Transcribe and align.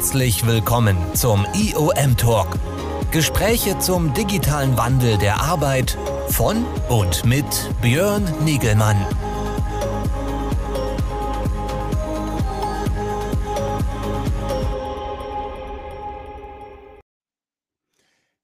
Herzlich 0.00 0.46
willkommen 0.46 0.96
zum 1.12 1.44
IOM 1.52 2.16
Talk. 2.16 2.56
Gespräche 3.10 3.78
zum 3.80 4.14
digitalen 4.14 4.78
Wandel 4.78 5.18
der 5.18 5.42
Arbeit 5.42 5.98
von 6.28 6.64
und 6.88 7.26
mit 7.26 7.44
Björn 7.82 8.26
Nigelmann. 8.42 8.96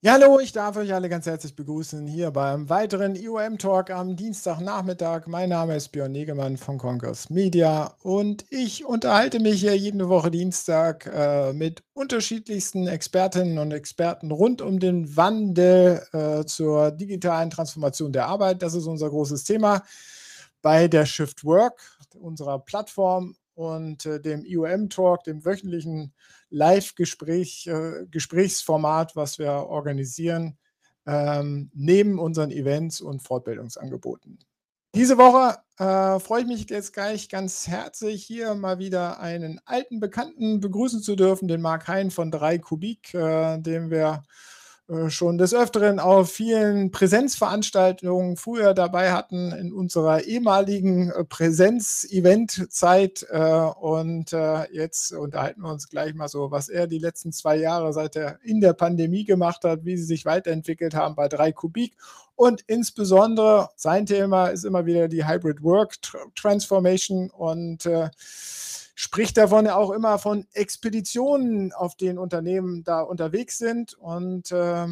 Ja, 0.07 0.13
hallo, 0.13 0.39
ich 0.39 0.53
darf 0.53 0.77
euch 0.77 0.95
alle 0.95 1.09
ganz 1.09 1.27
herzlich 1.27 1.57
begrüßen 1.57 2.07
hier 2.07 2.31
beim 2.31 2.69
weiteren 2.69 3.17
IOM 3.17 3.59
Talk 3.59 3.91
am 3.91 4.15
Dienstagnachmittag. 4.15 5.27
Mein 5.27 5.49
Name 5.49 5.75
ist 5.75 5.89
Björn 5.89 6.13
Negemann 6.13 6.59
von 6.59 6.79
Congress 6.79 7.29
Media 7.29 7.93
und 8.05 8.45
ich 8.51 8.85
unterhalte 8.85 9.41
mich 9.41 9.59
hier 9.59 9.77
jede 9.77 10.09
Woche 10.09 10.31
Dienstag 10.31 11.11
äh, 11.13 11.53
mit 11.53 11.83
unterschiedlichsten 11.93 12.87
Expertinnen 12.87 13.59
und 13.59 13.73
Experten 13.73 14.31
rund 14.31 14.63
um 14.63 14.79
den 14.79 15.17
Wandel 15.17 16.01
äh, 16.13 16.45
zur 16.45 16.93
digitalen 16.93 17.51
Transformation 17.51 18.13
der 18.13 18.29
Arbeit. 18.29 18.63
Das 18.63 18.75
ist 18.75 18.87
unser 18.87 19.11
großes 19.11 19.43
Thema 19.43 19.83
bei 20.63 20.87
der 20.87 21.05
Shift 21.05 21.43
Work, 21.43 21.81
unserer 22.15 22.61
Plattform 22.61 23.35
und 23.55 24.07
äh, 24.07 24.21
dem 24.21 24.45
IOM 24.45 24.89
Talk, 24.89 25.25
dem 25.25 25.45
wöchentlichen 25.45 26.13
Live-Gespräch, 26.57 27.67
äh, 27.67 28.07
Gesprächsformat, 28.11 29.15
was 29.15 29.39
wir 29.39 29.51
organisieren, 29.51 30.57
ähm, 31.07 31.71
neben 31.75 32.19
unseren 32.19 32.51
Events 32.51 33.01
und 33.01 33.23
Fortbildungsangeboten. 33.23 34.39
Diese 34.95 35.19
Woche 35.19 35.59
äh, 35.79 36.19
freue 36.19 36.41
ich 36.41 36.47
mich 36.47 36.71
jetzt 36.71 36.95
gleich 36.95 37.29
ganz 37.29 37.69
herzlich, 37.69 38.25
hier 38.25 38.55
mal 38.55 38.79
wieder 38.79 39.21
einen 39.21 39.61
alten 39.67 40.01
Bekannten 40.01 40.61
begrüßen 40.61 41.03
zu 41.03 41.15
dürfen, 41.15 41.49
den 41.49 41.61
Marc 41.61 41.87
Hein 41.89 42.11
von 42.11 42.31
3 42.31 42.59
Kubik, 42.59 43.13
äh, 43.13 43.59
den 43.59 43.91
wir 43.91 44.23
schon 45.09 45.37
des 45.37 45.53
Öfteren 45.53 45.99
auf 45.99 46.31
vielen 46.31 46.93
Präsenzveranstaltungen 46.93 48.37
früher 48.37 48.73
dabei 48.73 49.11
hatten 49.13 49.51
in 49.53 49.73
unserer 49.73 50.23
ehemaligen 50.23 51.11
äh, 51.11 51.25
Präsenz-Event-Zeit. 51.25 53.27
Äh, 53.31 53.71
und 53.81 54.31
jetzt 54.73 55.13
unterhalten 55.13 55.63
wir 55.63 55.73
uns 55.73 55.89
gleich 55.89 56.15
mal 56.15 56.29
so, 56.29 56.51
was 56.51 56.69
er 56.69 56.87
die 56.87 56.99
letzten 56.99 57.33
zwei 57.33 57.57
Jahre 57.57 57.93
seit 57.93 58.17
er 58.17 58.39
in 58.43 58.61
der 58.61 58.75
Pandemie 58.75 59.25
gemacht 59.25 59.65
hat, 59.65 59.85
wie 59.85 59.97
sie 59.97 60.05
sich 60.05 60.25
weiterentwickelt 60.25 60.95
haben 60.95 61.17
bei 61.17 61.29
3 61.29 61.53
Kubik. 61.53 61.97
Und 62.35 62.63
insbesondere 62.67 63.71
sein 63.77 64.07
Thema 64.07 64.49
ist 64.49 64.65
immer 64.65 64.87
wieder 64.87 65.09
die 65.09 65.27
Hybrid 65.27 65.63
Work 65.63 65.97
Transformation 66.35 67.31
und 67.31 67.87
spricht 68.97 69.37
davon 69.37 69.67
ja 69.67 69.77
auch 69.77 69.91
immer 69.91 70.19
von 70.19 70.47
Expeditionen, 70.55 71.73
auf 71.73 71.97
denen 71.97 72.19
Unternehmen 72.19 72.83
da 72.83 73.03
unterwegs 73.03 73.59
sind 73.59 73.93
und 73.95 74.51
äh, 74.51 74.87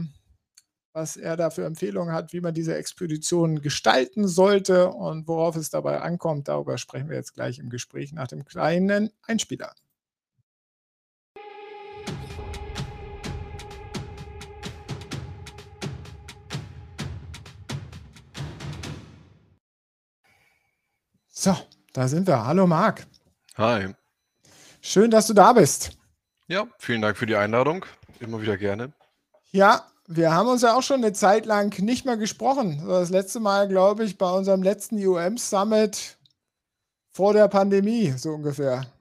was 0.93 1.17
er 1.17 1.37
da 1.37 1.51
für 1.51 1.65
Empfehlungen 1.65 2.15
hat, 2.15 2.33
wie 2.35 2.43
man 2.43 2.55
diese 2.55 2.77
Expeditionen 2.77 3.63
gestalten 3.63 4.29
sollte 4.29 4.91
und 4.91 5.27
worauf 5.27 5.57
es 5.57 5.71
dabei 5.71 6.03
ankommt. 6.03 6.49
Darüber 6.49 6.77
sprechen 6.77 7.09
wir 7.09 7.17
jetzt 7.17 7.33
gleich 7.33 7.59
im 7.59 7.71
Gespräch 7.71 8.13
nach 8.13 8.29
dem 8.29 8.45
kleinen 8.45 9.11
Einspieler. 9.23 9.75
So, 21.31 21.57
da 21.95 22.07
sind 22.07 22.27
wir. 22.27 22.47
Hallo 22.47 22.67
Marc. 22.67 23.07
Hi. 23.57 23.95
Schön, 24.81 25.13
dass 25.13 25.29
du 25.29 25.33
da 25.33 25.53
bist. 25.53 25.97
Ja, 26.49 26.67
vielen 26.79 27.03
Dank 27.03 27.17
für 27.17 27.27
die 27.27 27.37
Einladung. 27.37 27.87
Immer 28.19 28.43
wieder 28.43 28.57
gerne. 28.57 28.93
Ja, 29.53 29.87
wir 30.09 30.35
haben 30.35 30.49
uns 30.49 30.63
ja 30.63 30.77
auch 30.77 30.83
schon 30.83 31.05
eine 31.05 31.13
Zeit 31.13 31.47
lang 31.47 31.79
nicht 31.79 32.05
mehr 32.05 32.17
gesprochen. 32.17 32.85
Das 32.89 33.11
letzte 33.11 33.39
Mal, 33.39 33.69
glaube 33.69 34.05
ich, 34.05 34.19
bei 34.19 34.29
unserem 34.29 34.65
letzten 34.65 34.97
UM 34.97 35.39
Summit 35.39 36.19
vor 37.13 37.33
der 37.33 37.47
Pandemie, 37.47 38.13
so 38.17 38.31
ungefähr. 38.31 38.93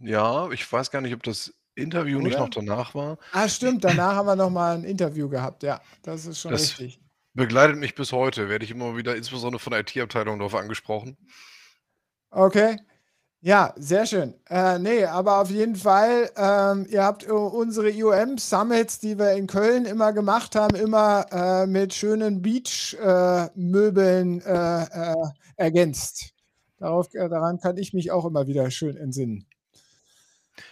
Ja, 0.00 0.50
ich 0.50 0.70
weiß 0.70 0.90
gar 0.90 1.00
nicht, 1.00 1.14
ob 1.14 1.22
das 1.22 1.54
Interview 1.76 2.18
Oder? 2.18 2.26
nicht 2.26 2.38
noch 2.38 2.50
danach 2.50 2.96
war. 2.96 3.18
Ah, 3.30 3.48
stimmt, 3.48 3.84
danach 3.84 4.16
haben 4.16 4.26
wir 4.26 4.34
noch 4.36 4.50
mal 4.50 4.74
ein 4.74 4.84
Interview 4.84 5.28
gehabt. 5.28 5.62
Ja, 5.62 5.80
das 6.02 6.26
ist 6.26 6.40
schon 6.40 6.50
das 6.50 6.62
richtig. 6.62 7.00
Begleitet 7.34 7.76
mich 7.76 7.94
bis 7.94 8.10
heute, 8.10 8.48
werde 8.48 8.64
ich 8.64 8.72
immer 8.72 8.96
wieder 8.96 9.14
insbesondere 9.14 9.60
von 9.60 9.70
der 9.70 9.80
IT-Abteilung 9.80 10.40
darauf 10.40 10.56
angesprochen. 10.56 11.16
Okay. 12.32 12.78
Ja, 13.44 13.74
sehr 13.76 14.06
schön. 14.06 14.34
Äh, 14.48 14.78
ne, 14.78 15.10
aber 15.10 15.40
auf 15.40 15.50
jeden 15.50 15.74
Fall, 15.74 16.30
ähm, 16.36 16.86
ihr 16.88 17.02
habt 17.02 17.24
unsere 17.24 17.90
IOM-Summits, 17.90 19.00
die 19.00 19.18
wir 19.18 19.32
in 19.32 19.48
Köln 19.48 19.84
immer 19.84 20.12
gemacht 20.12 20.54
haben, 20.54 20.76
immer 20.76 21.26
äh, 21.32 21.66
mit 21.66 21.92
schönen 21.92 22.40
Beach-Möbeln 22.40 24.42
äh, 24.42 24.82
äh, 24.84 25.12
äh, 25.12 25.14
ergänzt. 25.56 26.34
Darauf, 26.78 27.12
äh, 27.14 27.28
daran 27.28 27.58
kann 27.58 27.76
ich 27.78 27.92
mich 27.92 28.12
auch 28.12 28.24
immer 28.26 28.46
wieder 28.46 28.70
schön 28.70 28.96
entsinnen. 28.96 29.44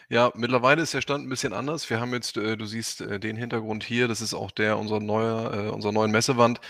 Ja, 0.09 0.31
mittlerweile 0.37 0.83
ist 0.83 0.95
der 0.95 1.01
Stand 1.01 1.27
ein 1.27 1.29
bisschen 1.29 1.53
anders. 1.53 1.91
Wir 1.91 2.01
haben 2.01 2.13
jetzt, 2.13 2.37
äh, 2.37 2.57
du 2.57 2.67
siehst 2.67 3.01
äh, 3.01 3.19
den 3.19 3.37
Hintergrund 3.37 3.83
hier, 3.83 4.07
das 4.07 4.21
ist 4.21 4.33
auch 4.35 4.53
der 4.53 4.79
unserer, 4.79 5.01
neuer, 5.01 5.55
äh, 5.55 5.69
unserer 5.71 5.93
neuen 5.93 6.13
Messewand. 6.13 6.61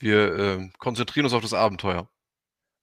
Wir 0.00 0.34
äh, 0.36 0.68
konzentrieren 0.78 1.26
uns 1.26 1.34
auf 1.34 1.42
das 1.42 1.54
Abenteuer. 1.54 2.08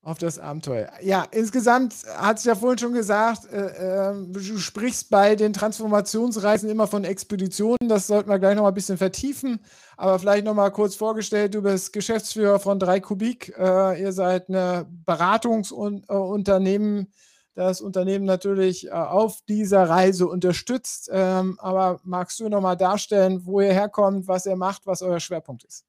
Auf 0.03 0.17
das 0.17 0.39
Abenteuer. 0.39 0.89
Ja, 1.03 1.28
insgesamt 1.29 1.94
hat 2.17 2.39
es 2.39 2.44
ja 2.44 2.56
vorhin 2.56 2.79
schon 2.79 2.94
gesagt, 2.94 3.45
äh, 3.53 4.09
äh, 4.09 4.16
du 4.29 4.57
sprichst 4.57 5.12
bei 5.12 5.35
den 5.35 5.53
Transformationsreisen 5.53 6.72
immer 6.72 6.88
von 6.88 7.03
Expeditionen. 7.03 7.88
Das 7.88 8.07
sollten 8.07 8.28
wir 8.28 8.40
gleich 8.40 8.56
noch 8.56 8.63
mal 8.63 8.69
ein 8.69 8.73
bisschen 8.73 8.97
vertiefen. 8.97 9.59
Aber 9.97 10.17
vielleicht 10.17 10.45
noch 10.45 10.56
mal 10.56 10.72
kurz 10.72 10.95
vorgestellt: 10.95 11.53
Du 11.53 11.61
bist 11.61 11.94
Geschäftsführer 11.94 12.57
von 12.59 12.79
3 12.79 13.00
Kubik. 13.00 13.53
Äh, 13.56 14.01
ihr 14.01 14.11
seid 14.11 14.50
ein 14.50 15.03
Beratungsunternehmen, 15.06 17.01
äh, 17.01 17.07
das 17.53 17.79
Unternehmen 17.79 18.25
natürlich 18.25 18.88
äh, 18.88 18.91
auf 18.94 19.44
dieser 19.47 19.88
Reise 19.88 20.28
unterstützt. 20.28 21.11
Ähm, 21.13 21.59
aber 21.59 22.00
magst 22.03 22.40
du 22.40 22.50
noch 22.50 22.61
mal 22.61 22.75
darstellen, 22.75 23.45
wo 23.45 23.61
ihr 23.61 23.73
herkommt, 23.73 24.28
was 24.28 24.47
ihr 24.47 24.56
macht, 24.56 24.88
was 24.88 25.03
euer 25.03 25.19
Schwerpunkt 25.19 25.63
ist? 25.63 25.85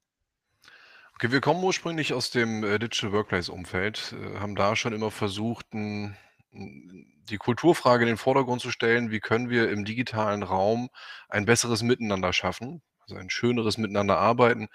Okay, 1.22 1.30
wir 1.30 1.40
kommen 1.40 1.62
ursprünglich 1.62 2.14
aus 2.14 2.30
dem, 2.30 2.64
äh, 2.64 2.80
Digital 2.80 3.12
Workplace-Umfeld, 3.12 4.12
äh, 4.20 4.40
haben 4.40 4.56
da 4.56 4.74
schon 4.74 4.92
immer 4.92 5.12
versucht, 5.12 5.66
die 5.72 7.36
Kulturfrage 7.38 8.02
in 8.02 8.08
den 8.08 8.16
Vordergrund 8.16 8.60
zu 8.60 8.72
stellen: 8.72 9.12
Wie 9.12 9.20
können 9.20 9.48
wir 9.48 9.70
im 9.70 9.84
digitalen 9.84 10.42
Raum 10.42 10.90
ein 11.28 11.44
besseres 11.44 11.84
Miteinander 11.84 12.32
schaffen, 12.32 12.82
also 13.02 13.14
ein 13.14 13.30
schöneres 13.30 13.78
Miteinander 13.78 14.18
arbeiten, 14.18 14.66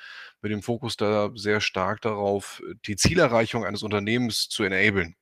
mit 0.42 0.54
dem 0.54 0.62
Fokus 0.62 0.96
da 0.96 1.32
sehr 1.36 1.60
stark 1.60 2.00
darauf, 2.00 2.62
die 2.86 2.96
Zielerreichung 2.96 3.66
eines 3.66 3.84
Unternehmens 3.84 4.48
zu 4.48 4.64
enablen. 4.64 5.18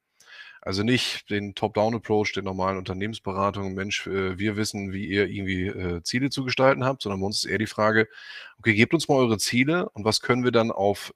Also 0.66 0.82
nicht 0.82 1.30
den 1.30 1.54
Top-Down-Approach 1.54 2.34
der 2.34 2.42
normalen 2.42 2.80
Unternehmensberatung, 2.80 3.76
Mensch, 3.76 4.08
äh, 4.08 4.40
wir 4.40 4.58
wissen, 4.58 4.92
wie 4.94 5.06
ihr 5.06 5.28
irgendwie 5.28 5.68
äh, 5.68 6.02
Ziele 6.02 6.32
zu 6.32 6.44
gestalten 6.44 6.84
habt, 6.84 7.04
sondern 7.04 7.20
bei 7.20 7.28
uns 7.28 7.44
ist 7.44 7.52
eher 7.52 7.60
die 7.60 7.68
Frage, 7.68 8.10
okay, 8.58 8.74
gebt 8.74 8.96
uns 8.96 9.08
mal 9.08 9.14
eure 9.14 9.38
Ziele 9.38 9.88
und 9.90 10.06
was 10.06 10.22
können 10.22 10.44
wir 10.44 10.52
dann 10.52 10.72
auf, 10.72 11.14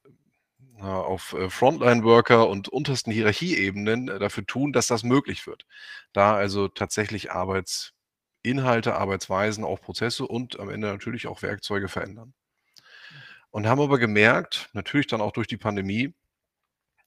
auf 0.80 1.34
äh, 1.34 1.50
Frontline-Worker 1.50 2.48
und 2.48 2.70
untersten 2.70 3.12
Hierarchieebenen 3.12 4.06
dafür 4.06 4.46
tun, 4.46 4.72
dass 4.72 4.86
das 4.86 5.02
möglich 5.02 5.48
wird. 5.48 5.66
Da 6.14 6.36
also 6.36 6.68
tatsächlich 6.68 7.32
Arbeitsinhalte, 7.32 8.96
Arbeitsweisen, 8.96 9.64
auch 9.64 9.82
Prozesse 9.82 10.28
und 10.28 10.60
am 10.60 10.70
Ende 10.70 10.90
natürlich 10.90 11.26
auch 11.26 11.42
Werkzeuge 11.42 11.88
verändern. 11.88 12.36
Und 13.50 13.66
haben 13.66 13.82
aber 13.82 13.98
gemerkt, 13.98 14.70
natürlich 14.74 15.08
dann 15.08 15.22
auch 15.22 15.32
durch 15.32 15.48
die 15.48 15.58
Pandemie, 15.58 16.14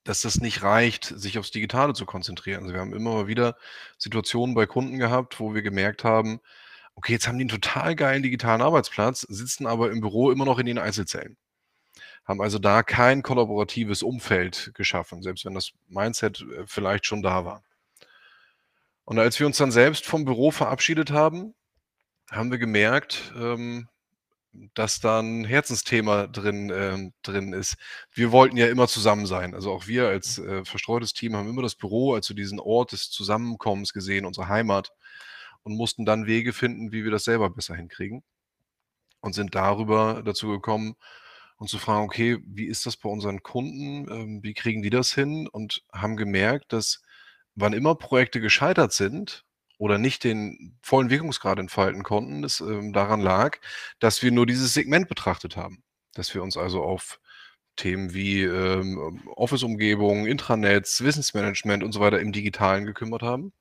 dass 0.04 0.22
das 0.22 0.40
nicht 0.40 0.62
reicht, 0.62 1.04
sich 1.04 1.38
aufs 1.38 1.50
Digitale 1.50 1.94
zu 1.94 2.06
konzentrieren. 2.06 2.62
Also, 2.62 2.75
wir 2.75 2.81
haben 2.81 2.94
immer 2.94 3.26
wieder 3.26 3.56
Situationen 3.99 4.54
bei 4.54 4.66
Kunden 4.66 4.99
gehabt, 4.99 5.40
wo 5.40 5.54
wir 5.54 5.62
gemerkt 5.62 6.04
haben: 6.04 6.40
Okay, 6.94 7.12
jetzt 7.12 7.28
haben 7.28 7.38
die 7.38 7.43
einen 7.43 7.49
total 7.49 7.94
geilen 7.96 8.22
digitalen 8.22 8.62
Arbeitsplatz, 8.62 9.22
sitzen 9.22 9.66
aber 9.66 9.90
im 9.90 10.00
Büro 10.00 10.31
immer 10.31 10.44
noch 10.44 10.58
in 10.58 10.66
ihren 10.66 10.78
Einzelzellen. 10.78 11.37
Haben 12.25 12.40
also 12.43 12.58
da 12.58 12.82
kein 12.82 13.22
kollaboratives 13.22 14.02
Umfeld 14.02 14.72
geschaffen, 14.75 15.22
selbst 15.22 15.44
wenn 15.44 15.54
das 15.54 15.72
Mindset, 15.88 16.43
äh, 16.43 16.64
vielleicht 16.66 17.06
schon 17.06 17.22
da 17.22 17.44
war. 17.44 17.62
Und 19.05 19.19
als 19.19 19.38
wir 19.40 19.46
uns 19.46 19.56
dann 19.56 19.72
selbst 19.72 20.06
vom 20.06 20.25
Büro 20.25 20.50
verabschiedet 20.50 21.10
haben, 21.10 21.55
haben 22.31 22.50
wir 22.50 22.58
gemerkt, 22.58 23.32
ähm 23.37 23.88
dass 24.75 25.00
da 25.00 25.20
'n 25.20 25.44
Herzensthema 25.44 26.26
drin 26.28 26.70
ähm, 26.75 27.12
drin 27.22 27.52
ist. 27.54 27.76
Wir 28.12 28.32
wollten 28.32 28.56
ja 28.56 28.66
immer 28.69 28.88
zusammen 28.88 29.26
sein. 29.26 29.54
Also, 29.54 29.72
auch 29.72 29.87
wir 29.87 30.08
als, 30.08 30.38
äh, 30.38 30.64
verstreutes 30.64 31.12
Team 31.14 31.37
haben 31.37 31.49
immer 31.49 31.62
das 31.62 31.75
Büro 31.76 32.14
als 32.14 32.26
so 32.26 32.34
diesen 32.34 32.60
Ort 32.60 32.93
des 32.93 33.10
Zusammenkommens 33.10 33.93
gesehen, 33.93 34.26
unsere 34.26 34.49
Heimat 34.49 34.90
und 35.64 35.76
mussten 35.76 36.04
dann 36.06 36.26
Wege 36.26 36.52
finden, 36.52 36.93
wie 36.93 37.04
wir 37.04 37.10
das 37.12 37.25
selber 37.25 37.50
besser 37.50 37.75
hinkriegen 37.76 38.22
und 39.22 39.34
sind 39.34 39.54
darüber 39.54 40.22
dazu 40.25 40.49
gekommen, 40.49 40.94
uns 41.56 41.70
zu 41.70 41.78
fragen: 41.78 42.05
„Okay, 42.05 42.38
wie 42.44 42.66
ist 42.66 42.87
das 42.87 42.96
bei 42.96 43.08
unseren 43.08 43.43
Kunden? 43.43 44.10
Ähm, 44.10 44.43
wie 44.43 44.55
kriegen 44.55 44.82
die 44.82 44.90
das 44.90 45.12
hin?“ 45.14 45.48
Und 45.48 45.82
haben 45.93 46.16
gemerkt, 46.16 46.72
dass 46.72 47.02
wann 47.55 47.72
immer 47.72 47.94
Projekte 47.94 48.40
gescheitert 48.40 48.93
sind 48.93 49.44
oder 49.82 49.99
nicht 49.99 50.25
den 50.25 50.79
vollen 50.82 51.11
Wirkungsgrad 51.11 51.58
entfalten 51.58 52.05
konnten, 52.05 52.43
das, 52.43 52.61
ähm, 52.61 52.93
daran 52.93 53.20
lag, 53.20 53.58
dass 53.99 54.23
wir 54.23 54.31
nur 54.32 54.46
dieses 54.46 54.75
Segment 54.75 55.08
betrachtet 55.08 55.56
haben. 55.56 55.82
Dass 56.14 56.34
wir 56.34 56.43
uns 56.44 56.56
also 56.56 56.82
auf 56.84 57.20
Themen 57.76 58.14
wie, 58.14 58.43
ähm, 58.44 59.23
Office-Umgebung, 59.37 60.26
Intranets, 60.26 61.02
Wissensmanagement 61.02 61.82
und 61.82 61.93
so 61.93 62.00
weiter 62.00 62.20
im 62.20 62.32
Digitalen 62.32 62.87
gekümmert 62.87 63.23
haben 63.23 63.52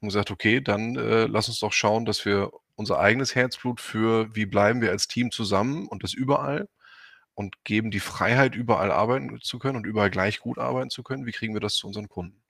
und 0.00 0.08
gesagt: 0.08 0.30
„Okay, 0.30 0.60
dann, 0.60 0.96
äh, 0.96 1.26
lass 1.26 1.48
uns 1.48 1.60
doch 1.60 1.72
schauen, 1.72 2.04
dass 2.04 2.24
wir 2.24 2.50
unser 2.76 2.98
eigenes 3.00 3.34
Herzblut 3.34 3.80
für 3.80 4.34
wie 4.34 4.46
bleiben 4.46 4.80
wir 4.80 4.90
als 4.90 5.08
Team 5.08 5.30
zusammen 5.30 5.86
und 5.88 6.02
das 6.04 6.14
überall 6.14 6.68
und 7.34 7.64
geben 7.64 7.90
die 7.90 8.00
Freiheit, 8.00 8.54
überall 8.56 8.92
arbeiten 8.92 9.40
zu 9.42 9.58
können 9.60 9.76
und 9.78 9.86
überall 9.86 10.10
gleich 10.10 10.40
gut 10.40 10.58
arbeiten 10.58 10.90
zu 10.90 11.02
können. 11.04 11.26
Wie 11.26 11.32
kriegen 11.32 11.54
wir 11.54 11.60
das 11.62 11.76
zu 11.76 11.86
unseren 11.88 12.08
Kunden?“ 12.08 12.40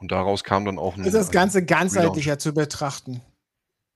Und 0.00 0.12
daraus 0.12 0.44
kam 0.44 0.64
dann 0.64 0.78
auch 0.78 0.96
'n 0.96 1.04
Ist 1.04 1.14
das 1.14 1.28
ein 1.28 1.32
Ganze 1.32 1.64
ganzheitlicher 1.64 2.38
zu 2.38 2.52
betrachten 2.52 3.20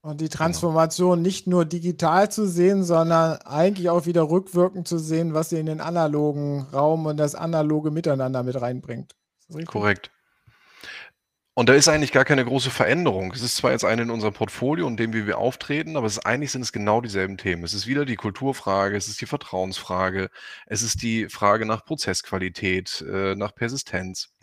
und 0.03 0.21
die 0.21 0.29
Genau. 0.29 0.37
Transformation 0.37 1.21
nicht 1.21 1.47
nur 1.47 1.65
digital 1.65 2.31
zu 2.31 2.47
sehen, 2.47 2.85
sondern 2.85 3.38
eigentlich 3.43 3.91
auch 3.91 4.06
wieder 4.06 4.31
rückwirkend 4.31 4.87
zu 4.87 4.99
sehen, 4.99 5.35
was 5.35 5.49
sie 5.50 5.59
in 5.59 5.67
den 5.67 5.81
analogen 5.81 6.67
Raum 6.73 7.06
und 7.06 7.17
das 7.17 7.35
analoge 7.35 7.91
Miteinander 7.91 8.43
mit 8.44 8.61
reinbringt. 8.61 9.15
Korrekt. 9.67 10.11
Und 11.59 11.71
da 11.71 11.73
ist 11.75 11.88
eigentlich 11.88 12.12
gar 12.12 12.27
keine 12.27 12.44
große 12.44 12.71
Veränderung. 12.71 13.33
Es 13.33 13.41
ist 13.41 13.56
zwar 13.56 13.71
jetzt 13.73 13.85
eine 13.85 14.03
in 14.03 14.11
unserem 14.11 14.35
Portfolio 14.35 14.87
und 14.87 14.99
dem, 14.99 15.15
wie 15.15 15.27
wir 15.27 15.38
auftreten, 15.38 15.97
aber 15.97 16.06
es 16.06 16.19
ist 16.19 16.27
eigentlich 16.27 16.53
sind 16.53 16.61
es 16.61 16.71
genau 16.71 17.00
dieselben 17.00 17.38
Themen. 17.38 17.65
Es 17.65 17.73
ist 17.73 17.87
wieder 17.87 18.05
die 18.05 18.17
Kulturfrage, 18.17 18.94
es 18.94 19.09
ist 19.09 19.23
die 19.23 19.27
Vertrauensfrage, 19.27 20.29
es 20.67 20.83
ist 20.83 21.00
die 21.03 21.31
Frage 21.31 21.65
nach 21.65 21.85
Prozessqualität, 21.87 23.03
äh, 23.11 23.35
nach 23.37 23.55
Persistenz. 23.55 24.36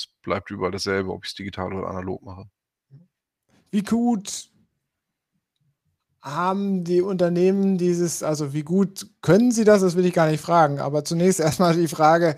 Es 0.00 0.08
bleibt 0.22 0.50
überall 0.50 0.70
dasselbe, 0.70 1.12
ob 1.12 1.24
ich's 1.24 1.34
digital 1.34 1.74
oder 1.74 1.88
analog 1.88 2.22
mache. 2.22 2.46
Wie 3.70 3.82
gut 3.82 4.48
haben 6.22 6.84
die 6.84 7.00
Unternehmen 7.00 7.78
dieses 7.78 8.22
also, 8.22 8.52
wie 8.52 8.62
gut 8.62 9.06
können 9.20 9.52
sie 9.52 9.64
das? 9.64 9.82
Das 9.82 9.96
will 9.96 10.06
ich 10.06 10.14
gar 10.14 10.28
nicht 10.28 10.40
fragen, 10.40 10.78
aber 10.78 11.04
zunächst 11.04 11.40
erst 11.40 11.60
mal 11.60 11.74
die 11.74 11.88
Frage, 11.88 12.36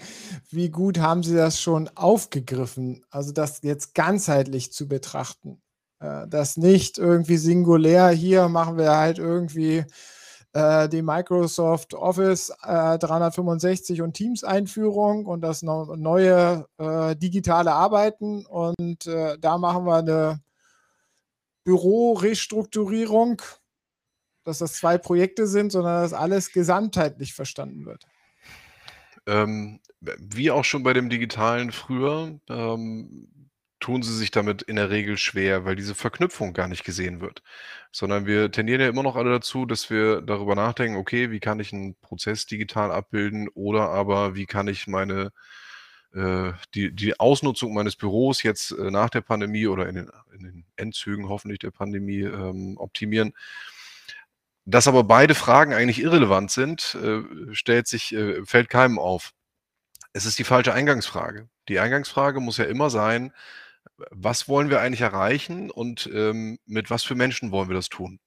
wie 0.50 0.70
gut 0.70 0.98
haben 0.98 1.22
sie 1.22 1.34
das 1.34 1.60
schon 1.60 1.88
aufgegriffen? 1.94 3.04
Also, 3.10 3.32
das 3.32 3.60
jetzt 3.62 3.94
ganzheitlich 3.94 4.72
zu 4.72 4.88
betrachten. 4.88 5.62
Äh, 6.00 6.26
das 6.28 6.56
nicht 6.56 6.98
irgendwie 6.98 7.36
singulär, 7.36 8.08
hier 8.10 8.48
machen 8.48 8.76
wir 8.76 8.96
halt 8.96 9.18
irgendwie, 9.18 9.84
äh, 10.54 10.88
die 10.88 11.02
Microsoft 11.02 11.94
Office, 11.94 12.50
äh, 12.64 12.98
365 12.98 14.02
und 14.02 14.14
Teams-Einführung 14.14 15.26
und 15.26 15.40
das 15.42 15.62
neu 15.62 15.96
neue, 15.96 16.66
äh, 16.78 17.16
digitale 17.16 17.72
Arbeiten 17.72 18.46
und, 18.46 19.06
äh, 19.06 19.38
da 19.38 19.58
machen 19.58 19.84
wir 19.86 20.02
'ne 20.02 20.42
Bürorestrukturierung, 21.66 23.40
dass 24.44 24.58
das 24.58 24.74
2 24.74 24.98
Projekte 24.98 25.46
sind, 25.46 25.72
sondern 25.72 26.02
dass 26.02 26.12
alles 26.12 26.52
gesamtheitlich 26.52 27.34
verstanden 27.34 27.86
wird. 27.86 28.06
Ähm, 29.26 29.80
wie 30.00 30.50
auch 30.50 30.64
schon 30.64 30.82
bei 30.82 30.92
dem 30.92 31.08
Digitalen 31.08 31.70
früher, 31.70 32.40
ähm, 32.48 33.28
tun 33.82 34.02
sie 34.02 34.16
sich 34.16 34.30
damit 34.32 34.62
in 34.62 34.76
der 34.76 34.90
Regel 34.90 35.18
schwer, 35.18 35.66
weil 35.66 35.76
diese 35.76 35.94
Verknüpfung 35.96 36.54
gar 36.54 36.68
nicht 36.68 36.84
gesehen 36.84 37.20
wird. 37.20 37.42
Sondern 37.92 38.26
wir 38.26 38.50
tendieren 38.52 38.80
ja 38.82 38.88
immer 38.88 39.02
noch 39.04 39.16
alle 39.16 39.30
dazu, 39.30 39.66
dass 39.66 39.90
wir 39.90 40.22
darüber 40.22 40.54
nachdenken: 40.56 40.96
„Okay, 40.98 41.30
wie 41.32 41.40
kann 41.40 41.60
ich 41.60 41.72
'n 41.72 41.96
Prozess 42.02 42.46
digital 42.46 42.92
abbilden 42.92 43.48
oder 43.54 43.90
aber 43.90 44.34
wie 44.36 44.46
kann 44.46 44.68
ich 44.68 44.86
meine 44.88 45.32
äh, 46.14 46.52
die 46.74 46.94
die 46.94 47.20
Ausnutzung 47.20 47.74
meines 47.74 47.96
Büros 47.96 48.42
jetzt, 48.44 48.72
äh, 48.72 48.90
nach 48.90 49.10
der 49.10 49.22
Pandemie 49.22 49.66
oder 49.68 49.88
in 49.88 49.96
den 49.96 50.10
in 50.34 50.44
den 50.44 50.66
Endzügen 50.76 51.28
hoffentlich 51.28 51.60
der 51.60 51.70
Pandemie, 51.72 52.22
ähm, 52.22 52.76
optimieren?“ 52.78 53.34
Dass 54.66 54.86
aber 54.86 55.02
beide 55.04 55.34
Fragen 55.34 55.74
eigentlich 55.74 56.00
irrelevant 56.00 56.50
sind, 56.50 56.96
äh, 57.02 57.22
stellt 57.54 57.88
sich 57.88 58.14
äh, 58.14 58.44
fällt 58.44 58.68
keinem 58.68 58.98
auf. 58.98 59.32
Es 60.12 60.26
ist 60.26 60.38
die 60.38 60.44
falsche 60.44 60.74
Eingangsfrage. 60.74 61.48
Die 61.68 61.80
Eingangsfrage 61.80 62.40
muss 62.40 62.58
ja 62.58 62.64
immer 62.66 62.90
sein: 62.90 63.32
„W 63.32 63.32
was 64.10 64.48
wollen 64.48 64.70
wir 64.70 64.80
eigentlich 64.80 65.00
erreichen 65.02 65.70
und, 65.70 66.08
ähm, 66.12 66.58
mit 66.66 66.90
was 66.90 67.04
für 67.04 67.14
Menschen 67.14 67.50
wollen 67.52 67.68
wir 67.68 67.74
das 67.76 67.88
tun?“ 67.88 68.20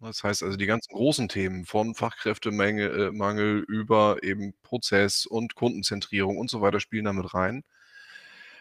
Das 0.00 0.22
heißt 0.24 0.42
also, 0.42 0.56
die 0.58 0.66
ganzen 0.66 0.92
großen 0.94 1.28
Themen 1.28 1.64
von 1.64 1.94
Fachkräftemenge 1.94 2.84
äh, 2.88 3.62
über 3.68 4.22
eben 4.22 4.52
Prozess 4.62 5.24
und 5.26 5.54
Kundenzentrierung 5.54 6.36
und 6.38 6.50
so 6.50 6.60
weiter 6.60 6.80
spielen 6.80 7.04
da 7.06 7.12
mit 7.14 7.32
rein. 7.34 7.62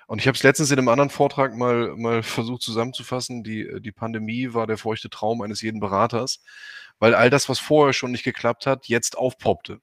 Und 0.08 0.20
ich 0.20 0.28
habe 0.28 0.36
es 0.36 0.44
letztens 0.44 0.72
in 0.72 0.78
'nem 0.78 0.90
anderen 0.90 1.10
Vortrag 1.10 1.56
mal 1.56 1.96
mal 1.96 2.24
versucht 2.24 2.62
zusammenzufassen. 2.62 3.44
Die 3.44 3.62
äh, 3.68 3.80
die 3.82 3.92
Pandemie 3.92 4.54
war 4.54 4.68
der 4.68 4.78
feuchte 4.78 5.10
Traum 5.10 5.42
eines 5.42 5.62
jeden 5.62 5.80
Beraters, 5.80 6.42
weil 7.00 7.16
all 7.16 7.30
das, 7.30 7.50
was 7.50 7.60
vorher 7.60 7.94
schon 7.94 8.12
nicht 8.12 8.24
geklappt 8.24 8.66
hat, 8.68 8.88
jetzt 8.88 9.18
aufpoppte. 9.18 9.80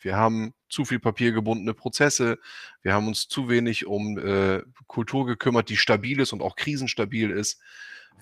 Wir 0.00 0.16
haben 0.16 0.54
zu 0.70 0.84
viel 0.84 1.00
papiergebundene 1.00 1.74
Prozesse. 1.74 2.38
Wir 2.82 2.94
haben 2.94 3.08
uns 3.08 3.28
zu 3.28 3.48
wenig 3.48 3.86
um, 3.86 4.16
äh, 4.18 4.62
Kultur 4.86 5.26
gekümmert, 5.26 5.68
die 5.68 5.76
stabil 5.76 6.20
ist 6.20 6.32
und 6.32 6.42
auch 6.42 6.56
krisenstabil 6.56 7.30
ist. 7.30 7.60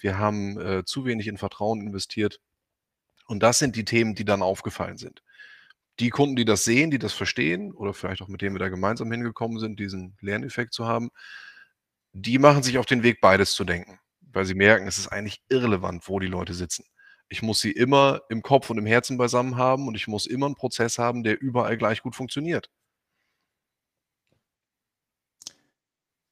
Wir 0.00 0.19
haben, 0.19 0.61
äh, 0.61 0.85
zu 0.85 1.05
wenig 1.05 1.29
in 1.29 1.39
Vertrauen 1.39 1.81
investiert. 1.81 2.41
Und 3.27 3.43
das 3.43 3.59
sind 3.59 3.77
die 3.77 3.85
Themen, 3.85 4.15
die 4.15 4.25
dann 4.25 4.43
aufgefallen 4.43 4.97
sind. 4.97 5.23
Die 6.00 6.11
Kunden, 6.11 6.37
die 6.37 6.45
das 6.45 6.65
sehen, 6.65 6.91
die 6.91 6.99
das 6.99 7.12
verstehen 7.12 7.73
oder 7.73 7.93
vielleicht 7.93 8.23
auch 8.23 8.29
mit 8.29 8.41
denen 8.41 8.55
wir 8.55 8.61
da 8.61 8.69
gemeinsam 8.69 9.11
hingekommen 9.11 9.59
sind, 9.59 9.79
diesen 9.79 10.17
Lerneffekt 10.21 10.73
zu 10.73 10.87
haben, 10.87 11.11
die 12.12 12.39
machen 12.39 12.62
sich 12.62 12.79
auf 12.79 12.87
den 12.87 13.03
Weg, 13.03 13.21
beides 13.21 13.53
zu 13.53 13.65
denken, 13.65 13.99
weil 14.21 14.45
sie 14.45 14.55
merken, 14.55 14.87
es 14.89 14.99
ist 14.99 15.09
eigentlich 15.09 15.43
irrelevant, 15.49 16.09
wo 16.09 16.21
die 16.21 16.27
Leute 16.27 16.55
sitzen. 16.55 16.85
Ich 17.30 17.42
muss 17.42 17.60
sie 17.60 17.72
immer 17.72 18.22
im 18.30 18.40
Kopf 18.42 18.70
und 18.70 18.78
im 18.78 18.86
Herzen 18.86 19.19
beisammen 19.19 19.56
haben 19.56 19.86
und 19.86 19.94
ich 19.94 20.08
muss 20.08 20.25
immer 20.26 20.46
'n 20.46 20.54
Prozess 20.54 20.96
haben, 20.98 21.22
der 21.25 21.40
überall 21.40 21.76
gleich 21.76 22.00
gut 22.02 22.16
funktioniert. 22.16 22.69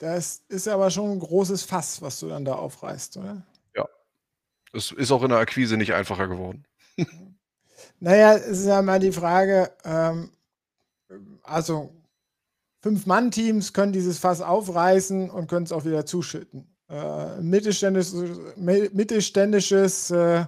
Das 0.01 0.43
ist 0.49 0.69
aber 0.69 0.91
schon 0.91 1.11
'n 1.13 1.21
großes 1.21 1.63
Fass, 1.63 2.03
was 2.03 2.21
du 2.21 2.29
dann 2.29 2.45
da 2.45 2.55
aufreißt, 2.55 3.17
oder? 3.17 3.47
Ja. 3.75 3.87
Es 4.73 4.93
ist 4.93 5.13
auch 5.13 5.23
in 5.25 5.31
der 5.31 5.39
Akquise 5.39 5.77
nicht 5.77 5.95
einfacher 5.95 6.29
geworden. 6.29 6.65
Mhm. 6.99 7.37
Na 8.01 8.17
ja, 8.17 8.35
es 8.37 8.61
ist 8.61 8.67
ja 8.67 8.81
immer 8.81 8.99
die 8.99 9.13
Frage, 9.13 9.71
ähm, 9.85 10.31
also 11.45 11.93
5-Mann-Teams 12.83 13.73
können 13.75 13.93
dieses 13.93 14.19
Fass 14.19 14.41
aufreißen 14.43 15.31
und 15.31 15.49
können's 15.49 15.73
auch 15.73 15.85
wieder 15.87 16.07
zuschütten. 16.07 16.67
Äh, 16.91 17.41
mittelständisches 17.43 18.15
mi 18.57 18.91
mittelständisches, 18.93 20.11
äh, 20.13 20.47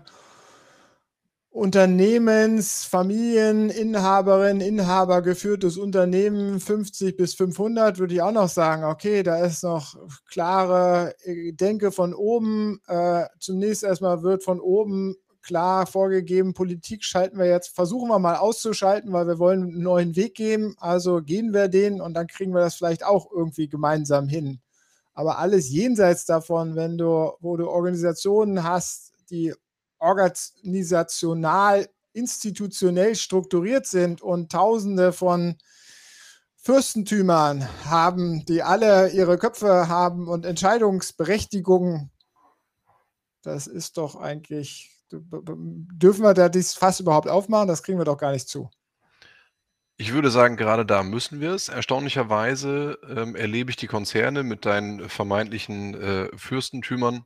Unternehmens 1.52 2.85
Familieninhaberin, 2.85 4.61
Inhaber 4.61 5.23
geführtes 5.23 5.78
Unternehmen 5.78 6.61
50 6.61 7.17
bis 7.17 7.33
500 7.35 7.99
würde 7.99 8.12
ich 8.14 8.21
auch 8.23 8.33
noch 8.33 8.50
sagen: 8.50 8.85
„Okay, 8.85 9.23
da 9.23 9.38
ist 9.45 9.62
noch 9.64 9.97
klare, 10.31 11.14
äh, 11.25 11.52
Denke 11.52 11.90
von 11.90 12.12
oben.“ 12.12 12.81
Äh, 12.87 13.25
zunächst 13.40 13.83
erst 13.83 14.02
mal 14.02 14.23
wird 14.23 14.45
von 14.45 14.61
oben 14.61 15.17
klar 15.40 15.87
vorgegeben: 15.87 16.52
„Politik 16.52 17.02
schalten 17.02 17.38
wir 17.38 17.47
jetzt 17.47 17.75
versuchen 17.75 18.09
wir 18.11 18.19
mal 18.19 18.37
auszuschalten, 18.37 19.11
weil 19.14 19.26
wir 19.26 19.38
wollen 19.38 19.71
'n 19.75 19.83
neuen 19.83 20.17
Weg 20.17 20.35
gehen, 20.35 20.76
also 20.78 21.23
gehen 21.23 21.55
wir 21.55 21.69
den 21.69 22.02
und 22.02 22.12
dann 22.12 22.26
kriegen 22.26 22.52
wir 22.52 22.61
das 22.61 22.75
vielleicht 22.75 23.05
auch 23.07 23.31
irgendwie 23.33 23.69
gemeinsam 23.69 24.28
hin.“ 24.28 24.61
Aber 25.14 25.38
alles 25.38 25.71
jenseits 25.71 26.26
davon, 26.26 26.76
wenn 26.76 26.99
du 26.99 27.33
wo 27.40 27.57
du 27.59 27.69
Organisationen 27.69 28.64
hast, 28.64 29.12
die 29.31 29.55
organisational, 29.99 31.88
institutionell 32.12 33.14
strukturiert 33.14 33.87
sind 33.87 34.23
und 34.23 34.50
Tausende 34.50 35.12
von 35.12 35.57
Fürstentümern 36.57 37.69
haben, 37.85 38.45
die 38.45 38.62
alle 38.62 39.11
ihre 39.11 39.38
Köpfe 39.38 39.88
haben 39.88 40.28
und 40.28 40.45
Entscheidungsberechtigung 40.45 42.11
das 43.43 43.67
ist 43.67 43.97
doch 43.97 44.17
eigentlich 44.17 44.90
dürfen 45.11 46.23
wir 46.23 46.35
da 46.35 46.49
dieses 46.50 46.75
Fass 46.75 47.00
überhaupt 47.00 47.28
aufmachen? 47.28 47.69
Das 47.69 47.83
kriegen 47.83 47.99
wir 47.99 48.05
doch 48.05 48.19
gar 48.19 48.33
nicht 48.33 48.49
zu. 48.49 48.71
Ich 49.97 50.12
würde 50.12 50.31
sagen, 50.31 50.57
gerade 50.57 50.85
da 50.85 51.02
müssen 51.02 51.40
wir's. 51.40 51.69
Erstaunlicherweise, 51.69 52.99
ähm, 53.09 53.35
erlebe 53.35 53.71
ich 53.71 53.76
die 53.76 53.87
Konzerne 53.87 54.43
mit 54.43 54.67
deinen 54.67 55.09
vermeintlichen, 55.09 55.95
äh, 55.95 56.28
Fürstentümern 56.37 57.25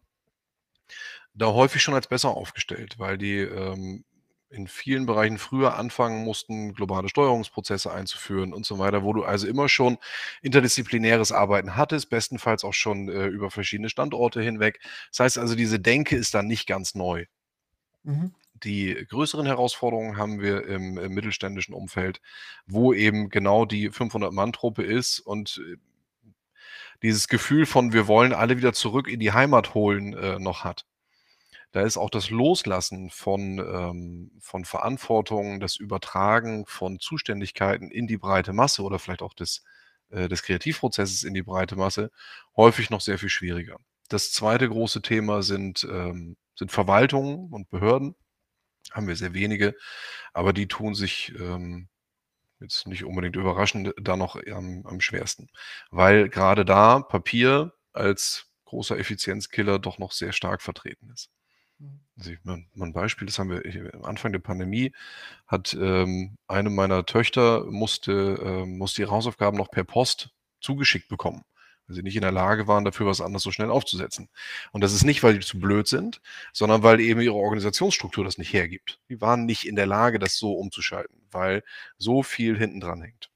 da 1.35 1.47
häufig 1.47 1.83
schon 1.83 1.95
als 1.95 2.07
besser 2.07 2.31
aufgestellt, 2.31 2.99
weil 2.99 3.19
die, 3.19 3.39
ähm, 3.39 4.05
in 4.51 4.69
vielen 4.69 5.07
Bereichen 5.07 5.39
früher 5.39 5.77
anfangen 5.77 6.25
mussten, 6.25 6.75
globale 6.75 7.09
Steuerungsprozesse 7.09 7.91
einzuführen 7.91 8.53
und 8.53 8.67
so 8.67 8.79
weiter, 8.79 9.03
wo 9.03 9.15
du 9.15 9.25
also 9.25 9.47
immer 9.47 9.69
schon 9.69 9.97
interdisziplinäres 10.43 11.33
Arbeiten 11.33 11.75
hattest, 11.75 12.11
bestenfalls 12.11 12.63
auch 12.63 12.75
schon, 12.75 13.09
äh, 13.09 13.27
über 13.27 13.51
verschiedene 13.51 13.89
Standorte 13.89 14.43
hinweg. 14.43 14.81
Das 15.11 15.21
heißt 15.21 15.39
also, 15.39 15.55
diese 15.55 15.81
Denke 15.81 16.17
ist 16.17 16.35
da 16.35 16.43
nicht 16.43 16.67
ganz 16.67 16.95
neu. 16.95 17.25
Mhm. 18.03 18.35
Die 18.55 18.95
größeren 19.09 19.47
Herausforderungen 19.47 20.19
haben 20.19 20.41
wir 20.41 20.67
im 20.67 20.99
im 20.99 21.15
mittelständischen 21.15 21.75
Umfeld, 21.75 22.21
wo 22.67 22.93
eben 22.93 23.31
genau 23.31 23.65
die 23.65 23.91
500-Mann-Truppe 23.91 24.83
ist 24.83 25.19
und, 25.21 25.63
äh 25.67 25.77
dieses 27.03 27.27
Gefühl 27.27 27.67
von, 27.67 27.93
wir 27.93 28.07
wollen 28.07 28.33
alle 28.33 28.57
wieder 28.57 28.73
zurück 28.73 29.09
in 29.09 29.19
die 29.19 29.33
Heimat 29.33 29.75
holen, 29.75 30.15
äh, 30.15 30.39
noch 30.39 30.63
hat. 30.65 30.87
Da 31.73 31.83
ist 31.83 31.97
auch 31.97 32.11
das 32.11 32.31
Loslassen 32.31 33.11
von, 33.11 33.59
ähm, 33.59 34.31
von 34.41 34.65
Verantwortung, 34.65 35.59
das 35.59 35.77
Übertragen 35.77 36.67
von 36.67 37.01
Zuständigkeiten 37.01 37.91
in 37.91 38.07
die 38.07 38.19
breite 38.19 38.53
Masse 38.53 38.83
oder 38.83 38.99
vielleicht 38.99 39.23
auch 39.23 39.35
des, 39.35 39.65
äh, 40.11 40.29
des 40.29 40.43
Kreativprozesses 40.43 41.25
in 41.25 41.35
die 41.35 41.43
breite 41.43 41.77
Masse 41.77 42.11
häufig 42.57 42.91
noch 42.91 43.01
sehr 43.01 43.19
viel 43.19 43.31
schwieriger. 43.31 43.79
Das 44.09 44.33
zweite 44.33 44.69
große 44.69 45.01
Thema 45.01 45.43
sind, 45.43 45.85
ähm, 45.91 46.37
sind 46.57 46.71
Verwaltungen 46.71 47.51
und 47.51 47.71
Behörden. 47.71 48.15
Haben 48.91 49.09
wir 49.09 49.17
sehr 49.17 49.33
wenige, 49.33 49.75
aber 50.35 50.53
die 50.53 50.69
tun 50.69 50.95
sich 50.95 51.33
ähm, 51.41 51.89
jetzt 52.61 52.87
nicht 52.87 53.05
unbedingt 53.05 53.37
überraschend 53.37 53.95
da 54.01 54.17
noch 54.17 54.37
am, 54.37 54.85
am 54.87 55.01
schwersten, 55.01 55.49
weil 55.91 56.29
gerade 56.29 56.65
da 56.65 57.01
Papier 57.01 57.73
als 57.93 58.47
großer 58.67 58.99
Effizienzkiller 58.99 59.79
doch 59.79 59.99
noch 59.99 60.13
sehr 60.13 60.33
stark 60.33 60.63
vertreten 60.63 61.11
ist. 61.11 61.31
Mhm. 61.83 62.01
Also 62.17 62.31
ich, 62.31 62.45
mal 62.45 62.65
ein 62.81 62.93
Beispiel, 62.93 63.27
das 63.27 63.39
haben 63.39 63.51
wir 63.51 63.95
am 63.95 64.05
Anfang 64.05 64.33
der 64.33 64.39
Pandemie, 64.39 64.93
hat 65.47 65.75
ähm, 65.75 66.37
eine 66.47 66.71
meiner 66.71 67.05
Töchter 67.07 67.65
musste, 67.65 68.39
äh, 68.43 68.67
musste 68.67 69.03
ihre 69.03 69.11
Hausaufgaben 69.11 69.57
noch 69.57 69.71
per 69.71 69.85
Post 69.85 70.31
zugeschickt 70.61 71.09
bekommen, 71.09 71.43
weil 71.87 71.97
sie 71.97 72.03
nicht 72.03 72.17
in 72.17 72.23
der 72.23 72.33
Lage 72.33 72.69
waren, 72.69 72.85
dafür 72.85 73.07
was 73.07 73.21
anderes 73.21 73.43
so 73.43 73.51
schnell 73.51 73.71
aufzusetzen. 73.71 74.29
Und 74.73 74.83
das 74.83 74.93
ist 74.93 75.05
nicht, 75.05 75.23
weil 75.23 75.35
die 75.35 75.45
zu 75.45 75.59
blöd 75.59 75.89
sind, 75.89 76.21
sondern 76.53 76.83
weil 76.83 77.01
eben 77.01 77.21
ihre 77.21 77.35
Organisationsstruktur 77.35 78.25
das 78.25 78.39
nicht 78.39 78.53
hergibt. 78.53 79.01
Die 79.09 79.21
waren 79.21 79.47
nicht 79.47 79.67
in 79.67 79.77
der 79.77 79.87
Lage, 79.87 80.19
das 80.19 80.37
so 80.37 80.53
umzuschalten, 80.53 81.27
weil 81.31 81.65
so 81.99 82.23
viel 82.23 82.57
hinten 82.59 82.81
dran 82.81 83.03
hängt. 83.03 83.31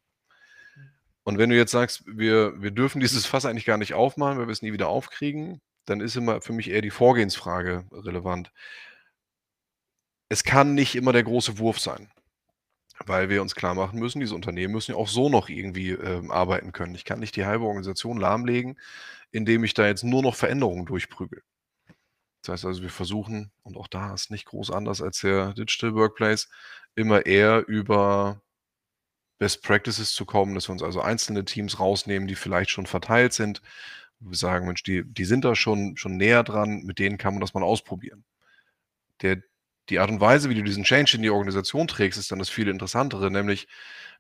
Und 1.25 1.39
wenn 1.39 1.51
du 1.51 1.57
jetzt 1.57 1.73
sagst, 1.73 2.05
wir, 2.07 2.63
wir 2.63 2.71
dürfen 2.71 3.01
dieses 3.01 3.27
Fass 3.27 3.47
eigentlich 3.47 3.65
gar 3.65 3.79
nicht 3.79 3.95
aufmachen, 3.95 4.39
weil 4.39 4.47
wir 4.47 4.53
es 4.53 4.63
nie 4.63 4.73
wieder 4.73 4.89
aufkriegen, 4.89 5.61
dann 5.87 6.01
ist 6.01 6.17
immer 6.17 6.43
für 6.43 6.53
mich 6.53 6.71
eher 6.71 6.83
die 6.83 6.91
Vorgehensfrage 6.91 7.87
relevant. 7.93 8.53
Es 10.29 10.45
kann 10.45 10.75
nicht 10.75 10.97
immer 10.97 11.13
der 11.13 11.23
große 11.23 11.59
Wurf 11.59 11.79
sein, 11.79 12.11
weil 13.07 13.29
wir 13.29 13.43
uns 13.43 13.55
klar 13.55 13.75
machen 13.75 14.01
müssen, 14.01 14.21
diese 14.21 14.35
Unternehmen 14.35 14.75
müssen 14.75 14.93
ja 14.93 14.97
auch 14.97 15.09
so 15.09 15.29
noch 15.29 15.49
irgendwie 15.49 15.91
ähm, 15.91 16.31
arbeiten 16.31 16.73
können. 16.73 16.97
Ich 16.97 17.05
kann 17.05 17.21
nicht 17.21 17.37
die 17.37 17.47
halbe 17.47 17.65
Organisation 17.65 18.19
lahmlegen, 18.19 18.79
indem 19.31 19.65
ich 19.65 19.75
da 19.75 19.87
jetzt 19.87 20.03
nur 20.03 20.23
noch 20.23 20.35
Veränderungen 20.35 20.87
durchprügel. 20.87 21.43
Das 22.43 22.53
heißt 22.53 22.65
also, 22.67 22.83
wir 22.83 22.91
versuchen, 22.91 23.53
und 23.63 23.77
auch 23.77 23.89
da 23.89 24.15
ist 24.15 24.31
nicht 24.31 24.47
groß 24.47 24.71
anders 24.71 25.03
als 25.03 25.21
der 25.21 25.53
Digital 25.55 25.95
Workplace, 25.95 26.49
immer 26.95 27.27
eher 27.27 27.67
über 27.69 28.41
Best 29.39 29.63
Practices 29.63 30.13
zu 30.15 30.25
kommen, 30.25 30.55
dass 30.55 30.69
wir 30.69 30.73
uns 30.73 30.83
also 30.83 31.01
einzelne 31.01 31.45
Teams 31.45 31.79
rausnehmen, 31.79 32.27
die 32.27 32.37
vielleicht 32.37 32.71
schon 32.71 32.87
verteilt 32.87 33.33
sind 33.33 33.63
sagen, 34.31 34.67
Mensch, 34.67 34.83
die, 34.83 35.05
die 35.05 35.25
sind 35.25 35.45
da 35.45 35.55
schon, 35.55 35.97
schon 35.97 36.17
näher 36.17 36.43
dran, 36.43 36.83
mit 36.85 36.99
denen 36.99 37.19
kann 37.19 37.35
man 37.35 37.41
das 37.41 37.55
mal 37.55 37.63
ausprobieren. 37.63 38.25
Der, 39.23 39.43
die 39.89 39.99
Art 39.99 40.11
und 40.11 40.21
Weise, 40.21 40.51
wie 40.51 40.55
du 40.55 40.63
diesen 40.63 40.85
Change 40.85 41.17
in 41.17 41.23
die 41.23 41.31
Organisation 41.31 41.87
trägst, 41.89 42.19
ist 42.19 42.33
dann 42.33 42.39
das 42.39 42.51
viel 42.51 42.69
interessantere, 42.69 43.31
nämlich 43.31 43.69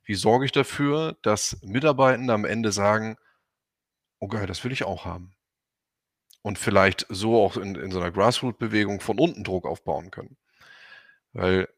wie 0.05 0.15
sorge 0.15 0.45
ich 0.45 0.53
dafür, 0.53 1.17
dass 1.23 1.59
Mitarbeitende 1.63 2.33
am 2.33 2.45
Ende 2.45 2.73
sagen, 2.73 3.17
oh 4.21 4.29
geil, 4.29 4.47
das 4.47 4.65
will 4.65 4.73
ich 4.73 4.85
auch 4.85 5.05
haben. 5.05 5.33
Und 6.43 6.59
vielleicht 6.59 7.07
so 7.09 7.43
auch 7.43 7.57
in, 7.57 7.75
in 7.75 7.91
so 7.91 8.01
einer 8.01 8.13
Grassroot-Bewegung 8.13 9.01
von 9.01 9.19
unten 9.19 9.43
Druck 9.43 9.67
aufbauen 9.67 10.13
können. 10.13 10.37
Weil 11.33 11.69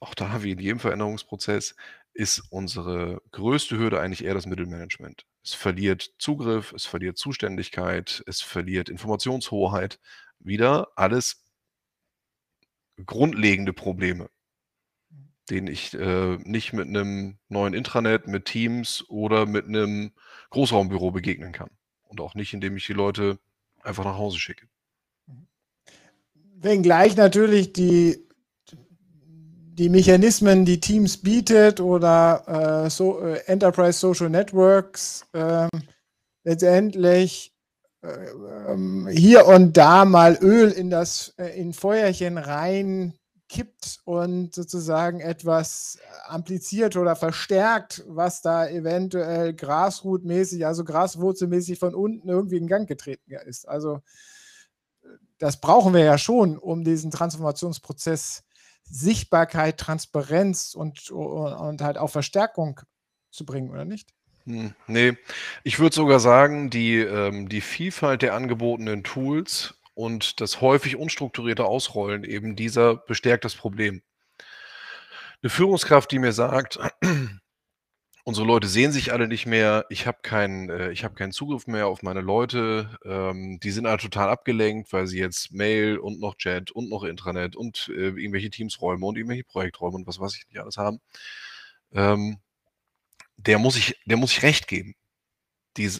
auch 0.00 0.14
da, 0.14 0.42
wie 0.42 0.52
in 0.52 0.58
jedem 0.58 0.80
Veränderungsprozess, 0.80 1.76
ist 2.12 2.40
unsere 2.50 3.22
größte 3.30 3.78
Hürde 3.78 4.00
eigentlich 4.00 4.24
eher 4.24 4.34
das 4.34 4.46
Mittelmanagement. 4.46 5.26
Es 5.42 5.54
verliert 5.54 6.14
Zugriff, 6.18 6.72
es 6.72 6.84
verliert 6.84 7.16
Zuständigkeit, 7.16 8.22
es 8.26 8.40
verliert 8.42 8.88
Informationshoheit. 8.88 9.98
Wieder 10.38 10.88
alles 10.96 11.44
grundlegende 13.06 13.72
Probleme, 13.72 14.28
denen 15.48 15.66
ich 15.66 15.94
äh, 15.94 16.36
nicht 16.44 16.72
mit 16.72 16.88
einem 16.88 17.38
neuen 17.48 17.74
Intranet, 17.74 18.26
mit 18.26 18.44
Teams 18.44 19.04
oder 19.08 19.46
mit 19.46 19.66
einem 19.66 20.12
Großraumbüro 20.50 21.10
begegnen 21.10 21.52
kann. 21.52 21.70
Und 22.02 22.20
auch 22.20 22.34
nicht, 22.34 22.52
indem 22.52 22.76
ich 22.76 22.86
die 22.86 22.92
Leute 22.92 23.38
einfach 23.82 24.04
nach 24.04 24.18
Hause 24.18 24.38
schicke. 24.38 24.68
Wenngleich 26.34 27.16
natürlich 27.16 27.72
die 27.72 28.28
die 29.80 29.88
Mechanismen, 29.88 30.66
die 30.66 30.78
Teams 30.78 31.16
bietet 31.16 31.80
oder 31.80 32.84
äh, 32.84 32.90
so, 32.90 33.18
äh, 33.20 33.40
Enterprise 33.46 33.98
Social 33.98 34.28
Networks 34.28 35.24
äh, 35.32 35.68
letztendlich 36.44 37.54
äh, 38.02 38.28
ähm, 38.68 39.08
hier 39.10 39.46
und 39.46 39.78
da 39.78 40.04
mal 40.04 40.36
Öl 40.42 40.70
in 40.70 40.90
das 40.90 41.32
äh, 41.38 41.58
in 41.58 41.72
Feuerchen 41.72 42.36
rein 42.36 43.14
kippt 43.48 44.00
und 44.04 44.54
sozusagen 44.54 45.20
etwas 45.20 45.98
ampliziert 46.26 46.98
oder 46.98 47.16
verstärkt, 47.16 48.04
was 48.06 48.42
da 48.42 48.68
eventuell 48.68 49.54
grasrootmäßig, 49.54 50.66
also 50.66 50.84
graswurzelmäßig 50.84 51.78
von 51.78 51.94
unten 51.94 52.28
irgendwie 52.28 52.58
in 52.58 52.66
Gang 52.66 52.86
getreten 52.86 53.32
ist. 53.46 53.66
Also 53.66 54.00
das 55.38 55.58
brauchen 55.58 55.94
wir 55.94 56.04
ja 56.04 56.18
schon, 56.18 56.58
um 56.58 56.84
diesen 56.84 57.10
Transformationsprozess 57.10 58.44
Sichtbarkeit, 58.90 59.78
Transparenz 59.78 60.74
und, 60.74 61.10
und 61.10 61.80
halt 61.80 61.96
auch 61.96 62.10
Verstärkung 62.10 62.80
zu 63.30 63.46
bringen, 63.46 63.70
oder 63.70 63.84
nicht? 63.84 64.10
Hm, 64.44 64.74
nee, 64.86 65.16
ich 65.62 65.78
würde 65.78 65.94
sogar 65.94 66.20
sagen, 66.20 66.70
die, 66.70 66.96
ähm, 66.98 67.48
die 67.48 67.60
Vielfalt 67.60 68.22
der 68.22 68.34
angebotenen 68.34 69.04
Tools 69.04 69.74
und 69.94 70.40
das 70.40 70.60
häufig 70.60 70.96
unstrukturierte 70.96 71.64
Ausrollen 71.64 72.24
eben 72.24 72.56
dieser 72.56 72.96
bestärkt 72.96 73.44
das 73.44 73.54
Problem. 73.54 74.02
Eine 75.42 75.50
Führungskraft, 75.50 76.10
die 76.10 76.18
mir 76.18 76.32
sagt, 76.32 76.78
unsere 78.24 78.46
Leute 78.46 78.68
sehen 78.68 78.92
sich 78.92 79.12
alle 79.12 79.28
nicht 79.28 79.46
mehr, 79.46 79.86
ich 79.88 80.06
habe 80.06 80.18
keinen, 80.22 80.70
äh, 80.70 80.90
ich 80.92 81.04
keinen 81.14 81.32
Zugriff 81.32 81.66
mehr 81.66 81.86
auf 81.86 82.02
meine 82.02 82.20
Leute, 82.20 82.98
ähm, 83.04 83.58
die 83.60 83.70
sind 83.70 83.86
alle 83.86 83.98
total 83.98 84.28
abgelenkt, 84.28 84.92
weil 84.92 85.06
sie 85.06 85.18
jetzt 85.18 85.52
Mail 85.52 85.98
und 85.98 86.20
noch 86.20 86.36
Chat 86.36 86.70
und 86.70 86.88
noch 86.90 87.04
Intranet 87.04 87.56
und 87.56 87.90
äh, 87.94 88.08
irgendwelche 88.08 88.50
Teamsräume 88.50 89.04
und 89.06 89.16
irgendwelche 89.16 89.44
Projekträume 89.44 89.96
und 89.96 90.06
was 90.06 90.20
weiß 90.20 90.36
ich 90.36 90.46
nicht 90.48 90.60
alles 90.60 90.76
haben. 90.76 91.00
Ähm, 91.92 92.38
der 93.36 93.58
muss 93.58 93.76
ich, 93.76 93.96
der 94.04 94.16
muss 94.16 94.32
ich 94.32 94.42
recht 94.42 94.68
geben. 94.68 94.94
Die, 95.76 95.90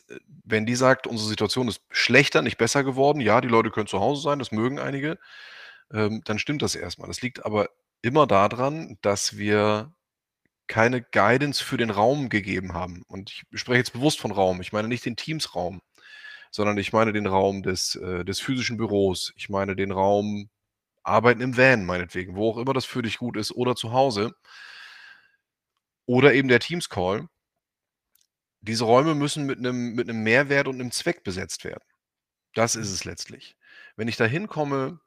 wenn 0.44 0.66
die 0.66 0.74
sagt, 0.74 1.06
unsere 1.06 1.28
Situation 1.28 1.68
ist 1.68 1.82
schlechter, 1.90 2.42
nicht 2.42 2.58
besser 2.58 2.84
geworden, 2.84 3.20
ja, 3.20 3.40
die 3.40 3.48
Leute 3.48 3.70
können 3.70 3.86
zu 3.86 4.00
Hause 4.00 4.22
sein, 4.22 4.38
das 4.40 4.52
mögen 4.52 4.78
einige, 4.78 5.18
ähm, 5.92 6.22
dann 6.24 6.38
stimmt 6.38 6.62
das 6.62 6.74
erstmal. 6.74 7.08
Das 7.08 7.22
liegt 7.22 7.44
aber 7.44 7.68
immer 8.02 8.26
daran, 8.26 8.98
dass 9.02 9.36
wir 9.36 9.92
keine 10.70 11.02
Guidance 11.02 11.64
für 11.64 11.76
den 11.76 11.90
Raum 11.90 12.28
gegeben 12.28 12.74
haben. 12.74 13.02
Und 13.08 13.32
ich 13.50 13.60
spreche 13.60 13.78
jetzt 13.78 13.92
bewusst 13.92 14.20
von 14.20 14.30
Raum. 14.30 14.60
Ich 14.60 14.72
meine 14.72 14.86
nicht 14.86 15.04
den 15.04 15.16
Teams-Raum, 15.16 15.82
sondern 16.52 16.78
ich 16.78 16.92
meine 16.92 17.12
den 17.12 17.26
Raum 17.26 17.64
des, 17.64 17.96
äh, 17.96 18.24
des 18.24 18.38
physischen 18.38 18.76
Büros. 18.76 19.32
Ich 19.34 19.48
meine 19.48 19.74
den 19.74 19.90
Raum 19.90 20.48
Arbeiten 21.02 21.40
im 21.40 21.56
Van, 21.56 21.84
meinetwegen, 21.84 22.36
wo 22.36 22.50
auch 22.50 22.56
immer 22.56 22.72
das 22.72 22.84
für 22.84 23.02
dich 23.02 23.18
gut 23.18 23.36
ist, 23.36 23.50
oder 23.50 23.74
zu 23.74 23.92
Hause. 23.92 24.32
Oder 26.06 26.34
eben 26.34 26.46
der 26.46 26.60
Teams-Call. 26.60 27.26
Diese 28.60 28.84
Räume 28.84 29.16
müssen 29.16 29.46
mit 29.46 29.58
einem, 29.58 29.94
mit 29.94 30.08
einem 30.08 30.22
Mehrwert 30.22 30.68
und 30.68 30.76
einem 30.76 30.92
Zweck 30.92 31.24
besetzt 31.24 31.64
werden. 31.64 31.82
Das 32.54 32.76
ist 32.76 32.92
es 32.92 33.04
letztlich. 33.04 33.56
Wenn 33.96 34.06
ich 34.06 34.16
da 34.16 34.24
hinkomme, 34.24 35.00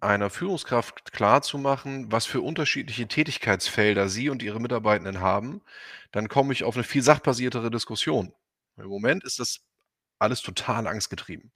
einer 0.00 0.30
Führungskraft 0.30 1.12
klarzumachen, 1.12 2.10
was 2.10 2.26
für 2.26 2.40
unterschiedliche 2.40 3.08
Tätigkeitsfelder 3.08 4.08
sie 4.08 4.30
und 4.30 4.42
ihre 4.42 4.60
Mitarbeitenden 4.60 5.20
haben, 5.20 5.62
dann 6.12 6.28
komme 6.28 6.52
ich 6.52 6.64
auf 6.64 6.74
eine 6.74 6.84
viel 6.84 7.02
sachbasiertere 7.02 7.70
Diskussion. 7.70 8.32
Im 8.76 8.86
Moment 8.88 9.24
ist 9.24 9.38
das 9.38 9.60
alles 10.18 10.42
total 10.42 10.86
angstgetrieben. 10.86 11.52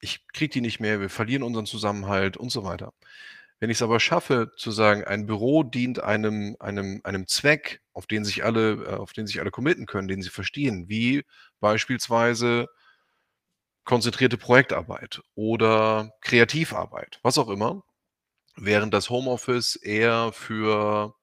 Ich 0.00 0.26
kriege 0.28 0.52
die 0.52 0.60
nicht 0.60 0.80
mehr, 0.80 1.00
wir 1.00 1.10
verlieren 1.10 1.42
unseren 1.42 1.66
Zusammenhalt 1.66 2.36
und 2.36 2.50
so 2.50 2.64
weiter. 2.64 2.92
Wenn 3.58 3.70
ich 3.70 3.78
es 3.78 3.82
aber 3.82 4.00
schaffe, 4.00 4.52
zu 4.56 4.70
sagen, 4.70 5.04
ein 5.04 5.26
Büro 5.26 5.62
dient 5.62 6.02
einem, 6.02 6.56
einem, 6.60 7.00
einem 7.04 7.26
Zweck, 7.26 7.80
auf 7.94 8.06
den 8.06 8.24
sich 8.24 8.44
alle, 8.44 8.72
äh, 8.84 8.94
auf 8.96 9.12
den 9.14 9.26
sich 9.26 9.40
alle 9.40 9.50
committen 9.50 9.86
können, 9.86 10.08
den 10.08 10.20
sie 10.22 10.28
verstehen, 10.28 10.88
wie 10.88 11.24
beispielsweise 11.60 12.68
konzentrierte 13.86 14.36
Projektarbeit 14.36 15.22
oder 15.34 16.12
Kreativarbeit, 16.20 17.20
was 17.22 17.38
auch 17.38 17.48
immer, 17.48 17.84
während 18.56 18.92
das 18.92 19.08
Homeoffice 19.10 19.76
eher 19.76 20.32
für 20.32 21.14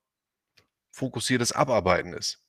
fokussiertes 0.91 1.51
Abarbeiten 1.51 2.13
ist. 2.13 2.39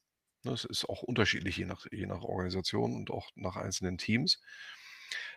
Das 0.44 0.64
ist 0.64 0.88
auch 0.88 1.02
unterschiedlich 1.02 1.56
je 1.56 1.64
nach, 1.66 1.86
je 1.90 2.06
nach 2.06 2.22
Organisation 2.22 2.94
und 2.94 3.10
auch 3.10 3.30
nach 3.34 3.56
einzelnen 3.56 3.98
Teams. 3.98 4.40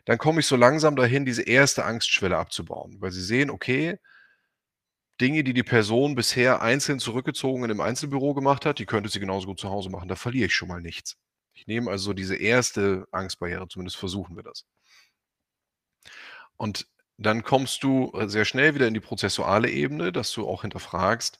Dann 0.05 0.17
komme 0.17 0.41
ich 0.41 0.45
so 0.45 0.55
langsam 0.55 0.95
dahin, 0.95 1.25
diese 1.25 1.43
erste 1.43 1.83
Angstschwelle 1.83 2.37
abzubauen, 2.37 2.97
weil 2.99 3.11
sie 3.11 3.23
sehen, 3.23 3.49
okay, 3.49 3.97
Dinge, 5.19 5.43
die 5.43 5.53
die 5.53 5.63
Person 5.63 6.13
bisher 6.15 6.61
einzeln 6.61 6.99
zurückgezogen 6.99 7.63
in 7.63 7.71
einem 7.71 7.81
Einzelbüro 7.81 8.35
gemacht 8.35 8.65
hat, 8.65 8.77
die 8.79 8.85
könnte 8.85 9.09
sie 9.09 9.19
genauso 9.19 9.47
gut 9.47 9.59
zu 9.59 9.69
Hause 9.69 9.89
machen. 9.89 10.07
Da 10.07 10.15
verliere 10.15 10.45
ich 10.45 10.53
schon 10.53 10.67
mal 10.67 10.81
nichts. 10.81 11.17
Ich 11.57 11.65
nehme 11.65 11.89
also 11.89 12.13
diese 12.13 12.35
erste 12.35 13.07
Angstbarriere, 13.11 13.67
zumindest 13.67 13.97
versuchen 13.97 14.35
wir 14.35 14.43
das. 14.43 14.63
Und 16.57 16.87
dann 17.17 17.43
kommst 17.43 17.83
du 17.83 18.11
äh, 18.13 18.27
sehr 18.27 18.45
schnell 18.45 18.75
wieder 18.75 18.87
in 18.87 18.93
die 18.93 18.99
prozessuale 18.99 19.69
Ebene, 19.69 20.11
dass 20.11 20.31
du 20.33 20.47
auch 20.47 20.61
hinterfragst, 20.61 21.39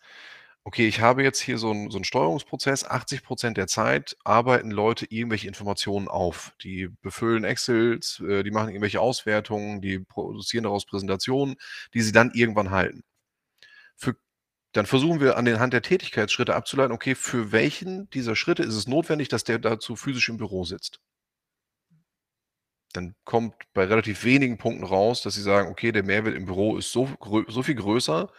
okay, 0.63 0.87
ich 0.87 1.01
habe 1.01 1.23
jetzt 1.23 1.39
hier 1.41 1.57
so 1.59 1.71
'n 1.71 1.91
so 1.91 1.97
'n 1.99 2.03
Steuerungsprozess, 2.03 2.83
80% 2.85 3.57
der 3.57 3.67
Zeit 3.67 4.17
arbeiten 4.23 4.71
Leute 4.71 5.05
irgendwelche 5.09 5.47
Informationen 5.47 6.07
auf. 6.07 6.53
Die 6.63 6.89
befüllen 7.01 7.43
Excels, 7.45 8.19
äh, 8.27 8.43
die 8.43 8.51
machen 8.51 8.69
irgendwelche 8.69 8.99
Auswertungen, 9.01 9.81
die 9.81 9.99
produzieren 9.99 10.63
daraus 10.63 10.85
Präsentationen, 10.85 11.55
die 11.93 12.01
sie 12.01 12.11
dann 12.11 12.31
irgendwann 12.33 12.71
halten. 12.71 13.03
Dann 14.77 14.85
versuchen 14.85 15.19
wir 15.19 15.35
an 15.35 15.43
den 15.43 15.59
Hand 15.59 15.73
der 15.73 15.81
Tätigkeitsschritte 15.81 16.55
abzuleiten, 16.55 16.93
okay, 16.93 17.15
für 17.15 17.51
welchen 17.51 18.09
dieser 18.11 18.33
Schritte 18.37 18.63
ist 18.63 18.75
es 18.75 18.87
notwendig, 18.87 19.27
dass 19.27 19.43
der 19.43 19.59
dazu 19.59 19.97
physisch 19.97 20.29
im 20.29 20.37
Büro 20.37 20.63
sitzt? 20.63 21.01
Dann 22.93 23.15
kommt 23.25 23.53
bei 23.73 23.85
relativ 23.85 24.23
wenigen 24.23 24.57
Punkten 24.57 24.83
raus, 24.85 25.21
dass 25.21 25.35
sie 25.35 25.41
sagen: 25.41 25.69
„Okay, 25.71 25.91
der 25.93 26.03
Mehrwert 26.03 26.35
im 26.35 26.45
Büro 26.45 26.77
ist 26.77 26.91
so 26.91 27.09
so 27.47 27.63
viel 27.63 27.75
größer, 27.75 28.29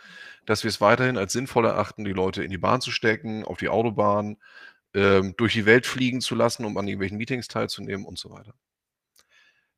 dass 0.47 0.65
wir 0.65 0.69
es 0.71 0.81
weiterhin 0.81 1.17
als 1.19 1.33
sinnvoll 1.33 1.67
erachten, 1.67 2.05
die 2.05 2.13
Leute 2.13 2.43
in 2.45 2.51
die 2.51 2.59
Bahn 2.59 2.81
zu 2.81 2.91
stecken, 2.91 3.45
auf 3.45 3.59
die 3.59 3.69
Autobahn, 3.69 4.37
ähm, 4.95 5.35
durch 5.39 5.55
die 5.55 5.67
Welt 5.67 5.87
fliegen 5.87 6.21
zu 6.23 6.35
lassen, 6.37 6.65
um 6.67 6.77
an 6.79 6.89
irgendwelchen 6.89 7.19
Meetings 7.19 7.49
teilzunehmen“ 7.49 8.07
und 8.07 8.19
so 8.19 8.31
weiter. 8.31 8.55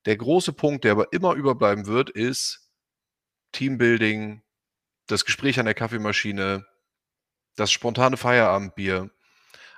Der 0.04 0.16
große 0.18 0.52
Punkt, 0.52 0.84
der 0.84 0.92
aber 0.92 1.12
immer 1.14 1.34
überbleiben 1.34 1.86
wird, 1.86 2.10
ist 2.10 2.68
Teambuilding, 3.52 4.42
das 5.10 5.24
Gespräch 5.24 5.58
an 5.58 5.66
der 5.66 5.74
Kaffeemaschine, 5.74 6.66
das 7.56 7.72
spontane 7.72 8.16
Feierabendbier. 8.18 9.10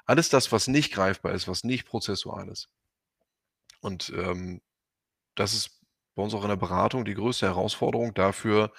Alles 0.06 0.28
das, 0.30 0.52
was 0.52 0.68
nicht 0.68 0.92
greifbar 0.94 1.32
ist, 1.34 1.48
was 1.48 1.64
nicht 1.64 1.86
prozessual 1.86 2.48
ist. 2.50 2.66
Und, 3.82 4.12
ähm, 4.16 4.60
das 5.36 5.54
ist 5.54 5.80
bei 6.16 6.22
uns 6.22 6.34
auch 6.34 6.42
in 6.44 6.50
der 6.50 6.56
Beratung 6.56 7.04
die 7.04 7.14
größte 7.14 7.46
Herausforderung 7.46 8.14
dafür, 8.14 8.72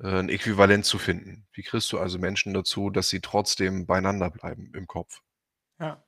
äh, 0.00 0.08
'n 0.20 0.28
Äquivalent 0.30 0.84
zu 0.86 0.98
finden. 0.98 1.46
Wie 1.52 1.62
kriegst 1.64 1.92
du 1.92 1.98
also 2.00 2.18
Menschen 2.18 2.54
dazu, 2.54 2.90
dass 2.90 3.08
sie 3.10 3.20
trotzdem 3.20 3.86
beieinander 3.86 4.30
bleiben 4.30 4.72
im 4.74 4.86
Kopf? 4.88 5.20
Ja. 5.80 6.02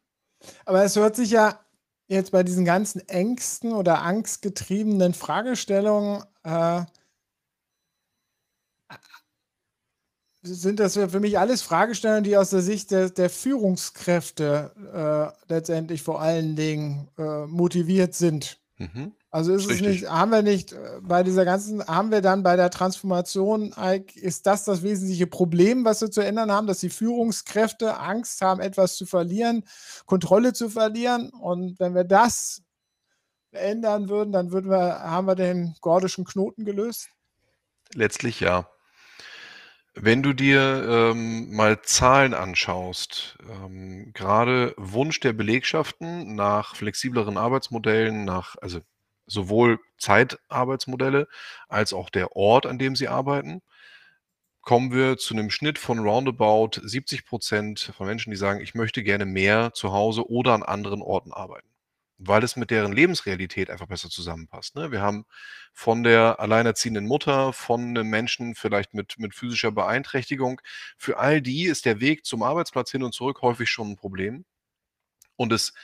Aber 0.66 0.84
es 0.84 0.96
hört 0.96 1.16
sich 1.16 1.30
ja 1.32 1.60
jetzt 2.08 2.32
bei 2.32 2.42
diesen 2.44 2.64
ganzen 2.66 3.06
Ängsten 3.08 3.72
oder 3.74 4.02
angstgetriebenen 4.02 5.14
Fragestellungen, 5.14 6.24
äh 6.44 6.84
sind 10.42 10.80
das 10.80 10.94
für 10.94 11.20
mich 11.20 11.38
alles 11.38 11.62
Fragestellungen, 11.62 12.24
die 12.24 12.36
aus 12.36 12.50
der 12.50 12.62
Sicht 12.62 12.90
der 12.90 13.10
der 13.10 13.30
Führungskräfte, 13.30 15.34
äh, 15.48 15.52
letztendlich 15.52 16.02
vor 16.02 16.20
allen 16.20 16.56
Dingen, 16.56 17.08
äh, 17.18 17.46
motiviert 17.46 18.14
sind. 18.14 18.58
Mhm. 18.78 19.12
Also, 19.30 19.52
ist 19.52 19.62
Ist 19.62 19.64
es 19.64 19.70
richtig. 19.72 20.02
nicht 20.02 20.10
haben 20.10 20.30
wir 20.30 20.42
nicht, 20.42 20.72
äh, 20.72 21.00
bei 21.02 21.22
dieser 21.22 21.44
ganzen 21.44 21.86
haben 21.86 22.10
wir 22.10 22.22
dann 22.22 22.42
bei 22.42 22.56
der 22.56 22.70
Transformation 22.70 23.74
ist 24.14 24.46
das 24.46 24.64
das 24.64 24.82
wesentliche 24.82 25.26
Problem, 25.26 25.84
was 25.84 26.00
wir 26.00 26.10
zu 26.10 26.22
ändern 26.22 26.50
haben, 26.50 26.66
dass 26.66 26.80
die 26.80 26.88
Führungskräfte 26.88 27.98
Angst 27.98 28.40
haben, 28.40 28.60
etwas 28.60 28.96
zu 28.96 29.04
verlieren, 29.04 29.64
Kontrolle 30.06 30.54
zu 30.54 30.70
verlieren? 30.70 31.28
Und 31.30 31.78
wenn 31.78 31.94
wir 31.94 32.04
das 32.04 32.62
ändern 33.52 34.08
würden, 34.08 34.32
dann 34.32 34.52
würden 34.52 34.70
wir 34.70 35.00
haben 35.00 35.26
wir 35.26 35.34
den 35.34 35.74
gordischen 35.80 36.24
Knoten 36.24 36.64
gelöst? 36.64 37.08
Letztlich 37.94 38.40
ja. 38.40 38.68
Wenn 39.96 40.22
du 40.22 40.32
dir, 40.32 41.10
ähm, 41.12 41.54
mal 41.54 41.80
Zahlen 41.82 42.34
anschaust, 42.34 43.36
ähm, 43.48 44.12
grade 44.14 44.74
Wunsch 44.76 45.18
der 45.20 45.32
Belegschaften 45.32 46.34
nach 46.34 46.76
flexibleren 46.76 47.36
Arbeitsmodellen, 47.36 48.24
nach 48.24 48.56
also, 48.60 48.80
sowohl 49.26 49.78
Zeitarbeitsmodelle 49.98 51.26
als 51.68 51.92
auch 51.92 52.10
der 52.10 52.36
Ort, 52.36 52.66
an 52.66 52.78
dem 52.78 52.96
sie 52.96 53.08
arbeiten, 53.08 53.60
kommen 54.62 54.92
wir 54.92 55.16
zu 55.18 55.34
'nem 55.34 55.50
Schnitt 55.50 55.78
von 55.78 55.98
roundabout 56.00 56.80
70% 56.82 57.92
von 57.96 58.06
Menschen, 58.06 58.30
die 58.30 58.36
sagen: 58.36 58.60
„Ich 58.60 58.74
möchte 58.74 59.02
gerne 59.02 59.24
mehr 59.26 59.72
zu 59.74 59.92
Hause 59.92 60.28
oder 60.30 60.52
an 60.54 60.62
anderen 60.62 61.00
Orten 61.02 61.32
arbeiten“, 61.32 61.68
weil 62.18 62.44
es 62.44 62.56
mit 62.56 62.70
deren 62.70 62.92
Lebensrealität 62.92 63.70
einfach 63.70 63.86
besser 63.88 64.10
zusammenpasst, 64.10 64.76
ne? 64.76 64.92
Wir 64.92 65.00
haben 65.02 65.24
von 65.74 66.02
der 66.04 66.40
alleinerziehenden 66.40 67.06
Mutter, 67.06 67.52
von 67.52 67.92
'nem 67.94 68.08
Menschen 68.10 68.54
vielleicht 68.56 68.94
mit 68.94 69.18
mit 69.18 69.34
physischer 69.34 69.72
Beeinträchtigung. 69.72 70.60
Für 70.98 71.18
all 71.18 71.42
die 71.42 71.64
ist 71.66 71.84
der 71.86 72.00
Weg 72.00 72.24
zum 72.26 72.42
Arbeitsplatz 72.42 72.90
hin 72.92 73.02
und 73.04 73.14
zurück 73.14 73.42
häufig 73.42 73.70
schon 73.70 73.90
'n 73.92 73.96
Problem. 73.96 74.44
Und 75.36 75.52
es, 75.52 75.74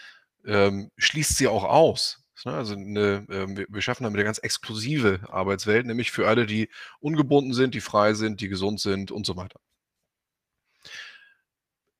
ähm, 0.47 0.91
schließt 0.99 1.37
sie 1.39 1.49
auch 1.49 1.65
aus, 1.65 2.23
ne? 2.47 2.53
Also, 2.55 2.77
'ne 2.77 3.27
ähm, 3.31 3.67
wir 3.69 3.83
schaffen 3.83 4.05
damit 4.05 4.19
'ne 4.19 4.25
ganz 4.25 4.39
exklusive 4.39 5.21
Arbeitswelt, 5.31 5.87
nämlich 5.87 6.11
für 6.13 6.29
alle, 6.29 6.47
die 6.47 6.71
ungebunden 7.01 7.55
sind, 7.55 7.75
die 7.77 7.81
frei 7.83 8.15
sind, 8.15 8.41
die 8.43 8.49
gesund 8.49 8.81
sind 8.81 9.11
und 9.13 9.27
so 9.27 9.37
weiter. 9.37 9.59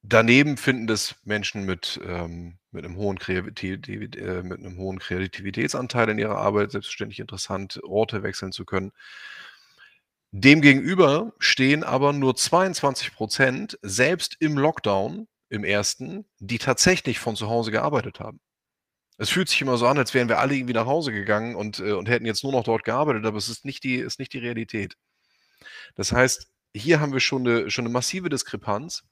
Daneben 0.07 0.59
finden 0.59 0.87
das 0.87 1.15
Menschen 1.25 1.65
mit, 1.65 1.99
ähm 2.07 2.59
mit 2.73 2.83
'nem 2.85 2.97
hohen 2.97 3.19
Kreativität 3.19 4.17
äh, 4.17 4.43
mit 4.43 4.61
'nem 4.61 4.77
hohen 4.77 4.99
Kreativitätsanteil 4.99 6.09
in 6.11 6.19
ihrer 6.19 6.37
Arbeit 6.37 6.73
selbstverständlich 6.73 7.21
interessant, 7.21 7.81
Orte 7.85 8.23
wechseln 8.23 8.51
zu 8.53 8.65
können. 8.67 8.91
Demgegenüber 10.33 11.33
stehen 11.39 11.85
aber 11.85 12.13
nur 12.13 12.35
22 12.35 13.13
% 13.17 13.79
selbst 13.83 14.37
im 14.41 14.59
Lockdown, 14.59 15.29
im 15.49 15.63
1., 15.65 16.25
die 16.41 16.59
tatsächlich 16.59 17.21
von 17.21 17.37
zu 17.37 17.49
Hause 17.49 17.71
gearbeitet 17.71 18.19
haben. 18.19 18.41
Es 19.19 19.31
fühlt 19.31 19.49
sich 19.49 19.63
immer 19.63 19.79
so 19.79 19.87
an, 19.89 19.99
als 19.99 20.15
wären 20.15 20.29
wir 20.29 20.41
alle 20.41 20.55
irgendwie 20.57 20.75
nach 20.75 20.87
Hause 20.87 21.13
gegangen 21.13 21.57
und 21.57 21.81
äh, 21.81 21.93
und 21.93 22.09
hätten 22.09 22.27
jetzt 22.27 22.45
nur 22.45 22.53
noch 22.53 22.65
dort 22.65 22.85
gearbeitet, 22.85 23.27
aber 23.27 23.39
es 23.39 23.49
ist 23.49 23.65
nicht 23.65 23.85
die 23.85 23.97
ist 23.97 24.19
nicht 24.21 24.33
die 24.35 24.39
Realität. 24.39 24.95
Das 25.99 26.13
heißt, 26.13 26.49
hier 26.75 27.01
haben 27.01 27.13
wir 27.13 27.21
schon 27.21 27.43
'ne 27.43 27.71
schon 27.71 27.85
'ne 27.85 27.91
massive 27.91 28.29
Diskrepanz. 28.29 29.03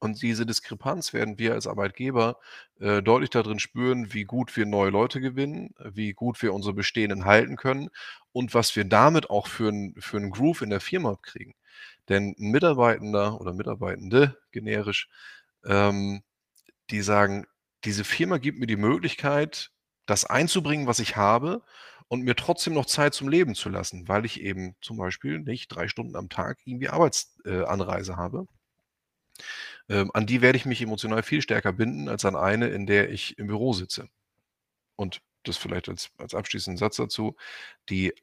Und 0.00 0.20
diese 0.22 0.46
Diskrepanz 0.46 1.12
werden 1.12 1.38
wir 1.38 1.52
als 1.54 1.66
Arbeitgeber, 1.68 2.38
äh, 2.80 3.02
deutlich 3.02 3.30
da 3.30 3.42
drin 3.42 3.60
spüren, 3.60 4.12
wie 4.12 4.24
gut 4.24 4.56
wir 4.56 4.66
neue 4.66 4.90
Leute 4.90 5.20
gewinnen, 5.20 5.74
wie 5.78 6.12
gut 6.12 6.42
wir 6.42 6.52
unsere 6.54 6.74
Bestehenden 6.74 7.24
halten 7.24 7.56
können 7.56 7.88
und 8.32 8.52
was 8.54 8.74
wir 8.76 8.84
damit 8.84 9.30
auch 9.30 9.46
für 9.46 9.68
'n 9.70 9.94
für 10.00 10.16
'n 10.18 10.30
Groove 10.30 10.62
in 10.62 10.70
der 10.70 10.80
Firma 10.80 11.16
kriegen. 11.22 11.54
Denn 12.08 12.34
'n 12.38 12.50
Mitarbeitender 12.50 13.40
oder 13.40 13.52
Mitarbeitende, 13.54 14.38
generisch, 14.52 15.08
ähm, 15.64 16.22
die 16.90 17.02
sagen: 17.02 17.46
„Diese 17.84 18.04
Firma 18.04 18.38
gibt 18.38 18.58
mir 18.60 18.66
die 18.68 18.76
Möglichkeit, 18.76 19.70
das 20.06 20.24
einzubringen, 20.24 20.86
was 20.86 21.00
ich 21.00 21.16
habe 21.16 21.62
und 22.08 22.22
mir 22.22 22.36
trotzdem 22.36 22.74
noch 22.74 22.86
Zeit 22.86 23.14
zum 23.14 23.28
Leben 23.28 23.54
zu 23.56 23.68
lassen, 23.70 24.08
weil 24.08 24.24
ich 24.26 24.40
eben 24.42 24.76
zum 24.82 24.96
Beispiel 24.98 25.40
nicht 25.40 25.68
3 25.68 25.88
Stunden 25.88 26.16
am 26.16 26.28
Tag 26.28 26.58
irgendwie 26.66 26.88
Arbeits 26.90 27.38
äh, 27.44 27.62
habe.“ 27.64 28.46
Ähm, 29.88 30.10
an 30.14 30.26
die 30.26 30.42
werde 30.42 30.58
ich 30.58 30.66
mich 30.66 30.82
emotional 30.82 31.22
viel 31.22 31.42
stärker 31.42 31.72
binden 31.72 32.08
als 32.08 32.24
an 32.24 32.36
eine, 32.36 32.68
in 32.68 32.86
der 32.86 33.10
ich 33.10 33.38
im 33.38 33.48
Büro 33.48 33.72
sitze. 33.72 34.08
Und 34.96 35.20
das 35.44 35.56
vielleicht 35.58 35.88
als 35.88 36.10
als 36.18 36.34
abschließenden 36.34 36.78
Satz 36.78 36.96
dazu, 36.96 37.36
die 37.90 38.14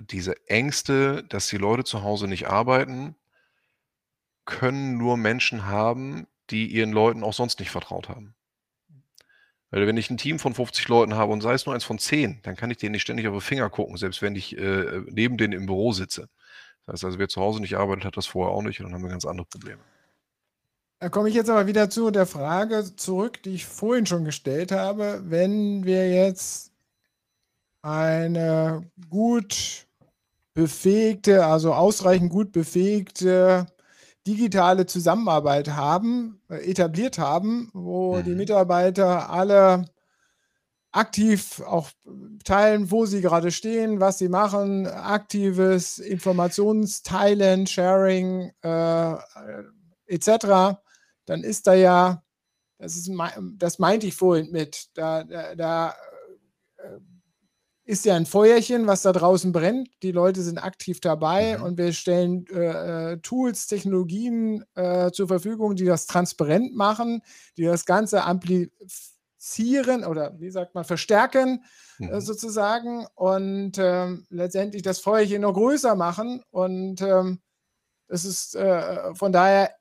diese 0.00 0.34
Ängste, 0.48 1.24
dass 1.28 1.48
die 1.48 1.58
Leute 1.58 1.84
zu 1.84 2.02
Hause 2.02 2.28
nicht 2.28 2.48
arbeiten 2.48 3.16
können 4.44 4.98
nur 4.98 5.16
Menschen 5.16 5.66
haben, 5.66 6.28
die 6.50 6.66
ihren 6.68 6.92
Leuten 6.92 7.24
auch 7.24 7.32
sonst 7.32 7.58
nicht 7.58 7.70
vertraut 7.72 8.08
haben. 8.08 8.36
Weil 9.70 9.86
wenn 9.86 9.96
ich 9.96 10.10
'n 10.10 10.18
Team 10.18 10.38
von 10.38 10.54
50 10.54 10.88
Leuten 10.88 11.14
habe 11.14 11.32
und 11.32 11.40
sei 11.40 11.54
es 11.54 11.64
nur 11.66 11.74
eins 11.74 11.84
von 11.84 11.98
10, 11.98 12.40
dann 12.42 12.56
kann 12.56 12.70
ich 12.70 12.76
denen 12.76 12.92
nicht 12.92 13.02
ständig 13.02 13.26
auf 13.26 13.34
die 13.34 13.40
Finger 13.40 13.70
gucken, 13.70 13.96
selbst 13.96 14.20
wenn 14.22 14.36
ich, 14.36 14.56
äh, 14.58 15.00
neben 15.08 15.38
denen 15.38 15.54
im 15.54 15.66
Büro 15.66 15.92
sitze. 15.92 16.28
Das 16.86 16.94
heißt 16.94 17.04
also, 17.06 17.18
wer 17.18 17.28
zu 17.28 17.40
Hause 17.40 17.60
nicht 17.60 17.76
arbeitet, 17.76 18.04
hat 18.04 18.16
das 18.16 18.26
vorher 18.26 18.54
auch 18.54 18.62
nicht 18.62 18.80
und 18.80 18.86
dann 18.86 18.94
haben 18.94 19.02
wir 19.04 19.10
ganz 19.10 19.24
andere 19.26 19.46
Probleme. 19.46 19.82
Da 21.02 21.08
komme 21.08 21.28
ich 21.28 21.34
jetzt 21.34 21.50
aber 21.50 21.66
wieder 21.66 21.90
zu 21.90 22.12
der 22.12 22.26
Frage 22.26 22.94
zurück, 22.94 23.42
die 23.42 23.56
ich 23.56 23.66
vorhin 23.66 24.06
schon 24.06 24.24
gestellt 24.24 24.70
habe. 24.70 25.20
Wenn 25.24 25.84
wir 25.84 26.08
jetzt 26.08 26.70
eine 27.82 28.88
gut 29.10 29.88
befähigte 30.54 31.44
also, 31.44 31.74
ausreichend 31.74 32.30
gut 32.30 32.52
befähigte 32.52 33.66
digitale 34.28 34.86
Zusammenarbeit 34.86 35.70
haben 35.70 36.40
äh, 36.48 36.70
etabliert 36.70 37.18
haben, 37.18 37.68
wo 37.72 38.22
die 38.22 38.30
Mhm. 38.30 38.36
Mitarbeiter 38.36 39.28
alle 39.28 39.86
aktiv 40.92 41.62
auch 41.66 41.90
teilen, 42.44 42.92
wo 42.92 43.06
sie 43.06 43.22
grade 43.22 43.50
stehen, 43.50 43.98
was 43.98 44.18
sie 44.18 44.28
machen, 44.28 44.86
aktives 44.86 45.98
Informationsteilen, 45.98 47.66
Sharing, 47.66 48.52
äh, 48.62 49.12
äh, 49.14 49.18
et 50.06 50.22
cetera, 50.22 50.81
dann 51.32 51.44
ist 51.44 51.66
da 51.66 51.74
ja 51.74 52.22
das 52.78 52.96
ist 52.96 53.10
das 53.58 53.78
meinte 53.80 54.06
ich 54.08 54.14
vorhin 54.16 54.50
mit, 54.52 54.88
da 54.94 55.24
da 55.24 55.54
da, 55.56 55.94
äh, 56.78 56.96
äh, 56.96 57.00
ist 57.84 58.04
ja 58.06 58.16
'n 58.16 58.26
Feuerchen, 58.26 58.86
was 58.86 59.02
da 59.02 59.12
draußen 59.12 59.52
brennt. 59.52 59.90
Die 60.02 60.12
Leute 60.12 60.42
sind 60.42 60.58
aktiv 60.58 61.00
dabei 61.00 61.58
Mhm. 61.58 61.62
und 61.62 61.78
wir 61.78 61.92
stellen, 61.92 62.46
äh, 62.52 63.12
äh, 63.14 63.18
Tools, 63.18 63.66
Technologien, 63.68 64.64
äh, 64.76 65.10
zur 65.12 65.28
Verfügung, 65.28 65.76
die 65.76 65.84
das 65.86 66.06
transparent 66.06 66.74
machen, 66.76 67.22
die 67.58 67.64
das 67.64 67.84
Ganze 67.86 68.24
amplif 68.24 68.70
potenzieren 69.38 70.04
oder 70.04 70.38
wie 70.40 70.50
sagt 70.50 70.74
man, 70.76 70.84
verstärken 70.84 71.64
äh, 72.06 72.20
Mhm. 72.20 72.20
sozusagen 72.20 73.06
und 73.16 73.72
ähm, 73.78 74.26
letztendlich 74.30 74.82
das 74.82 75.00
Feuerchen 75.00 75.42
noch 75.42 75.54
größer 75.54 75.96
machen. 75.96 76.42
Und 76.50 77.00
ähm, 77.02 77.40
es 78.08 78.24
ist 78.24 78.56
äh, 78.56 79.14
von 79.14 79.32
daher, 79.32 79.74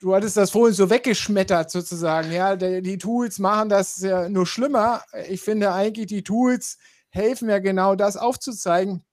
du 0.00 0.14
hattest 0.14 0.36
das 0.36 0.50
vorhin 0.50 0.74
so 0.74 0.90
weggeschmettert 0.90 1.70
sozusagen. 1.70 2.32
Ja, 2.32 2.56
die, 2.56 2.98
Tools 2.98 3.38
machen 3.38 3.68
das 3.68 4.00
ja 4.00 4.28
nur 4.28 4.46
schlimmer. 4.46 5.02
Ich 5.28 5.40
finde 5.42 5.72
eigentlich, 5.72 6.06
die 6.06 6.24
Tools 6.24 6.78
helfen 7.10 7.48
ja 7.48 7.58
genau 7.58 7.94
das 7.94 8.16
aufzuzeigen 8.16 9.04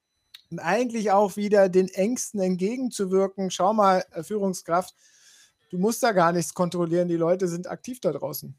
und 0.51 0.59
eigentlich 0.59 1.11
auch 1.11 1.35
wieder 1.35 1.69
den 1.69 1.87
Ängsten 1.87 2.39
entgegenzuwirken. 2.39 3.51
Schau 3.51 3.73
mal, 3.73 4.03
äh, 4.11 4.23
Führungskraft, 4.23 4.93
du 5.69 5.77
musst 5.77 6.03
da 6.03 6.11
gar 6.11 6.31
nichts 6.31 6.53
kontrollieren. 6.53 7.07
Die 7.07 7.15
Leute 7.15 7.47
sind 7.47 7.69
aktiv 7.69 7.99
da 7.99 8.11
draußen. 8.11 8.55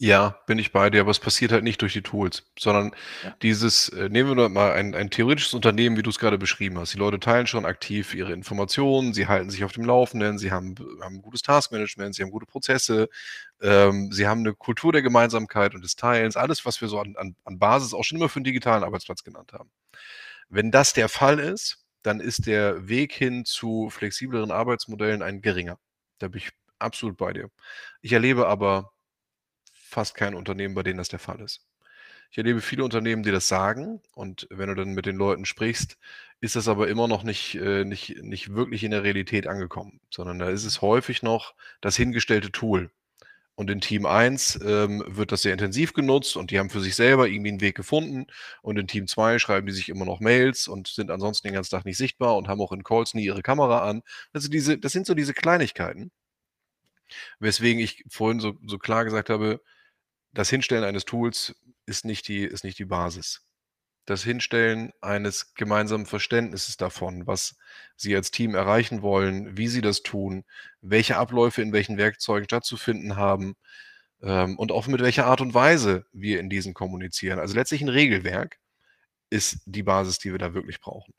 Ja, 0.00 0.38
bin 0.46 0.58
ich 0.58 0.72
bei 0.72 0.90
dir, 0.90 1.00
aber 1.00 1.10
es 1.10 1.18
passiert 1.20 1.52
halt 1.52 1.64
nicht 1.64 1.80
durch 1.80 1.94
die 1.94 2.02
Tools, 2.02 2.42
sondern 2.58 2.92
Ja. 3.24 3.34
dieses, 3.40 3.88
äh, 3.88 4.10
nehmen 4.10 4.36
wir 4.36 4.48
mal 4.50 4.72
ein, 4.72 4.94
ein 4.94 5.08
theoretisches 5.08 5.54
Unternehmen, 5.54 5.96
wie 5.96 6.02
du 6.02 6.10
es 6.10 6.18
gerade 6.18 6.36
beschrieben 6.36 6.78
hast. 6.78 6.92
Die 6.92 6.98
Leute 6.98 7.18
teilen 7.18 7.46
schon 7.46 7.64
aktiv 7.64 8.12
ihre 8.12 8.34
Informationen, 8.34 9.14
sie 9.14 9.26
halten 9.26 9.48
sich 9.48 9.64
auf 9.64 9.72
dem 9.72 9.84
Laufenden, 9.86 10.36
sie 10.38 10.52
haben, 10.52 10.74
haben 11.00 11.22
gutes 11.22 11.40
Taskmanagement, 11.40 12.14
sie 12.14 12.22
haben 12.22 12.30
gute 12.30 12.44
Prozesse, 12.44 13.08
ähm, 13.62 14.12
sie 14.12 14.26
haben 14.26 14.40
eine 14.40 14.52
Kultur 14.54 14.92
der 14.92 15.00
Gemeinsamkeit 15.00 15.74
und 15.74 15.82
des 15.82 15.96
Teilens, 15.96 16.36
alles, 16.36 16.66
was 16.66 16.78
wir 16.82 16.88
so 16.88 17.00
an, 17.00 17.16
an, 17.16 17.34
an 17.44 17.58
Basis 17.58 17.94
auch 17.94 18.04
schon 18.04 18.18
immer 18.18 18.28
für 18.28 18.36
einen 18.36 18.44
digitalen 18.44 18.84
Arbeitsplatz 18.84 19.24
genannt 19.24 19.54
haben. 19.54 19.70
Wenn 20.48 20.70
das 20.70 20.92
der 20.92 21.08
Fall 21.08 21.38
ist, 21.38 21.84
dann 22.02 22.20
ist 22.20 22.46
der 22.46 22.88
Weg 22.88 23.12
hin 23.12 23.44
zu 23.44 23.90
flexibleren 23.90 24.50
Arbeitsmodellen 24.50 25.22
ein 25.22 25.42
geringer. 25.42 25.78
Da 26.18 26.28
bin 26.28 26.38
ich 26.40 26.50
absolut 26.78 27.16
bei 27.16 27.32
dir. 27.32 27.50
Ich 28.02 28.12
erlebe 28.12 28.46
aber 28.48 28.92
fast 29.96 30.14
kein 30.14 30.34
Unternehmen, 30.34 30.74
bei 30.74 30.82
denen 30.82 30.98
das 30.98 31.08
der 31.08 31.18
Fall 31.18 31.40
ist. 31.40 31.62
Ich 32.30 32.36
erlebe 32.36 32.60
viele 32.60 32.84
Unternehmen, 32.84 33.22
die 33.22 33.30
das 33.30 33.48
sagen 33.48 34.02
und 34.12 34.46
wenn 34.50 34.68
du 34.68 34.74
dann 34.74 34.92
mit 34.92 35.06
den 35.06 35.16
Leuten 35.16 35.46
sprichst, 35.46 35.96
ist 36.40 36.54
das 36.54 36.68
aber 36.68 36.88
immer 36.88 37.08
noch 37.08 37.22
nicht, 37.22 37.54
äh, 37.54 37.84
nicht, 37.86 38.22
nicht 38.22 38.54
wirklich 38.54 38.84
in 38.84 38.90
der 38.90 39.04
Realität 39.04 39.46
angekommen, 39.46 40.00
sondern 40.10 40.38
da 40.38 40.50
ist 40.50 40.66
es 40.66 40.82
häufig 40.82 41.22
noch 41.22 41.54
das 41.80 41.96
hingestellte 41.96 42.52
Tool. 42.52 42.90
Und 43.54 43.70
in 43.70 43.80
Team 43.80 44.04
1 44.04 44.60
ähm, 44.66 45.02
wird 45.06 45.32
das 45.32 45.40
sehr 45.40 45.54
intensiv 45.54 45.94
genutzt 45.94 46.36
und 46.36 46.50
die 46.50 46.58
haben 46.58 46.68
für 46.68 46.82
sich 46.82 46.94
selber 46.94 47.26
irgendwie 47.26 47.52
einen 47.52 47.62
Weg 47.62 47.74
gefunden. 47.74 48.26
Und 48.60 48.78
in 48.78 48.86
Team 48.86 49.06
2 49.06 49.38
schreiben 49.38 49.66
die 49.66 49.72
sich 49.72 49.88
immer 49.88 50.04
noch 50.04 50.20
Mails 50.20 50.68
und 50.68 50.88
sind 50.88 51.10
ansonsten 51.10 51.48
den 51.48 51.54
ganzen 51.54 51.70
Tag 51.70 51.86
nicht 51.86 51.96
sichtbar 51.96 52.36
und 52.36 52.48
haben 52.48 52.60
auch 52.60 52.72
in 52.72 52.84
Calls 52.84 53.14
nie 53.14 53.24
ihre 53.24 53.40
Kamera 53.40 53.88
an. 53.88 54.02
Also 54.34 54.50
diese, 54.50 54.76
das 54.76 54.92
sind 54.92 55.06
so 55.06 55.14
diese 55.14 55.32
Kleinigkeiten, 55.32 56.10
weswegen 57.38 57.80
ich 57.82 58.04
vorhin 58.08 58.40
so, 58.40 58.58
so 58.66 58.78
klar 58.78 59.04
gesagt 59.04 59.30
habe, 59.30 59.60
das 60.36 60.50
Hinstellen 60.50 60.84
eines 60.84 61.06
Tools 61.06 61.56
ist 61.86 62.04
nicht 62.04 62.28
die, 62.28 62.44
ist 62.44 62.62
nicht 62.62 62.78
die 62.78 62.84
Basis. 62.84 63.42
Das 64.04 64.22
Hinstellen 64.22 64.92
eines 65.00 65.54
gemeinsamen 65.54 66.06
Verständnisses 66.06 66.76
davon, 66.76 67.26
was 67.26 67.56
Sie 67.96 68.14
als 68.14 68.30
Team 68.30 68.54
erreichen 68.54 69.02
wollen, 69.02 69.56
wie 69.56 69.66
Sie 69.66 69.80
das 69.80 70.02
tun, 70.02 70.44
welche 70.80 71.16
Abläufe 71.16 71.62
in 71.62 71.72
welchen 71.72 71.96
Werkzeugen 71.96 72.44
stattzufinden 72.44 73.16
haben 73.16 73.56
ähm, 74.22 74.58
und 74.58 74.72
auch 74.72 74.86
mit 74.86 75.00
welcher 75.00 75.26
Art 75.26 75.40
und 75.40 75.54
Weise 75.54 76.04
wir 76.12 76.38
in 76.38 76.50
diesen 76.50 76.74
kommunizieren. 76.74 77.38
Also 77.38 77.54
letztlich 77.54 77.80
ein 77.80 77.88
Regelwerk 77.88 78.58
ist 79.30 79.58
die 79.64 79.82
Basis, 79.82 80.18
die 80.18 80.30
wir 80.30 80.38
da 80.38 80.54
wirklich 80.54 80.80
brauchen. 80.80 81.14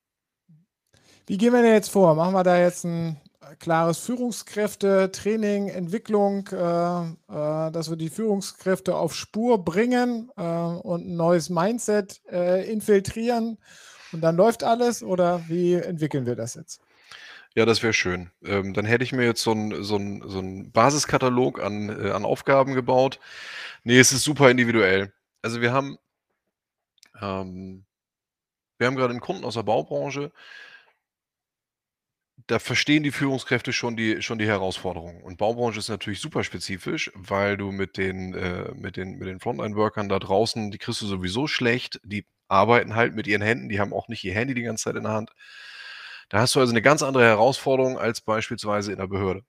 Wie 1.25 1.37
gehen 1.37 1.53
wir 1.53 1.63
denn 1.63 1.73
jetzt 1.73 1.89
vor? 1.89 2.15
Machen 2.15 2.35
wir 2.35 2.43
da 2.43 2.57
jetzt 2.57 2.85
ein 2.85 3.19
klares 3.59 3.97
Führungskräfte-Training, 3.99 5.69
Entwicklung, 5.69 6.47
äh, 6.51 6.55
äh, 6.57 7.71
dass 7.71 7.89
wir 7.89 7.97
die 7.97 8.09
Führungskräfte 8.09 8.95
auf 8.95 9.15
Spur 9.15 9.63
bringen 9.63 10.31
äh, 10.37 10.41
und 10.41 11.07
ein 11.07 11.15
neues 11.15 11.49
Mindset 11.49 12.21
äh, 12.31 12.69
infiltrieren 12.71 13.57
und 14.11 14.21
dann 14.21 14.35
läuft 14.37 14.63
alles? 14.63 15.03
Oder 15.03 15.49
wie 15.49 15.73
entwickeln 15.75 16.25
wir 16.25 16.35
das 16.35 16.55
jetzt? 16.55 16.81
Ja, 17.55 17.65
das 17.65 17.81
wäre 17.81 17.93
schön. 17.93 18.29
Ähm, 18.45 18.73
dann 18.73 18.85
hätte 18.85 19.03
ich 19.03 19.13
mir 19.13 19.25
jetzt 19.25 19.41
so 19.41 19.51
'n 19.51 19.83
so 19.83 19.97
so 20.27 20.39
'n 20.39 20.71
Basiskatalog 20.71 21.59
an 21.61 21.89
äh, 21.89 22.11
an 22.11 22.23
Aufgaben 22.25 22.73
gebaut. 22.75 23.19
Ne, 23.83 23.99
es 23.99 24.11
ist 24.11 24.23
super 24.23 24.51
individuell. 24.51 25.13
Also, 25.41 25.61
wir 25.61 25.71
haben 25.73 25.97
ähm 27.21 27.85
wir 28.79 28.87
haben 28.87 28.95
grade 28.97 29.13
'n 29.13 29.21
Kunden 29.21 29.45
aus 29.45 29.55
der 29.55 29.63
Baubranche 29.63 30.31
da 32.47 32.59
verstehen 32.59 33.03
die 33.03 33.11
Führungskräfte 33.11 33.73
schon 33.73 33.97
die 33.97 34.21
schon 34.21 34.37
die 34.39 34.47
Herausforderung. 34.47 35.21
Und 35.23 35.37
Baubranche 35.37 35.79
ist 35.79 35.89
natürlich 35.89 36.21
super 36.21 36.43
spezifisch, 36.43 37.11
weil 37.15 37.57
du 37.57 37.71
mit 37.71 37.97
den 37.97 38.33
äh, 38.33 38.71
mit 38.75 38.97
den 38.97 39.17
mit 39.17 39.27
den 39.27 39.39
Frontline-Workern 39.39 40.09
da 40.09 40.19
draußen, 40.19 40.71
die 40.71 40.77
kriegst 40.77 41.01
du 41.01 41.07
sowieso 41.07 41.47
schlecht. 41.47 41.99
Die 42.05 42.25
arbeiten 42.47 42.95
halt 42.95 43.15
mit 43.15 43.27
ihren 43.27 43.41
Händen, 43.41 43.69
die 43.69 43.79
haben 43.81 43.93
auch 43.93 44.07
nicht 44.07 44.23
ihr 44.23 44.33
Handy 44.33 44.53
die 44.53 44.61
ganze 44.63 44.85
Zeit 44.85 44.95
in 44.95 45.03
der 45.03 45.11
Hand. 45.13 45.31
Da 46.29 46.39
hast 46.41 46.55
du 46.55 46.59
also 46.61 46.73
'ne 46.73 46.81
ganz 46.81 47.03
andere 47.03 47.25
Herausforderung 47.25 47.97
als 47.97 48.21
beispielsweise 48.21 48.91
in 48.93 48.97
der 48.99 49.07
Behörde. 49.07 49.43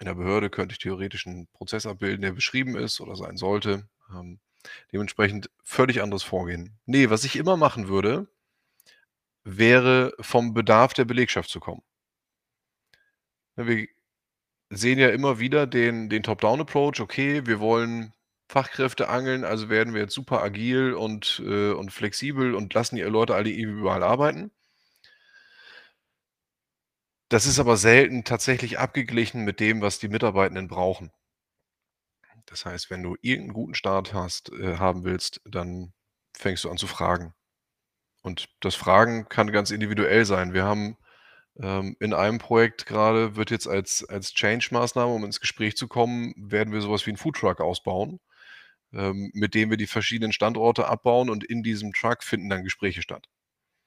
In 0.00 0.06
der 0.06 0.14
Behörde 0.14 0.50
könnte 0.50 0.74
ich 0.74 0.78
theoretisch 0.80 1.26
'n 1.26 1.48
Prozess 1.54 1.86
abbilden, 1.86 2.22
der 2.22 2.32
beschrieben 2.32 2.76
ist 2.76 3.00
oder 3.00 3.16
sein 3.16 3.36
sollte. 3.38 3.88
Ähm, 4.14 4.40
dementsprechend 4.92 5.50
völlig 5.64 6.02
anderes 6.02 6.22
Vorgehen. 6.24 6.78
Ne, 6.86 7.10
was 7.10 7.24
ich 7.24 7.36
immer 7.36 7.56
machen 7.58 7.88
würde 7.88 8.28
wäre 9.48 10.12
vom 10.18 10.54
Bedarf 10.54 10.92
der 10.92 11.04
Belegschaft 11.04 11.50
zu 11.50 11.60
kommen. 11.60 11.82
Wir 13.58 13.88
sehen 14.70 14.98
ja 14.98 15.10
immer 15.10 15.40
wieder 15.40 15.66
den 15.66 16.10
den 16.10 16.22
Top-down-Approach. 16.24 17.00
Okay, 17.00 17.46
wir 17.46 17.60
wollen 17.60 18.14
Fachkräfte 18.48 19.08
angeln, 19.08 19.44
also 19.44 19.68
werden 19.70 19.94
wir 19.94 20.02
jetzt 20.02 20.14
super 20.14 20.42
agil 20.42 20.94
und 20.94 21.42
äh, 21.46 21.72
und 21.72 21.92
flexibel 21.92 22.54
und 22.54 22.74
lassen 22.74 22.96
die 22.96 23.02
Leute 23.02 23.34
alle 23.36 23.50
überall 23.50 24.02
arbeiten. 24.04 24.50
Das 27.28 27.46
ist 27.46 27.60
aber 27.60 27.76
selten 27.76 28.24
tatsächlich 28.24 28.80
abgeglichen 28.80 29.44
mit 29.44 29.60
dem, 29.60 29.80
was 29.80 30.00
die 30.00 30.08
Mitarbeitenden 30.08 30.66
brauchen. 30.66 31.12
Das 32.46 32.64
heißt, 32.64 32.90
wenn 32.90 33.02
du 33.02 33.16
irgend 33.22 33.50
'n 33.50 33.52
guten 33.52 33.74
Start 33.74 34.14
hast 34.14 34.50
äh, 34.52 34.76
haben 34.78 35.04
willst, 35.04 35.40
dann 35.44 35.92
fängst 36.36 36.64
du 36.64 36.70
an 36.70 36.76
zu 36.76 36.86
fragen. 36.86 37.34
Und 38.22 38.48
das 38.60 38.74
Fragen 38.76 39.28
kann 39.28 39.52
ganz 39.52 39.70
individuell 39.72 40.24
sein. 40.26 40.54
Wir 40.54 40.64
haben 40.64 40.96
ähm, 41.60 41.96
in 42.00 42.14
einem 42.14 42.38
Projekt 42.38 42.86
grade 42.86 43.36
wird 43.36 43.50
jetzt 43.50 43.68
als 43.68 44.04
als 44.08 44.32
Change-Maßnahme, 44.34 45.12
um 45.14 45.24
ins 45.24 45.40
Gespräch 45.40 45.76
zu 45.76 45.88
kommen, 45.88 46.34
werden 46.36 46.72
wir 46.72 46.80
so 46.82 46.90
was 46.90 47.06
wie 47.06 47.10
'n 47.12 47.16
Foodtruck 47.18 47.60
ausbauen, 47.60 48.20
ähm, 48.94 49.30
mit 49.34 49.54
dem 49.54 49.70
wir 49.70 49.76
die 49.78 49.86
verschiedenen 49.88 50.32
Standorte 50.32 50.88
abbauen 50.88 51.30
und 51.30 51.44
in 51.44 51.62
diesem 51.64 51.92
Truck 51.94 52.24
finden 52.24 52.50
dann 52.50 52.64
Gespräche 52.64 53.02
statt. 53.02 53.26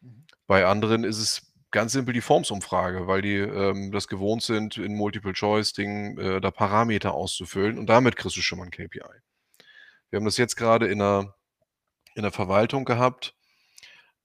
Mhm. 0.01 0.25
Bei 0.47 0.65
anderen 0.67 1.03
ist 1.05 1.19
es 1.19 1.53
ganz 1.71 1.93
simpel 1.93 2.13
die 2.13 2.21
Formsumfrage, 2.21 3.07
weil 3.07 3.21
die, 3.23 3.35
ähm, 3.37 3.91
das 3.91 4.07
gewohnt 4.09 4.43
sind, 4.43 4.77
in 4.77 4.95
Multiple-Choice-Dingen, 4.95 6.17
äh, 6.19 6.41
da 6.41 6.51
Parameter 6.51 7.13
auszufüllen 7.13 7.77
und 7.79 7.87
damit 7.87 8.15
kriegst 8.17 8.37
du 8.37 8.41
schon 8.41 8.59
mal 8.59 8.65
'n 8.67 8.71
KPI. 8.71 9.21
Wir 10.11 10.17
haben 10.17 10.25
das 10.25 10.37
jetzt 10.37 10.57
grade 10.57 10.87
in 10.87 10.99
der 10.99 11.35
in 12.15 12.23
der 12.23 12.31
Verwaltung 12.33 12.85
gehabt. 12.85 13.33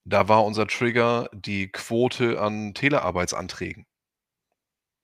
Da 0.07 0.29
war 0.29 0.45
unser 0.45 0.67
Trigger 0.67 1.31
die 1.33 1.69
Quote 1.73 2.39
an 2.39 2.75
Telearbeitsanträgen. 2.75 3.87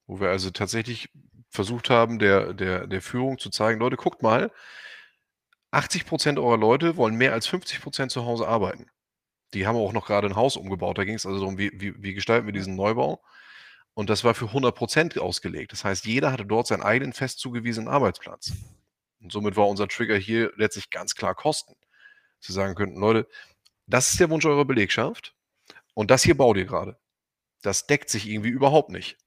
Wo 0.08 0.20
wir 0.20 0.28
also 0.30 0.50
tatsächlich 0.50 1.08
versucht 1.50 1.90
haben, 1.90 2.18
der 2.18 2.52
der 2.54 2.86
der 2.86 3.02
Führung 3.02 3.38
zu 3.38 3.50
zeigen: 3.50 3.80
„Leute, 3.80 3.96
guckt 3.96 4.22
mal 4.22 4.50
80% 5.72 6.38
eurer 6.38 6.56
Leute 6.58 6.96
wollen 6.96 7.14
mehr 7.14 7.32
als 7.32 7.46
50% 7.46 8.10
zu 8.10 8.24
Hause 8.24 8.46
arbeiten.“ 8.48 8.86
Die 9.54 9.66
haben 9.66 9.76
auch 9.76 9.92
noch 9.94 10.06
grade 10.06 10.28
'n 10.28 10.36
Haus 10.36 10.56
umgebaut. 10.56 10.98
Da 10.98 11.04
ging's 11.04 11.26
also 11.26 11.40
darum, 11.40 11.58
wie 11.58 11.70
wie 11.74 11.94
wie 12.02 12.14
gestalten 12.14 12.46
wir 12.46 12.52
diesen 12.54 12.76
Neubau? 12.76 13.22
Und 13.94 14.10
das 14.10 14.24
war 14.24 14.34
für 14.34 14.52
100% 14.52 15.18
ausgelegt. 15.20 15.72
Das 15.72 15.84
heißt, 15.84 16.06
jeder 16.06 16.32
hatte 16.32 16.46
dort 16.46 16.68
seinen 16.68 16.82
eigenen 16.82 17.12
fest 17.14 17.40
zugewiesenen 17.40 17.88
Arbeitsplatz. 17.88 18.52
Und 19.22 19.32
somit 19.32 19.56
war 19.56 19.68
unser 19.68 19.88
Trigger 19.88 20.16
hier 20.18 20.52
letztlich 20.56 20.90
ganz 20.90 21.14
klar 21.16 21.34
Kosten. 21.36 21.74
Wir 22.46 22.54
sagen 22.54 22.74
könnten: 22.76 23.00
„Leute, 23.00 23.28
das 23.90 24.11
ist 24.12 24.20
der 24.20 24.31
Wunsch 24.31 24.46
eurer 24.46 24.64
Belegschaft 24.64 25.35
und 25.94 26.11
das 26.11 26.24
hier 26.24 26.37
baut 26.37 26.57
ihr 26.59 26.66
grade. 26.66 26.98
Das 27.62 27.87
deckt 27.88 28.11
sich 28.11 28.29
irgendwie 28.29 28.50
überhaupt 28.50 28.90
nicht.“ 28.90 29.18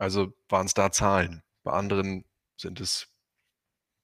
Also, 0.00 0.32
waren's 0.48 0.74
da 0.74 0.90
Zahlen. 0.90 1.42
Bei 1.62 1.72
anderen 1.72 2.24
sind 2.56 2.80
es 2.80 3.08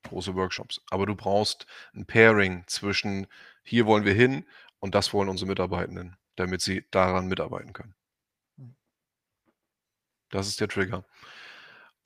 große 0.05 0.35
Workshops. 0.35 0.81
Aber 0.91 1.07
du 1.07 1.15
brauchst 1.17 1.67
'n 1.95 2.07
Pairing 2.07 2.65
zwischen: 2.67 3.27
„Hier 3.65 3.87
wollen 3.87 4.05
wir 4.05 4.15
hin 4.15 4.45
und 4.81 4.95
das 4.95 5.13
wollen 5.13 5.29
unsere 5.29 5.49
Mitarbeitenden“, 5.49 6.17
damit 6.37 6.63
sie 6.63 6.85
daran 6.91 7.27
mitarbeiten 7.27 7.73
können. 7.73 7.95
Mhm. 8.59 8.77
Das 10.33 10.47
ist 10.49 10.61
der 10.61 10.69
Trigger. 10.69 11.05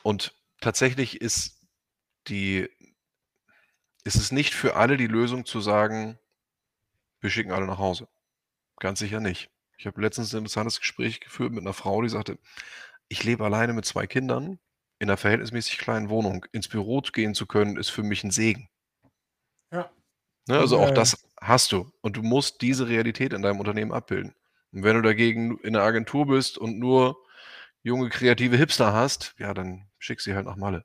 Und 0.05 0.35
tatsächlich 0.61 1.21
ist 1.21 1.61
die 2.29 2.69
ist 4.07 4.17
es 4.17 4.33
nicht 4.33 4.55
für 4.55 4.75
alle 4.75 4.97
die 4.97 5.07
Lösung 5.07 5.45
zu 5.47 5.61
sagen: 5.61 6.19
„Wir 7.23 7.31
schicken 7.31 7.53
alle 7.53 7.67
nach 7.67 7.79
Hause.“ 7.79 8.09
Ganz 8.81 9.01
sicher 9.01 9.21
nicht. 9.21 9.51
Ich 9.79 9.87
habe 9.87 10.01
letztens 10.03 10.35
'n 10.35 10.39
interessantes 10.39 10.81
Gespräch 10.81 11.21
geführt 11.21 11.53
mit 11.53 11.65
'ner 11.65 11.75
Frau, 11.75 12.03
die 12.03 12.09
sagte: 12.11 12.39
„Ich 13.09 13.25
lebe 13.25 13.45
alleine 13.45 13.73
mit 13.75 13.87
2 13.87 14.07
Kindern 14.09 14.59
in 15.01 15.09
'ner 15.09 15.17
verhältnismäßig 15.19 15.79
kleinen 15.79 16.11
Wohnung. 16.11 16.47
Ins 16.53 16.69
Büro 16.69 17.01
gehen 17.03 17.35
zu 17.35 17.47
können, 17.47 17.77
ist 17.79 17.91
für 17.91 18.03
mich 18.05 18.25
'n 18.25 18.31
Segen.“ 18.33 18.69
Ja. 19.73 19.91
Ne, 20.49 20.59
also 20.59 20.79
auch 20.79 20.91
äh 20.91 20.91
das 20.91 21.29
hast 21.41 21.71
du 21.73 21.93
und 22.01 22.17
du 22.17 22.23
musst 22.23 22.63
diese 22.63 22.89
Realität 22.89 23.33
in 23.33 23.43
deinem 23.43 23.61
Unternehmen 23.61 23.93
abbilden. 23.93 24.35
Und 24.73 24.83
wenn 24.83 24.97
du 24.97 25.03
dagegen 25.03 25.59
in 25.61 25.75
'ner 25.75 25.83
Agentur 25.83 26.27
bist 26.27 26.59
und 26.59 26.79
nur 26.79 27.17
junge, 27.83 28.09
kreative 28.11 28.57
Hipster 28.57 28.93
hast, 28.93 29.35
ja, 29.39 29.55
dann 29.55 29.89
schick 29.99 30.21
sie 30.21 30.35
halt 30.35 30.47
nach 30.47 30.57
Malle. 30.57 30.85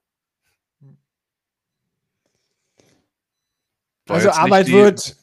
War 4.10 4.16
Also, 4.16 4.30
Arbeit 4.32 4.72
wird 4.72 5.18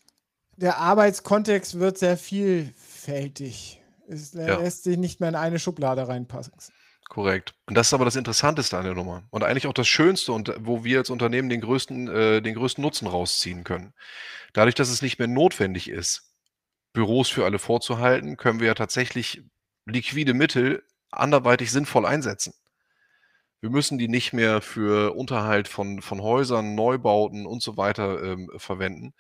der 0.57 0.79
Arbeitskontext 0.79 1.79
wird 1.79 1.99
sehr 1.99 2.17
vielfältig. 2.17 3.81
Es 4.09 4.33
Ja. 4.33 4.59
lässt 4.59 4.85
sich 4.85 4.97
nicht 4.99 5.21
mehr 5.21 5.31
in 5.31 5.35
eine 5.35 5.59
Schublade 5.59 6.07
reinpassen. 6.07 6.53
Korrekt. 7.09 7.55
Und 7.67 7.77
das 7.77 7.89
ist 7.89 7.95
aber 7.95 8.05
das 8.07 8.17
Interessanteste 8.17 8.79
an 8.79 8.85
der 8.85 8.95
Nummer 8.95 9.25
und 9.31 9.45
eigentlich 9.45 9.67
auch 9.67 9.75
das 9.75 9.87
Schönste 9.89 10.33
und 10.33 10.53
wo 10.59 10.85
wir 10.85 10.99
als 10.99 11.11
Unternehmen 11.11 11.49
den 11.49 11.61
größten 11.61 12.09
äh, 12.09 12.41
den 12.43 12.55
größten 12.55 12.83
Nutzen 12.83 13.07
rausziehen 13.07 13.63
können. 13.63 13.93
Dadurch, 14.55 14.75
dass 14.75 14.89
es 14.89 15.03
nicht 15.03 15.19
mehr 15.19 15.29
notwendig 15.29 15.89
ist, 15.89 16.33
Büros 16.95 17.29
für 17.29 17.45
alle 17.45 17.59
vorzuhalten, 17.59 18.37
können 18.37 18.61
wir 18.61 18.69
ja 18.69 18.75
tatsächlich 18.75 19.43
liquide 19.87 20.35
Mittel 20.35 20.83
anderweitig 21.11 21.71
sinnvoll 21.73 22.07
einsetzen. 22.07 22.55
Wir 23.61 23.71
müssen 23.71 23.99
die 23.99 24.09
nicht 24.09 24.33
mehr 24.33 24.61
für 24.61 25.15
Unterhalt 25.15 25.69
von 25.69 26.03
von 26.03 26.23
Häusern, 26.23 26.75
Neubauten 26.75 27.47
und 27.47 27.63
so 27.63 27.77
weiter, 27.77 28.23
ähm, 28.23 28.51
verwenden 28.57 29.15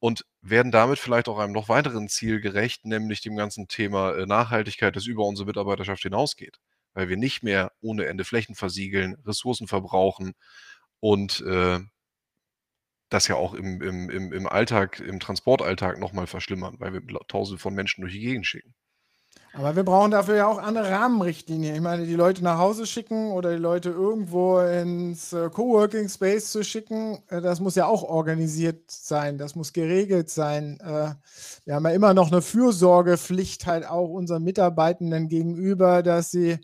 und 0.00 0.26
werden 0.42 0.72
damit 0.72 0.98
vielleicht 0.98 1.28
auch 1.28 1.38
einem 1.38 1.52
noch 1.52 1.68
weiteren 1.68 2.08
Ziel 2.08 2.40
gerecht, 2.40 2.84
nämlich 2.86 3.20
dem 3.22 3.36
ganzen 3.36 3.68
Thema, 3.68 4.12
äh, 4.14 4.26
Nachhaltigkeit, 4.26 4.96
das 4.96 5.06
über 5.06 5.24
unsere 5.26 5.46
Mitarbeiterschaft 5.46 6.02
hinausgeht, 6.02 6.58
weil 6.94 7.08
wir 7.10 7.16
nicht 7.18 7.42
mehr 7.42 7.72
ohne 7.82 8.06
Ende 8.06 8.24
Flächen 8.24 8.54
versiegeln, 8.56 9.16
Ressourcen 9.26 9.68
verbrauchen 9.68 10.34
und, 11.00 11.40
äh 11.42 11.80
das 13.08 13.28
ja 13.28 13.36
auch 13.36 13.54
im 13.54 13.80
im 13.82 14.32
im 14.32 14.46
Alltag 14.48 14.98
im 15.00 15.20
Transportalltag 15.20 15.98
noch 15.98 16.12
mal 16.12 16.26
verschlimmern, 16.26 16.76
weil 16.78 16.92
wir 16.92 17.02
Tausende 17.28 17.60
von 17.60 17.74
Menschen 17.74 18.00
durch 18.02 18.12
die 18.14 18.20
Gegend 18.20 18.46
schicken. 18.46 18.74
Aber 19.54 19.74
wir 19.74 19.82
brauchen 19.82 20.12
dafür 20.12 20.36
ja 20.36 20.46
auch 20.46 20.58
andere 20.58 20.90
Rahmenrichtlinien. 20.90 21.74
Ich 21.74 21.80
meine, 21.80 22.06
die 22.06 22.14
Leute 22.14 22.44
nach 22.44 22.58
Hause 22.58 22.86
schicken 22.86 23.32
oder 23.32 23.50
die 23.50 23.58
Leute 23.60 23.90
irgendwo 23.90 24.60
ins, 24.60 25.32
äh, 25.32 25.50
Coworking 25.50 26.08
Space 26.08 26.52
zu 26.52 26.62
schicken, 26.62 27.20
äh, 27.28 27.40
das 27.40 27.58
muss 27.58 27.74
ja 27.74 27.86
auch 27.86 28.04
organisiert 28.04 28.88
sein, 28.88 29.38
das 29.38 29.56
muss 29.56 29.72
geregelt 29.72 30.30
sein. 30.30 30.78
Äh, 30.80 31.14
wir 31.64 31.74
haben 31.74 31.84
ja 31.84 31.90
immer 31.90 32.14
noch 32.14 32.30
'ne 32.30 32.42
Fürsorgepflicht 32.42 33.66
halt 33.66 33.84
auch 33.88 34.08
unseren 34.10 34.44
Mitarbeitenden 34.44 35.28
gegenüber, 35.28 36.04
dass 36.04 36.30
sie 36.30 36.58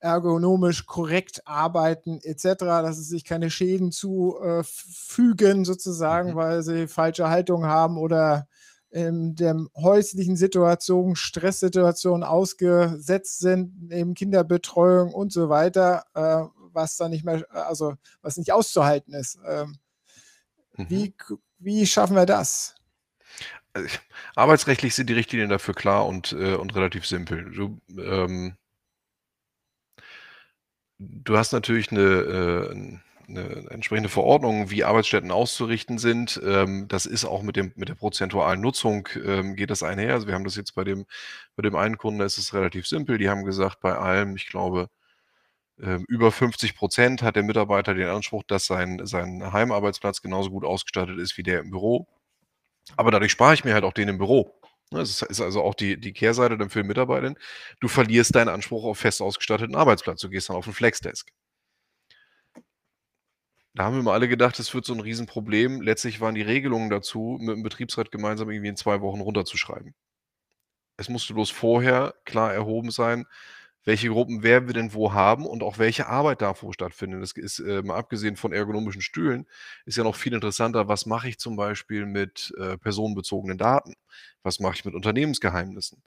ergonomisch 0.00 0.86
korrekt 0.86 1.42
arbeiten 1.46 2.20
et 2.24 2.40
cetera, 2.40 2.82
dass 2.82 2.96
sie 2.98 3.04
sich 3.04 3.24
keine 3.24 3.50
Schäden 3.50 3.92
zu 3.92 4.36
äh, 4.42 4.60
f 4.60 4.68
fügen 5.08 5.64
sozusagen, 5.64 6.34
Mhm. 6.34 6.34
weil 6.34 6.62
sie 6.62 6.88
falsche 6.88 7.30
Haltung 7.30 7.66
haben 7.66 7.98
oder 7.98 8.48
in 8.96 9.34
der 9.36 9.56
häuslichen 9.76 10.36
Situation, 10.36 11.16
Stresssituationen 11.16 12.24
ausgesetzt 12.24 13.40
sind, 13.40 13.74
neben 13.90 14.14
Kinderbetreuung 14.14 15.12
und 15.14 15.32
so 15.32 15.48
weiter, 15.50 16.04
äh, 16.14 16.44
was 16.72 16.96
dann 16.96 17.10
nicht 17.12 17.24
mehr 17.24 17.44
also, 17.50 17.94
was 18.22 18.36
nicht 18.38 18.52
auszuhalten 18.52 19.14
ist. 19.14 19.38
Ähm, 19.46 19.76
Mhm. 20.78 20.86
wie 20.88 21.14
wie 21.58 21.86
schaffen 21.86 22.16
wir 22.16 22.26
das? 22.26 22.74
Ich 23.84 24.00
arbeitsrechtlich 24.36 24.94
sind 24.94 25.08
die 25.10 25.14
Richtlinien 25.14 25.50
dafür 25.50 25.74
klar 25.74 26.06
und 26.06 26.32
äh, 26.32 26.54
und 26.54 26.74
relativ 26.74 27.06
simpel. 27.06 27.50
Du, 27.52 27.78
ähm 27.98 28.56
du 31.00 31.36
hast 31.36 31.52
natürlich 31.52 31.90
'ne 31.90 32.00
äh, 32.00 32.98
'n 33.28 33.34
'ne 33.34 33.66
entsprechende 33.70 34.08
Verordnung, 34.08 34.70
wie 34.70 34.84
Arbeitsstätten 34.84 35.30
auszurichten 35.30 35.98
sind. 35.98 36.40
Ähm, 36.44 36.86
das 36.88 37.06
ist 37.06 37.24
auch 37.24 37.42
mit 37.42 37.56
dem 37.56 37.72
mit 37.76 37.88
der 37.88 37.94
prozentualen 37.94 38.60
Nutzung, 38.60 39.08
ähm, 39.24 39.56
geht 39.56 39.70
das 39.70 39.82
einher. 39.82 40.14
Also, 40.14 40.26
wir 40.26 40.34
haben 40.34 40.44
das 40.44 40.56
jetzt 40.56 40.74
bei 40.74 40.84
dem 40.84 41.06
bei 41.56 41.62
dem 41.62 41.76
einen 41.76 41.98
Kunden, 41.98 42.20
da 42.20 42.26
ist 42.26 42.38
es 42.38 42.54
relativ 42.54 42.86
simpel. 42.86 43.18
Die 43.18 43.28
haben 43.30 43.44
gesagt, 43.44 43.80
bei 43.80 43.94
allem, 43.96 44.36
ich 44.36 44.46
glaube, 44.48 44.88
ähm, 45.82 46.04
über 46.08 46.32
50 46.32 46.76
% 46.76 47.22
hat 47.22 47.36
der 47.36 47.44
Mitarbeiter 47.44 47.94
den 47.94 48.08
Anspruch, 48.08 48.44
dass 48.48 48.66
sein 48.66 49.00
sein 49.06 49.52
Heimarbeitsplatz 49.52 50.22
genauso 50.22 50.50
gut 50.50 50.64
ausgestattet 50.64 51.18
ist 51.20 51.38
wie 51.38 51.44
der 51.44 51.60
im 51.60 51.70
Büro. 51.72 52.08
Aber 52.96 53.10
dadurch 53.12 53.32
spare 53.32 53.54
ich 53.54 53.64
mir 53.64 53.74
halt 53.74 53.84
auch 53.84 53.94
den 53.94 54.08
im 54.10 54.18
Büro. 54.18 54.54
Ne, 54.92 55.00
das 55.00 55.22
ist 55.22 55.40
also 55.42 55.62
auch 55.64 55.74
die 55.74 56.00
die 56.00 56.12
Kehrseite 56.14 56.58
dann 56.58 56.70
für 56.70 56.80
den 56.82 56.88
Mitarbeiter. 56.88 57.34
Du 57.80 57.88
verlierst 57.88 58.34
deinen 58.36 58.48
Anspruch 58.50 58.84
auf 58.84 58.98
fest 58.98 59.22
ausgestatteten 59.22 59.76
Arbeitsplatz. 59.76 60.20
Du 60.22 60.30
gehst 60.30 60.48
dann 60.50 60.56
auf 60.56 60.66
'n 60.68 60.74
Flexdesk. 60.74 61.30
Da 63.76 63.84
haben 63.84 63.92
wir 63.96 64.00
immer 64.00 64.14
alle 64.14 64.26
gedacht, 64.26 64.58
das 64.58 64.72
wird 64.72 64.86
so 64.86 64.94
'n 64.94 65.00
Riesenproblem. 65.00 65.82
Letztlich 65.82 66.22
waren 66.22 66.34
die 66.34 66.40
Regelungen 66.40 66.88
dazu, 66.88 67.36
mit 67.38 67.56
dem 67.56 67.62
Betriebsrat 67.62 68.10
gemeinsam 68.10 68.48
irgendwie 68.50 68.70
in 68.70 68.76
2 68.76 69.02
Wochen 69.02 69.20
runterzuschreiben. 69.20 69.92
Es 70.98 71.08
musste 71.08 71.34
bloß 71.34 71.50
vorher 71.50 72.14
klar 72.24 72.52
erhoben 72.54 72.90
sein, 72.90 73.26
welche 73.84 74.08
Gruppen 74.08 74.42
werden 74.42 74.66
wir 74.68 74.74
denn 74.74 74.94
wo 74.94 75.12
haben 75.12 75.46
und 75.46 75.62
auch 75.62 75.78
welche 75.78 76.06
Arbeit 76.08 76.42
darf 76.42 76.62
wo 76.62 76.72
stattfinden. 76.72 77.20
Das 77.20 77.32
ist, 77.32 77.60
äh, 77.60 77.82
mal 77.82 77.96
abgesehen 77.96 78.36
von 78.36 78.52
ergonomischen 78.52 79.02
Stühlen 79.02 79.46
ist 79.84 79.96
ja 79.96 80.04
noch 80.04 80.16
viel 80.16 80.32
interessanter, 80.34 80.88
was 80.88 81.06
mache 81.06 81.28
ich 81.28 81.38
zum 81.38 81.54
Beispiel 81.56 82.06
mit, 82.06 82.52
äh, 82.58 82.78
personenbezogenen 82.78 83.58
Daten? 83.58 83.94
Was 84.42 84.58
mache 84.60 84.74
ich 84.76 84.84
mit 84.84 84.94
Unternehmensgeheimnissen? 84.94 86.02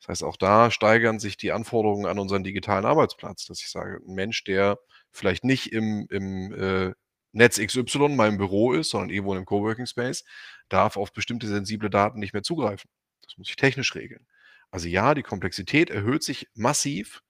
Das 0.00 0.08
heißt, 0.08 0.24
auch 0.24 0.36
da 0.36 0.70
steigern 0.70 1.20
sich 1.20 1.36
die 1.38 1.52
Anforderungen 1.52 2.06
an 2.06 2.18
unseren 2.18 2.44
digitalen 2.44 2.84
Arbeitsplatz, 2.84 3.46
dass 3.46 3.60
ich 3.60 3.70
sage, 3.70 4.00
'n 4.06 4.14
Mensch, 4.14 4.44
der 4.44 4.78
vielleicht 5.12 5.44
nicht 5.44 5.72
im 5.72 6.06
im, 6.10 6.52
äh, 6.52 6.92
Netz 7.32 7.58
XY, 7.58 8.16
meinem 8.16 8.38
Büro 8.38 8.72
ist, 8.74 8.90
sondern 8.90 9.10
irgendwo 9.10 9.32
in 9.34 9.38
'nem 9.40 9.46
Coworking 9.46 9.86
Space, 9.86 10.24
darf 10.68 10.96
auf 10.96 11.12
bestimmte 11.12 11.48
sensible 11.48 11.90
Daten 11.90 12.20
nicht 12.20 12.34
mehr 12.34 12.42
zugreifen. 12.42 12.90
Das 13.22 13.38
muss 13.38 13.48
ich 13.50 13.56
technisch 13.56 13.94
regeln. 13.94 14.26
Also 14.70 14.88
ja, 14.88 15.14
die 15.14 15.22
Komplexität 15.22 15.90
erhöht 15.90 16.22
sich 16.24 16.48
massiv. 16.54 17.22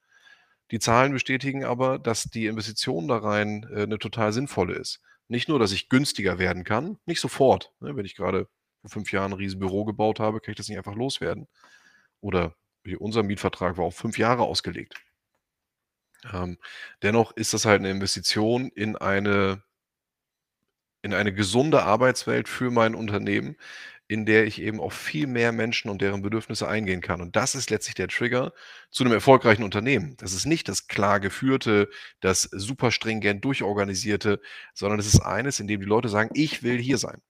Die 0.73 0.81
Zahlen 0.81 1.12
bestätigen 1.12 1.65
aber, 1.65 1.99
dass 2.01 2.25
die 2.25 2.47
Investition 2.47 3.09
da 3.09 3.19
rein, 3.19 3.65
äh, 3.75 3.87
'ne 3.87 3.99
total 3.99 4.33
sinnvolle 4.33 4.75
ist. 4.77 5.01
Nicht 5.29 5.49
nur, 5.49 5.59
dass 5.61 5.73
ich 5.73 5.88
günstiger 5.91 6.38
werden 6.38 6.65
kann, 6.65 6.99
nicht 7.07 7.21
sofort, 7.21 7.73
ne? 7.81 7.97
Wenn 7.97 8.07
ich 8.07 8.17
grade 8.17 8.49
vor 8.83 8.91
5 8.91 9.12
Jahren 9.12 9.33
'n 9.33 9.38
Riesenbüro 9.38 9.85
gebaut 9.87 10.21
habe, 10.21 10.41
kann 10.41 10.53
ich 10.53 10.59
das 10.59 10.69
nicht 10.69 10.79
einfach 10.79 10.97
loswerden. 10.97 11.49
Oder 12.23 12.57
unser 13.01 13.23
Mietvertrag 13.25 13.79
war 13.79 13.87
auf 13.87 13.97
5 13.97 14.19
Jahre 14.19 14.43
ausgelegt. 14.45 14.97
Ähm, 16.33 16.59
dennoch 17.03 17.33
ist 17.37 17.53
das 17.55 17.65
halt 17.65 17.83
'ne 17.83 17.91
Investition 17.91 18.69
in 18.75 18.97
eine 18.97 19.62
in 21.03 21.15
eine 21.15 21.33
gesunde 21.33 21.83
Arbeitswelt 21.83 22.49
für 22.49 22.71
mein 22.71 22.95
Unternehmen, 22.95 23.57
in 24.09 24.27
der 24.27 24.45
ich 24.47 24.61
eben 24.61 24.81
auf 24.81 24.93
viel 24.95 25.27
mehr 25.27 25.53
Menschen 25.53 25.91
und 25.91 26.03
deren 26.03 26.23
Bedürfnisse 26.23 26.69
eingehen 26.69 27.01
kann. 27.01 27.21
Und 27.21 27.35
das 27.37 27.55
ist 27.55 27.71
letztlich 27.71 27.95
der 27.95 28.09
Trigger 28.09 28.53
zu 28.91 29.05
'nem 29.05 29.12
erfolgreichen 29.12 29.62
Unternehmen. 29.65 30.17
Das 30.19 30.33
ist 30.35 30.45
nicht 30.47 30.69
das 30.69 30.87
klar 30.87 31.19
geführte, 31.21 31.88
das 32.21 32.43
super 32.43 32.91
stringent 32.91 33.45
durchorganisierte, 33.45 34.41
sondern 34.75 34.99
es 35.01 35.07
ist 35.07 35.21
eines, 35.21 35.61
in 35.61 35.67
dem 35.67 35.81
die 35.81 35.87
Leute 35.87 36.09
sagen: 36.09 36.31
„Ich 36.35 36.62
will 36.62 36.79
hier 36.79 36.99
sein.“ 36.99 37.21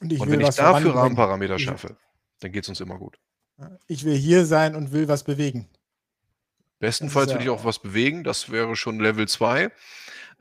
Und 0.00 0.12
ich 0.12 0.20
Und 0.20 0.30
wenn 0.30 0.40
ich 0.40 0.50
dafür. 0.54 0.94
Rahmenparameter 0.94 1.58
schaffe, 1.58 1.96
dann 2.40 2.52
geht's 2.52 2.68
uns 2.68 2.80
immer 2.80 2.98
gut. 2.98 3.18
Ich 3.86 4.04
will 4.04 4.16
hier 4.16 4.46
sein 4.46 4.74
und 4.74 4.92
will 4.92 5.08
was 5.08 5.24
bewegen. 5.24 5.68
Bestenfalls 6.80 7.34
will 7.34 7.42
ich 7.42 7.50
auch 7.50 7.64
was 7.64 7.78
bewegen, 7.78 8.24
das 8.24 8.50
wäre 8.50 8.74
schon 8.74 8.98
Level 9.00 9.28
2. 9.28 9.70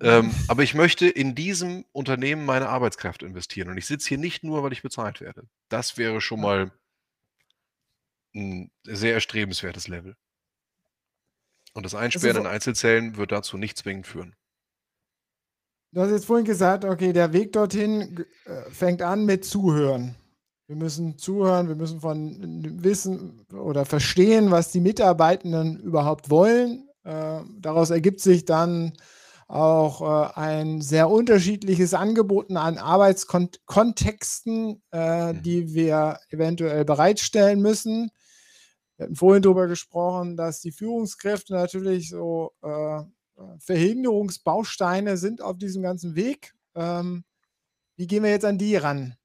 Ähm, 0.02 0.32
aber 0.48 0.64
ich 0.64 0.74
möchte 0.76 1.08
in 1.08 1.36
diesem 1.36 1.86
Unternehmen 1.92 2.46
meine 2.46 2.70
Arbeitskraft 2.70 3.24
investieren 3.24 3.70
und 3.70 3.78
ich 3.78 3.86
sitze 3.86 4.10
hier 4.10 4.18
nicht 4.18 4.44
nur, 4.44 4.64
weil 4.64 4.74
ich 4.74 4.82
bezahlt 4.82 5.22
werde. 5.22 5.44
Das 5.70 5.98
wäre 5.98 6.22
schon 6.22 6.42
mal 6.42 6.72
'n 8.34 8.72
sehr 8.86 9.14
erstrebenswertes 9.14 9.88
Level. 9.88 10.16
Und 11.74 11.84
das 11.84 11.94
Also, 11.94 12.04
Einsperren 12.04 12.38
vo 12.38 12.42
in 12.42 12.48
Einzelzellen 12.48 13.18
wird 13.18 13.32
dazu 13.32 13.58
nicht 13.58 13.78
zwingend 13.78 14.08
führen. 14.08 14.36
Du 15.92 16.02
hast 16.02 16.12
jetzt 16.12 16.26
vorhin 16.26 16.46
gesagt, 16.46 16.86
okay, 16.86 17.14
der 17.14 17.34
Weg 17.34 17.52
dorthin 17.54 18.26
äh, 18.46 18.70
fängt 18.70 19.02
an 19.02 19.26
mit 19.26 19.44
Zuhören. 19.44 20.16
Wir 20.68 20.76
müssen 20.76 21.18
zuhören, 21.18 21.68
wir 21.68 21.76
müssen 21.76 22.00
von 22.00 22.44
n 22.44 22.84
wissen 22.84 23.44
oder 23.52 23.86
verstehen, 23.86 24.52
was 24.52 24.72
die 24.72 24.82
Mitarbeitenden 24.82 25.80
überhaupt 25.80 26.30
wollen. 26.30 26.88
Äh, 27.04 27.42
daraus 27.60 27.90
ergibt 27.90 28.20
sich 28.20 28.46
dann 28.46 28.94
auch, 29.50 30.02
äh, 30.02 30.40
ein 30.40 30.80
sehr 30.82 31.10
unterschiedliches 31.10 31.94
Angebot 31.96 32.52
an 32.56 32.78
Arbeitskont 32.78 33.60
Kontexten, 33.66 34.82
äh, 34.92 35.34
Mhm. 35.34 35.44
die 35.44 35.74
wir 35.74 36.20
eventuell 36.30 36.86
bereitstellen 36.86 37.60
müssen. 37.62 38.12
Wir 38.98 39.06
hatten 39.06 39.16
vorhin 39.16 39.42
drüber 39.42 39.68
gesprochen, 39.68 40.38
dass 40.38 40.62
die 40.62 40.72
Führungskräfte 40.72 41.54
natürlich 41.54 42.10
so, 42.10 42.54
äh, 42.62 43.02
Verhinderungsbausteine 43.60 45.18
sind 45.18 45.42
auf 45.42 45.58
diesem 45.58 45.82
ganzen 45.82 46.16
Weg. 46.16 46.54
Ähm, 46.76 47.24
wie 47.96 48.06
gehen 48.06 48.24
wir 48.24 48.30
jetzt 48.30 48.46
an 48.46 48.58
die 48.58 48.76
ran? 48.76 49.16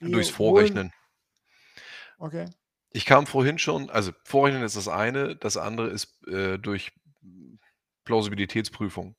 Die 0.00 0.12
Durchs 0.12 0.38
holen 0.38 0.54
Vorrechnen. 0.54 0.92
Okay. 2.18 2.44
Ich 2.92 3.06
kam 3.06 3.26
vorhin 3.26 3.58
schon 3.58 3.90
also, 3.90 4.12
Vorrechnen 4.24 4.62
ist 4.62 4.76
das 4.76 4.86
eine, 4.86 5.34
das 5.34 5.56
andere 5.56 5.88
ist, 5.88 6.24
äh, 6.28 6.58
durch 6.58 6.92
Plausibilitätsprüfung. 8.04 9.16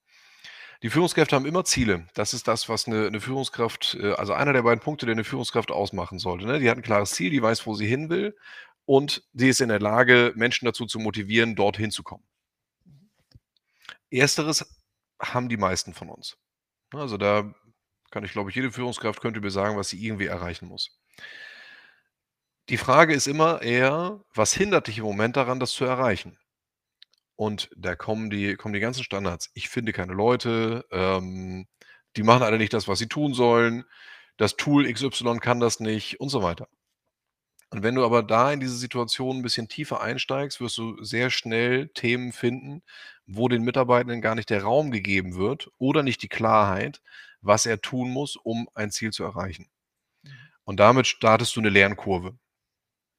Die 0.84 0.90
Führungskräfte 0.92 1.36
haben 1.36 1.46
immer 1.48 1.66
Ziele. 1.66 2.08
Das 2.16 2.34
ist 2.34 2.48
das, 2.48 2.70
was 2.70 2.88
eine 2.88 3.12
'ne 3.12 3.22
Führungskraft 3.22 3.98
äh, 4.02 4.14
also 4.14 4.34
einer 4.34 4.54
der 4.54 4.64
beiden 4.64 4.82
Punkte, 4.82 5.06
der 5.08 5.14
eine 5.14 5.24
Führungskraft 5.26 5.72
ausmachen 5.72 6.20
sollte, 6.20 6.46
ne? 6.48 6.60
Die 6.60 6.70
hat 6.70 6.78
ein 6.78 6.84
klares 6.84 7.12
Ziel, 7.12 7.32
die 7.32 7.42
weiß, 7.44 7.68
wo 7.68 7.76
sie 7.76 7.88
hin 7.88 8.10
will 8.10 8.36
und 8.86 9.24
sie 9.34 9.50
ist 9.50 9.62
in 9.62 9.70
der 9.70 9.80
Lage, 9.82 10.34
Menschen 10.36 10.66
dazu 10.66 10.86
zu 10.88 11.00
motivieren, 11.00 11.56
dorthin 11.56 11.92
zu 11.92 12.04
kommen. 12.04 12.24
Ersteres 14.12 14.66
haben 15.22 15.50
die 15.50 15.58
meisten 15.58 15.94
von 15.94 16.10
uns. 16.10 16.38
Also, 16.94 17.18
da 17.18 17.54
kann 18.12 18.24
ich 18.26 18.32
glaube 18.34 18.50
ich 18.52 18.56
jede 18.58 18.72
Führungskraft 18.72 19.22
könnte 19.22 19.42
mir 19.42 19.52
sagen, 19.52 19.78
was 19.78 19.90
sie 19.90 20.04
irgendwie 20.06 20.28
erreichen 20.28 20.68
muss. 20.68 20.90
Die 22.70 22.78
Frage 22.78 23.14
ist 23.14 23.28
immer 23.28 23.62
eher: 23.62 24.22
Was 24.34 24.54
hindert 24.54 24.88
dich 24.88 24.98
im 25.00 25.04
Moment 25.04 25.36
daran, 25.36 25.60
das 25.60 25.72
zu 25.72 25.84
erreichen? 25.84 26.38
Und 27.44 27.70
da 27.76 27.94
kommen 27.96 28.30
die 28.30 28.56
kommen 28.56 28.74
die 28.74 28.80
ganzen 28.80 29.04
Standards. 29.04 29.50
Ich 29.54 29.68
finde 29.68 29.92
keine 29.92 30.14
Leute, 30.14 30.86
ähm, 30.92 31.68
die 32.16 32.24
machen 32.24 32.42
alle 32.44 32.58
nicht 32.58 32.72
das, 32.74 32.88
was 32.88 33.00
sie 33.00 33.08
tun 33.08 33.34
sollen. 33.34 33.84
Das 34.38 34.56
Tool 34.56 34.88
XY 34.88 35.42
kann 35.42 35.60
das 35.60 35.82
nicht 35.82 36.22
und 36.22 36.30
so 36.30 36.42
weiter. 36.42 36.68
Und 37.74 37.82
wenn 37.82 37.96
du 37.96 38.06
aber 38.06 38.22
da 38.22 38.52
in 38.54 38.60
diese 38.60 38.76
Situation 38.78 39.38
'n 39.38 39.42
bisschen 39.42 39.68
tiefer 39.68 40.00
einsteigst, 40.00 40.62
wirst 40.62 40.78
du 40.78 41.04
sehr 41.04 41.32
schnell 41.32 41.88
Themen 41.90 42.32
finden, 42.32 42.84
wo 43.26 43.48
den 43.48 43.64
Mitarbeitenden 43.64 44.22
gar 44.22 44.36
nicht 44.36 44.52
der 44.52 44.62
Raum 44.62 44.92
gegeben 44.92 45.34
wird 45.36 45.72
oder 45.80 46.04
nicht 46.04 46.22
die 46.22 46.28
Klarheit, 46.28 47.02
was 47.42 47.66
er 47.66 47.82
tun 47.82 48.12
muss, 48.12 48.36
um 48.36 48.70
ein 48.76 48.92
Ziel 48.92 49.12
zu 49.12 49.24
erreichen. 49.24 49.64
Mhm. 49.64 50.32
Und 50.66 50.80
damit 50.82 51.08
startest 51.08 51.56
du 51.56 51.62
'ne 51.62 51.70
Lernkurve. 51.70 52.38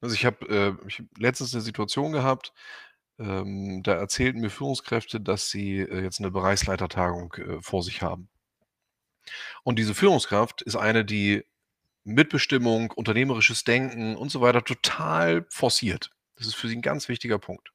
Also, 0.02 0.14
ich 0.16 0.26
habe, 0.26 0.46
äh 0.48 0.72
habe 0.98 1.08
letztens 1.18 1.54
'ne 1.54 1.60
Situation 1.62 2.12
gehabt, 2.12 2.52
ähm, 3.18 3.82
da 3.84 3.94
erzählten 3.94 4.40
mir 4.40 4.50
Führungskräfte, 4.50 5.20
dass 5.20 5.50
sie, 5.50 5.80
äh, 5.80 6.02
jetzt 6.02 6.20
'ne 6.20 6.30
Bereichsleitertagung, 6.30 7.32
äh, 7.34 7.62
vor 7.62 7.82
sich 7.82 8.02
haben. 8.02 8.28
Und 9.66 9.78
diese 9.78 9.94
Führungskraft 9.94 10.60
ist 10.62 10.76
eine, 10.76 11.04
die 11.06 11.42
Mitbestimmung, 12.04 12.90
unternehmerisches 12.92 13.64
Denken 13.64 14.16
und 14.16 14.30
so 14.30 14.40
weiter 14.42 14.64
total 14.64 15.46
forciert. 15.50 16.10
Das 16.36 16.46
ist 16.48 16.54
für 16.56 16.68
sie 16.68 16.76
'n 16.76 16.82
ganz 16.82 17.08
wichtiger 17.08 17.38
Punkt. 17.38 17.72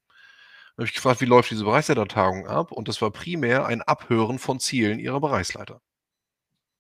Dann 0.78 0.84
habe 0.84 0.88
ich 0.88 0.94
gefragt: 0.96 1.22
„Wie 1.22 1.26
läuft 1.26 1.52
diese 1.52 1.66
Bereichsleitertagung 1.66 2.48
ab?“ 2.48 2.72
Und 2.72 2.88
das 2.90 3.02
war 3.02 3.12
primär 3.12 3.66
ein 3.68 3.82
Abhören 3.84 4.40
von 4.40 4.60
Zielen 4.60 5.00
ihrer 5.00 5.22
Bereichsleiter. 5.22 5.82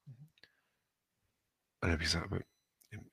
Mhm. 0.07 0.29
Dann 1.83 1.91
habe 1.91 2.03
ich 2.03 2.09
gesagt: 2.09 2.25
„Aber, 2.25 2.37
ähm, 2.37 2.43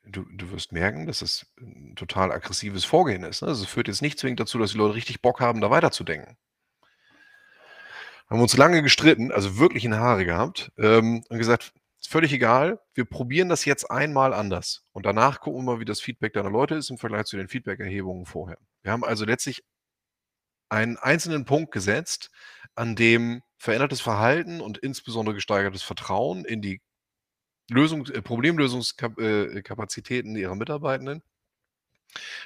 du 0.07 0.25
du 0.33 0.51
wirst 0.53 0.73
merken, 0.73 1.07
dass 1.07 1.23
es 1.23 1.47
'n 1.61 1.95
total 1.97 2.33
aggressives 2.33 2.85
Vorgehen 2.85 3.25
ist, 3.25 3.43
ne? 3.43 3.49
Also, 3.49 3.65
es 3.65 3.69
führt 3.71 3.89
jetzt 3.89 4.03
nicht 4.03 4.19
zwingend 4.19 4.41
dazu, 4.41 4.59
dass 4.59 4.73
die 4.73 4.79
Leute 4.79 4.95
richtig 4.95 5.23
Bock 5.23 5.41
haben, 5.41 5.61
da 5.61 5.71
weiterzudenken.“ 5.71 6.37
Haben 8.29 8.41
uns 8.41 8.57
lange 8.57 8.83
gestritten, 8.83 9.31
also 9.31 9.59
wirklich 9.59 9.85
in 9.85 9.95
Haare 9.97 10.25
gehabt, 10.25 10.73
ähm, 10.79 11.23
und 11.29 11.39
gesagt: 11.39 11.73
„Ist 12.01 12.09
völlig 12.11 12.33
egal, 12.33 12.81
wir 12.95 13.05
probieren 13.05 13.49
das 13.49 13.65
jetzt 13.65 13.89
einmal 13.89 14.35
anders 14.35 14.83
und 14.93 15.07
danach 15.07 15.39
gucken 15.41 15.61
wir 15.65 15.75
mal, 15.75 15.81
wie 15.81 15.85
das 15.85 16.01
Feedback 16.01 16.33
deiner 16.33 16.51
Leute 16.51 16.75
ist 16.75 16.91
im 16.91 16.99
Vergleich 16.99 17.27
zu 17.27 17.37
den 17.37 17.47
Feedback-Erhebungen 17.49 18.27
vorher.“ 18.27 18.59
Wir 18.83 18.91
haben 18.91 19.05
also 19.05 19.25
letztlich 19.25 19.63
einen 20.73 20.97
einzelnen 20.97 21.45
Punkt 21.45 21.71
gesetzt, 21.73 22.31
an 22.75 22.97
dem 22.97 23.43
verändertes 23.59 24.01
Verhalten 24.01 24.61
und 24.61 24.79
insbesondere 24.79 25.35
gesteigertes 25.35 25.83
Vertrauen 25.83 26.45
in 26.45 26.61
die 26.61 26.81
Lösung 27.71 28.07
äh, 28.09 28.23
Problemlösungskap 28.23 29.19
äh, 29.19 29.61
ihrer 29.61 30.55
Mitarbeitenden 30.57 31.23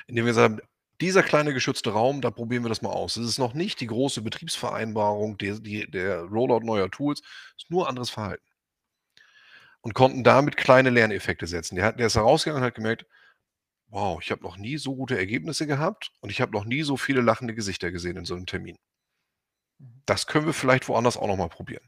indem 0.09 0.27
wir 0.27 0.35
sagen: 0.35 0.61
„Dieser 1.01 1.23
kleine 1.23 1.55
geschützte 1.55 1.91
Raum, 1.93 2.21
da 2.21 2.31
probieren 2.31 2.65
wir 2.65 2.69
das 2.69 2.83
mal 2.83 2.91
aus.“ 2.91 3.15
Das 3.15 3.25
ist 3.25 3.39
noch 3.39 3.55
nicht 3.55 3.81
die 3.81 3.87
große 3.87 4.21
Betriebsvereinbarung, 4.23 5.39
der 5.39 5.59
die 5.59 5.91
der 5.91 6.23
Rollout 6.25 6.61
neuer 6.67 6.91
Tools, 6.91 7.21
ist 7.57 7.71
nur 7.71 7.89
anderes 7.89 8.11
Verhalten. 8.11 8.45
Und 9.83 9.95
konnten 9.95 10.25
damit 10.25 10.57
kleine 10.57 10.91
Lerneffekte 10.91 11.47
setzen. 11.47 11.77
Der 11.77 11.85
hat 11.85 11.99
der 11.99 12.07
ist 12.07 12.17
da 12.17 12.21
rausgegangen 12.23 12.63
und 12.63 12.67
hat 12.67 12.75
gemerkt: 12.75 13.07
„Wow, 13.89 14.21
ich 14.23 14.31
habe 14.33 14.43
noch 14.43 14.57
nie 14.59 14.79
so 14.79 14.97
gute 14.97 15.19
Ergebnisse 15.19 15.67
gehabt 15.67 16.13
und 16.21 16.31
ich 16.31 16.41
habe 16.43 16.53
noch 16.53 16.65
nie 16.67 16.83
so 16.83 16.97
viele 16.99 17.23
lachende 17.23 17.55
Gesichter 17.55 17.93
gesehen 17.93 18.17
in 18.19 18.25
so 18.27 18.35
'nem 18.37 18.47
Termin.“ 18.47 18.79
Mhm. 19.79 20.03
Das 20.07 20.27
können 20.27 20.47
wir 20.47 20.55
vielleicht 20.55 20.89
woanders 20.89 21.17
auch 21.17 21.27
noch 21.27 21.37
mal 21.37 21.49
probieren. 21.49 21.87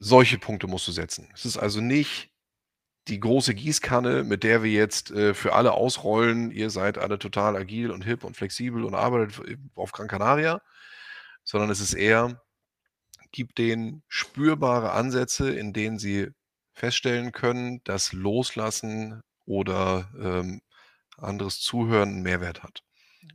Solche 0.00 0.38
Punkte 0.38 0.68
musst 0.68 0.86
du 0.86 0.92
setzen. 0.92 1.28
Es 1.34 1.44
ist 1.44 1.56
also 1.56 1.80
nicht 1.80 2.30
die 3.08 3.20
große 3.20 3.54
Gießkanne, 3.54 4.24
mit 4.24 4.44
der 4.44 4.62
wir 4.64 4.72
jetzt, 4.72 5.10
äh, 5.12 5.34
für 5.34 5.54
alle 5.54 5.72
ausrollen: 5.72 6.50
„Ihr 6.52 6.70
seid 6.70 6.98
alle 6.98 7.18
total 7.18 7.56
agil 7.56 7.90
und 7.90 8.04
hip 8.04 8.24
und 8.24 8.36
flexibel 8.36 8.84
und 8.84 8.94
arbeitet 8.94 9.38
f 9.40 9.58
auf 9.76 9.92
Gran 9.92 10.08
Canaria“, 10.08 10.62
sondern 11.44 11.70
es 11.70 11.80
ist 11.80 11.94
eher: 11.94 12.42
Gib 13.32 13.54
denen 13.56 14.02
spürbare 14.08 14.92
Ansätze, 14.92 15.50
in 15.54 15.72
denen 15.74 15.98
sie 15.98 16.28
feststellen 16.74 17.32
können, 17.32 17.82
dass 17.84 18.12
Loslassen 18.12 19.22
oder, 19.46 20.10
ähm, 20.20 20.62
anderes 21.18 21.60
Zuhören 21.60 22.18
'n 22.20 22.22
Mehrwert 22.22 22.62
hat. 22.64 22.84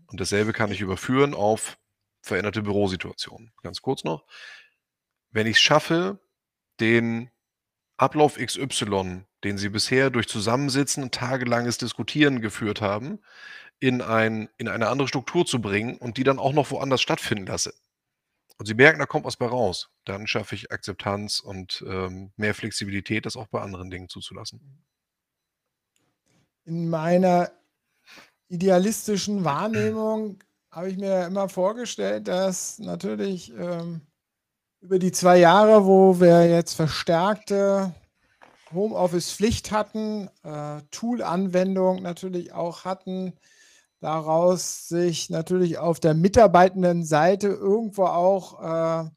Und 0.07 0.21
dasselbe 0.21 0.53
kann 0.53 0.71
ich 0.71 0.81
überführen 0.81 1.33
auf 1.35 1.77
veränderte 2.23 2.63
Bürosituationen. 2.63 3.53
Ganz 3.63 3.81
kurz 3.81 4.03
noch. 4.05 4.23
Wenn 5.35 5.47
ich's 5.47 5.59
schaffe, 5.61 6.19
den 6.79 7.29
Ablauf 7.97 8.37
XY, 8.37 9.25
den 9.43 9.57
sie 9.57 9.69
bisher 9.69 10.09
durch 10.09 10.27
Zusammensitzen 10.27 11.03
und 11.03 11.13
tagelanges 11.13 11.77
Diskutieren 11.77 12.41
geführt 12.41 12.81
haben, 12.81 13.19
in 13.79 14.01
ein 14.01 14.49
in 14.57 14.67
eine 14.67 14.87
andere 14.87 15.07
Struktur 15.07 15.45
zu 15.45 15.61
bringen 15.61 15.97
und 15.97 16.17
die 16.17 16.23
dann 16.23 16.39
auch 16.39 16.53
noch 16.53 16.71
woanders 16.71 17.01
stattfinden 17.01 17.45
lasse 17.47 17.73
und 18.57 18.67
sie 18.67 18.75
merken, 18.75 18.99
da 18.99 19.05
kommt 19.05 19.25
was 19.25 19.37
bei 19.37 19.45
raus, 19.45 19.89
dann 20.05 20.27
schaffe 20.27 20.55
ich 20.55 20.71
Akzeptanz 20.71 21.39
und, 21.39 21.83
ähm, 21.87 22.31
mehr 22.37 22.53
Flexibilität, 22.53 23.25
das 23.25 23.35
auch 23.35 23.47
bei 23.47 23.61
anderen 23.61 23.89
Dingen 23.89 24.09
zuzulassen. 24.09 24.83
In 26.65 26.89
meiner 26.89 27.51
idealistischen 28.47 29.43
Wahrnehmung 29.43 30.39
habe 30.71 30.89
ich 30.89 30.97
mir 30.97 31.25
immer 31.25 31.49
vorgestellt, 31.49 32.27
dass 32.27 32.79
natürlich, 32.79 33.51
ähm, 33.53 34.01
über 34.83 34.99
die 34.99 35.13
2 35.13 35.37
Jahre, 35.37 35.85
wo 35.85 36.19
wir 36.19 36.45
jetzt 36.49 36.73
verstärkte 36.73 37.93
Homeoffice-Pflicht 38.73 39.71
hatten, 39.71 40.29
äh, 40.43 40.81
Tool-Anwendung 40.91 42.01
natürlich 42.01 42.51
auch 42.51 42.83
hatten, 42.83 43.31
daraus 44.01 44.89
sich 44.89 45.29
natürlich 45.29 45.77
auf 45.77 46.01
der 46.01 46.13
Mitarbeitendenseite 46.15 47.47
irgendwo 47.47 48.07
auch, 48.07 49.05
äh, 49.05 49.09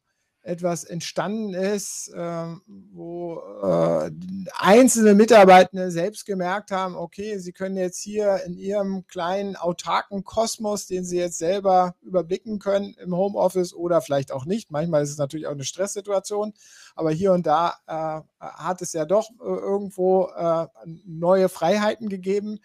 etwas 0.47 0.85
entstanden 0.85 1.53
ist, 1.53 2.11
ähm, 2.15 2.61
wo, 2.93 3.41
äh, 3.63 4.11
einzelne 4.57 5.13
Mitarbeitende 5.15 5.91
selbst 5.91 6.25
gemerkt 6.25 6.71
haben: 6.71 6.95
Okay, 6.95 7.37
sie 7.39 7.53
können 7.53 7.77
jetzt 7.77 8.01
hier 8.01 8.41
in 8.45 8.55
ihrem 8.57 9.07
kleinen 9.07 9.55
autarken 9.57 10.23
Kosmos, 10.23 10.87
den 10.87 11.05
sie 11.05 11.17
jetzt 11.19 11.37
selber 11.39 11.95
überblicken 12.01 12.59
können 12.59 12.95
im 12.95 13.15
Homeoffice 13.15 13.73
oder 13.73 14.01
vielleicht 14.01 14.31
auch 14.31 14.45
nicht. 14.45 14.71
Manchmal 14.71 15.03
ist 15.03 15.11
es 15.11 15.17
natürlich 15.19 15.47
auch 15.47 15.55
'ne 15.55 15.65
Stresssituation, 15.65 16.53
aber 16.95 17.11
hier 17.11 17.33
und 17.33 17.47
da, 17.47 17.75
äh, 17.87 18.21
hat 18.39 18.81
es 18.81 18.93
ja 18.93 19.05
doch 19.05 19.29
i 19.31 19.35
irgendwo, 19.43 20.27
äh, 20.35 20.67
neue 21.05 21.49
Freiheiten 21.49 22.09
gegeben, 22.09 22.59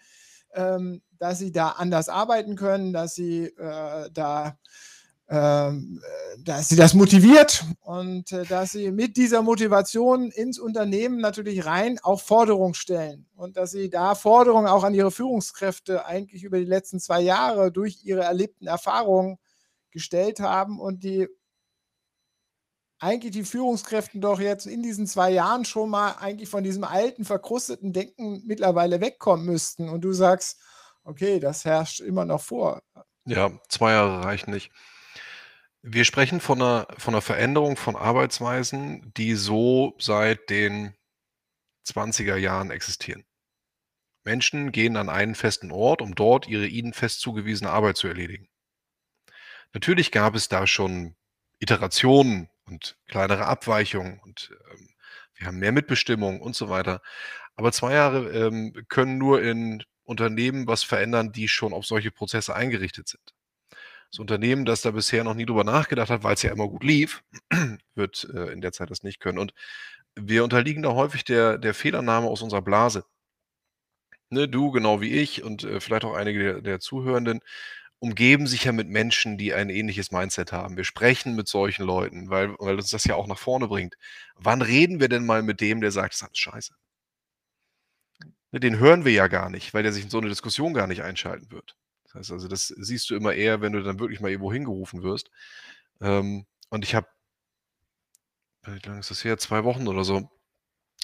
ähm, 0.55 1.01
dass 1.19 1.39
sie 1.39 1.51
da 1.51 1.69
anders 1.69 2.09
arbeiten 2.09 2.55
können, 2.57 2.93
dass 2.93 3.15
sie, 3.15 3.45
äh, 3.47 4.09
da 4.13 4.49
äh, 4.49 4.51
dass 5.29 6.67
sie 6.69 6.75
das 6.75 6.93
motiviert 6.93 7.63
und, 7.81 8.31
äh, 8.31 8.45
dass 8.45 8.71
sie 8.71 8.91
mit 8.91 9.15
dieser 9.17 9.41
Motivation 9.41 10.29
ins 10.31 10.59
Unternehmen 10.59 11.19
natürlich 11.21 11.65
rein 11.65 11.97
auch 12.03 12.21
Forderungen 12.21 12.73
stellen 12.73 13.25
und 13.35 13.55
dass 13.57 13.71
sie 13.71 13.89
da 13.89 14.15
Forderungen 14.15 14.67
auch 14.67 14.83
an 14.83 14.93
ihre 14.93 15.11
Führungskräfte 15.11 16.05
eigentlich 16.05 16.43
über 16.43 16.59
die 16.59 16.65
letzten 16.65 16.99
2 16.99 17.21
Jahre 17.21 17.71
durch 17.71 17.99
ihre 18.03 18.21
erlebten 18.23 18.67
Erfahrungen 18.67 19.37
gestellt 19.91 20.39
haben 20.41 20.79
und 20.79 21.03
die 21.03 21.27
eigentlich 23.01 23.33
die 23.33 23.43
Führungskräften 23.43 24.21
doch 24.21 24.39
jetzt 24.39 24.65
in 24.65 24.81
diesen 24.81 25.07
2 25.07 25.31
Jahren 25.31 25.65
schon 25.65 25.89
mal 25.89 26.13
eigentlich 26.19 26.49
von 26.49 26.63
diesem 26.63 26.83
alten, 26.83 27.25
verkrusteten 27.25 27.91
Denken 27.93 28.41
mittlerweile 28.45 29.01
wegkommen 29.01 29.45
müssten 29.45 29.89
und 29.89 30.01
du 30.01 30.13
sagst: 30.13 30.59
„Okay, 31.03 31.39
das 31.39 31.65
herrscht 31.65 31.99
immer 31.99 32.25
noch 32.25 32.41
vor.“ 32.41 32.81
Ja, 33.25 33.51
2 33.69 33.91
Jahre 33.93 34.23
reichen 34.25 34.51
nicht. 34.51 34.71
Wir 35.85 36.05
sprechen 36.05 36.39
von 36.39 36.59
'ner 36.59 36.87
von 36.97 37.13
'ner 37.13 37.21
Veränderung 37.21 37.75
von 37.75 37.97
Arbeitsweisen, 37.97 39.11
die 39.17 39.35
so 39.35 39.95
seit 39.99 40.49
den 40.49 40.93
20er 41.85 42.37
Jahren 42.37 42.71
existieren. 42.71 43.23
Menschen 44.25 44.71
gehen 44.71 44.95
an 44.95 45.09
einen 45.09 45.35
festen 45.35 45.71
Ort, 45.71 46.01
um 46.01 46.15
dort 46.15 46.47
ihre 46.47 46.65
ihnen 46.67 46.93
fest 46.93 47.19
zugewiesene 47.19 47.69
Arbeit 47.69 47.97
zu 47.97 48.07
erledigen. 48.07 48.47
Natürlich 49.75 50.11
gab 50.11 50.35
es 50.35 50.47
da 50.49 50.67
schon 50.67 51.15
Iterationen 51.59 52.47
und 52.65 52.95
kleinere 53.07 53.45
Abweichungen 53.47 54.19
und, 54.19 54.51
ähm, 54.71 54.89
wir 55.35 55.47
haben 55.47 55.57
mehr 55.57 55.71
Mitbestimmung 55.71 56.41
und 56.41 56.55
so 56.55 56.69
weiter. 56.69 57.01
Aber 57.55 57.71
2 57.71 57.93
Jahre, 57.93 58.29
ähm, 58.31 58.73
können 58.87 59.17
nur 59.17 59.41
in 59.41 59.83
Unternehmen 60.03 60.67
was 60.67 60.83
verändern, 60.83 61.31
die 61.31 61.47
schon 61.47 61.73
auf 61.73 61.85
solche 61.85 62.11
Prozesse 62.11 62.55
eingerichtet 62.55 63.07
sind. 63.07 63.32
Das 64.13 64.19
Unternehmen, 64.19 64.63
das 64.63 64.83
da 64.83 64.91
bisher 64.91 65.23
noch 65.23 65.33
nie 65.33 65.47
drüber 65.47 65.63
nachgedacht 65.63 66.11
hat, 66.11 66.21
weil 66.23 66.35
es 66.35 66.43
ja 66.43 66.51
immer 66.51 66.67
gut 66.67 66.83
lief, 66.83 67.23
wird 67.95 68.29
äh, 68.31 68.51
in 68.51 68.61
der 68.61 68.71
Zeit 68.71 68.91
das 68.91 69.01
nicht 69.01 69.19
können. 69.19 69.39
Und 69.39 69.55
wir 70.15 70.43
unterliegen 70.43 70.83
da 70.83 70.93
häufig 70.93 71.23
der, 71.23 71.57
der 71.57 71.73
Fehlannahme 71.73 72.27
aus 72.27 72.43
unserer 72.43 72.61
Blase. 72.61 73.05
Ne, 74.29 74.47
du, 74.47 74.69
genau 74.69 75.01
wie 75.01 75.13
ich 75.13 75.43
und 75.43 75.63
äh, 75.63 75.79
vielleicht 75.79 76.05
auch 76.05 76.13
einige 76.13 76.37
der, 76.43 76.61
der 76.61 76.79
Zuhörenden, 76.79 77.39
umgeben 77.97 78.45
sich 78.45 78.65
ja 78.65 78.71
mit 78.71 78.87
Menschen, 78.87 79.39
die 79.39 79.51
ein 79.55 79.71
ähnliches 79.71 80.11
Mindset 80.11 80.51
haben. 80.51 80.77
Wir 80.77 80.83
sprechen 80.83 81.35
mit 81.35 81.47
solchen 81.47 81.83
Leuten, 81.83 82.29
weil, 82.29 82.53
weil 82.59 82.75
uns 82.75 82.91
das 82.91 83.05
ja 83.05 83.15
auch 83.15 83.25
nach 83.25 83.39
vorne 83.39 83.67
bringt. 83.67 83.95
Wann 84.35 84.61
reden 84.61 84.99
wir 84.99 85.09
denn 85.09 85.25
mal 85.25 85.41
mit 85.41 85.59
dem, 85.59 85.81
der 85.81 85.91
sagt, 85.91 86.13
das 86.13 86.21
ist 86.21 86.23
alles 86.27 86.37
scheiße? 86.37 86.73
Ne, 88.51 88.59
den 88.59 88.77
hören 88.77 89.05
wir 89.05 89.11
ja 89.11 89.27
gar 89.27 89.49
nicht, 89.49 89.73
weil 89.73 89.81
der 89.81 89.91
sich 89.91 90.03
in 90.03 90.11
so 90.11 90.19
eine 90.19 90.29
Diskussion 90.29 90.75
gar 90.75 90.85
nicht 90.85 91.01
einschalten 91.01 91.49
wird. 91.51 91.75
Heißt 92.13 92.31
also, 92.31 92.47
das 92.47 92.67
siehst 92.67 93.09
du 93.09 93.15
immer 93.15 93.33
eher, 93.33 93.61
wenn 93.61 93.73
du 93.73 93.81
dann 93.81 93.99
wirklich 93.99 94.19
mal 94.19 94.29
irgendwo 94.29 94.53
hingerufen 94.53 95.03
wirst. 95.03 95.31
Ähm, 96.01 96.45
und 96.69 96.83
ich 96.83 96.95
habe, 96.95 97.07
wie 98.65 98.79
lange 98.87 98.99
ist 98.99 99.11
das 99.11 99.23
her? 99.23 99.37
Zwei 99.37 99.63
Wochen 99.63 99.87
oder 99.87 100.03
so, 100.03 100.29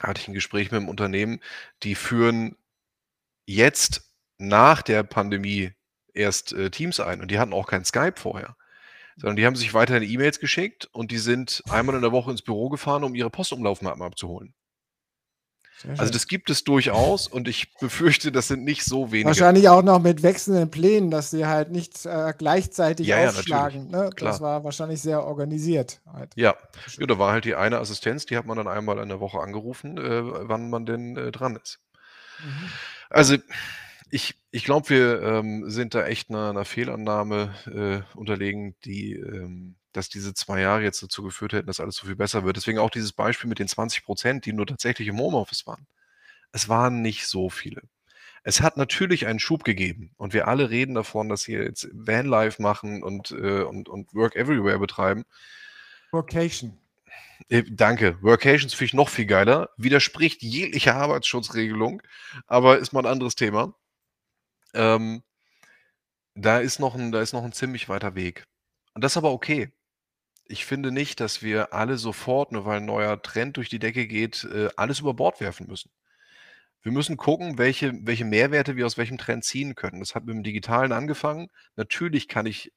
hatte 0.01 0.21
ich 0.21 0.27
ein 0.27 0.33
Gespräch 0.33 0.71
mit 0.71 0.79
einem 0.79 0.89
Unternehmen, 0.89 1.41
die 1.83 1.95
führen 1.95 2.55
jetzt 3.45 4.13
nach 4.37 4.81
der 4.81 5.03
Pandemie 5.03 5.73
erst 6.13 6.53
äh, 6.53 6.69
Teams 6.69 6.99
ein 6.99 7.21
und 7.21 7.31
die 7.31 7.39
hatten 7.39 7.53
auch 7.53 7.67
kein 7.67 7.85
Skype 7.85 8.15
vorher, 8.15 8.55
sondern 9.17 9.35
die 9.35 9.45
haben 9.45 9.55
sich 9.55 9.73
weiterhin 9.73 10.09
E-Mails 10.09 10.39
geschickt 10.39 10.85
und 10.91 11.11
die 11.11 11.17
sind 11.17 11.63
einmal 11.69 11.95
in 11.95 12.01
der 12.01 12.11
Woche 12.11 12.31
ins 12.31 12.41
Büro 12.41 12.69
gefahren, 12.69 13.03
um 13.03 13.15
ihre 13.15 13.29
Postumlaufmappen 13.29 14.01
abzuholen. 14.01 14.53
Also 15.97 16.11
das 16.11 16.27
gibt 16.27 16.49
es 16.49 16.63
durchaus 16.63 17.27
und 17.27 17.47
ich 17.47 17.73
befürchte, 17.79 18.31
das 18.31 18.47
sind 18.47 18.63
nicht 18.63 18.83
so 18.83 19.11
wenige. 19.11 19.27
Wahrscheinlich 19.27 19.69
auch 19.69 19.81
noch 19.81 20.01
mit 20.01 20.23
wechselnden 20.23 20.69
Plänen, 20.69 21.09
dass 21.09 21.31
sie 21.31 21.45
halt 21.45 21.71
nicht 21.71 22.05
äh, 22.05 22.33
gleichzeitig 22.37 23.07
Ja, 23.07 23.19
ja, 23.21 23.29
aufschlagen. 23.29 23.89
Ne? 23.89 24.09
Klar. 24.15 24.31
Das 24.31 24.41
war 24.41 24.63
wahrscheinlich 24.63 25.01
sehr 25.01 25.23
organisiert. 25.23 26.01
Halt. 26.11 26.31
Ja. 26.35 26.55
ja, 26.97 27.05
da 27.05 27.17
war 27.17 27.31
halt 27.31 27.45
die 27.45 27.55
eine 27.55 27.79
Assistenz, 27.79 28.25
die 28.25 28.37
hat 28.37 28.45
man 28.45 28.57
dann 28.57 28.67
einmal 28.67 28.99
in 28.99 29.09
der 29.09 29.19
Woche 29.19 29.39
angerufen, 29.39 29.97
äh, 29.97 30.21
wann 30.23 30.69
man 30.69 30.85
denn 30.85 31.15
äh, 31.15 31.31
dran 31.31 31.57
ist. 31.61 31.79
Mhm. 32.43 32.69
Also 33.09 33.37
ich, 34.11 34.35
ich 34.51 34.63
glaube, 34.63 34.89
wir 34.89 35.21
ähm, 35.21 35.69
sind 35.69 35.93
da 35.93 36.05
echt 36.05 36.29
einer, 36.29 36.49
einer 36.49 36.65
Fehlannahme 36.65 37.53
äh, 37.67 38.17
unterlegen, 38.17 38.75
die, 38.83 39.13
ähm, 39.13 39.75
dass 39.93 40.09
diese 40.09 40.33
zwei 40.33 40.61
Jahre 40.61 40.83
jetzt 40.83 41.01
dazu 41.01 41.23
geführt 41.23 41.53
hätten, 41.53 41.67
dass 41.67 41.79
alles 41.79 41.95
so 41.95 42.05
viel 42.05 42.15
besser 42.15 42.43
wird. 42.43 42.57
Deswegen 42.57 42.79
auch 42.79 42.89
dieses 42.89 43.13
Beispiel 43.13 43.49
mit 43.49 43.59
den 43.59 43.67
20 43.67 44.03
Prozent, 44.03 44.45
die 44.45 44.53
nur 44.53 44.67
tatsächlich 44.67 45.07
im 45.07 45.19
Homeoffice 45.19 45.65
waren. 45.67 45.87
Es 46.51 46.69
waren 46.69 47.01
nicht 47.01 47.27
so 47.27 47.49
viele. 47.49 47.81
Es 48.43 48.61
hat 48.61 48.77
natürlich 48.77 49.27
einen 49.27 49.39
Schub 49.39 49.63
gegeben 49.63 50.11
und 50.17 50.33
wir 50.33 50.47
alle 50.47 50.69
reden 50.69 50.95
davon, 50.95 51.29
dass 51.29 51.47
wir 51.47 51.63
jetzt 51.63 51.89
Vanlife 51.91 52.61
machen 52.61 53.03
und, 53.03 53.31
äh, 53.31 53.63
und, 53.63 53.89
und 53.89 54.13
Work 54.13 54.35
Everywhere 54.35 54.79
betreiben. 54.79 55.25
Vocation. 56.11 56.77
Äh, 57.49 57.63
danke. 57.69 58.17
Workations 58.21 58.73
finde 58.73 58.85
ich 58.85 58.93
noch 58.93 59.09
viel 59.09 59.25
geiler. 59.25 59.69
Widerspricht 59.77 60.41
jeglicher 60.41 60.95
Arbeitsschutzregelung, 60.95 62.01
aber 62.47 62.79
ist 62.79 62.93
mal 62.93 63.01
ein 63.01 63.11
anderes 63.11 63.35
Thema. 63.35 63.75
Ähm, 64.73 65.23
da 66.35 66.59
ist 66.59 66.79
noch 66.79 66.95
ein, 66.95 67.11
da 67.11 67.21
ist 67.21 67.33
noch 67.33 67.43
ein 67.43 67.53
ziemlich 67.53 67.89
weiter 67.89 68.15
Weg. 68.15 68.45
Und 68.93 69.03
das 69.03 69.13
ist 69.13 69.17
aber 69.17 69.31
okay. 69.31 69.71
Ich 70.51 70.65
finde 70.65 70.91
nicht, 70.91 71.19
dass 71.19 71.43
wir 71.43 71.73
alle 71.73 71.97
sofort, 71.99 72.51
nur 72.51 72.65
weil 72.65 72.77
ein 72.77 72.85
neuer 72.85 73.21
Trend 73.21 73.57
durch 73.57 73.69
die 73.69 73.77
Decke 73.77 74.07
geht, 74.07 74.45
äh, 74.45 74.69
alles 74.75 74.99
über 74.99 75.13
Bord 75.13 75.39
werfen 75.39 75.67
müssen. 75.67 75.91
Wir 76.81 76.91
müssen 76.91 77.17
gucken, 77.17 77.59
welche, 77.59 77.93
welche 78.01 78.25
Mehrwerte 78.25 78.75
wir 78.75 78.87
aus 78.87 78.97
welchem 78.97 79.19
Trend 79.19 79.43
ziehen 79.43 79.75
können. 79.75 79.99
Das 79.99 80.15
hat 80.15 80.25
mit 80.25 80.33
dem 80.33 80.43
Digitalen 80.43 80.91
angefangen. 80.91 81.49
Natürlich 81.75 82.27
kann 82.27 82.47
ich 82.47 82.73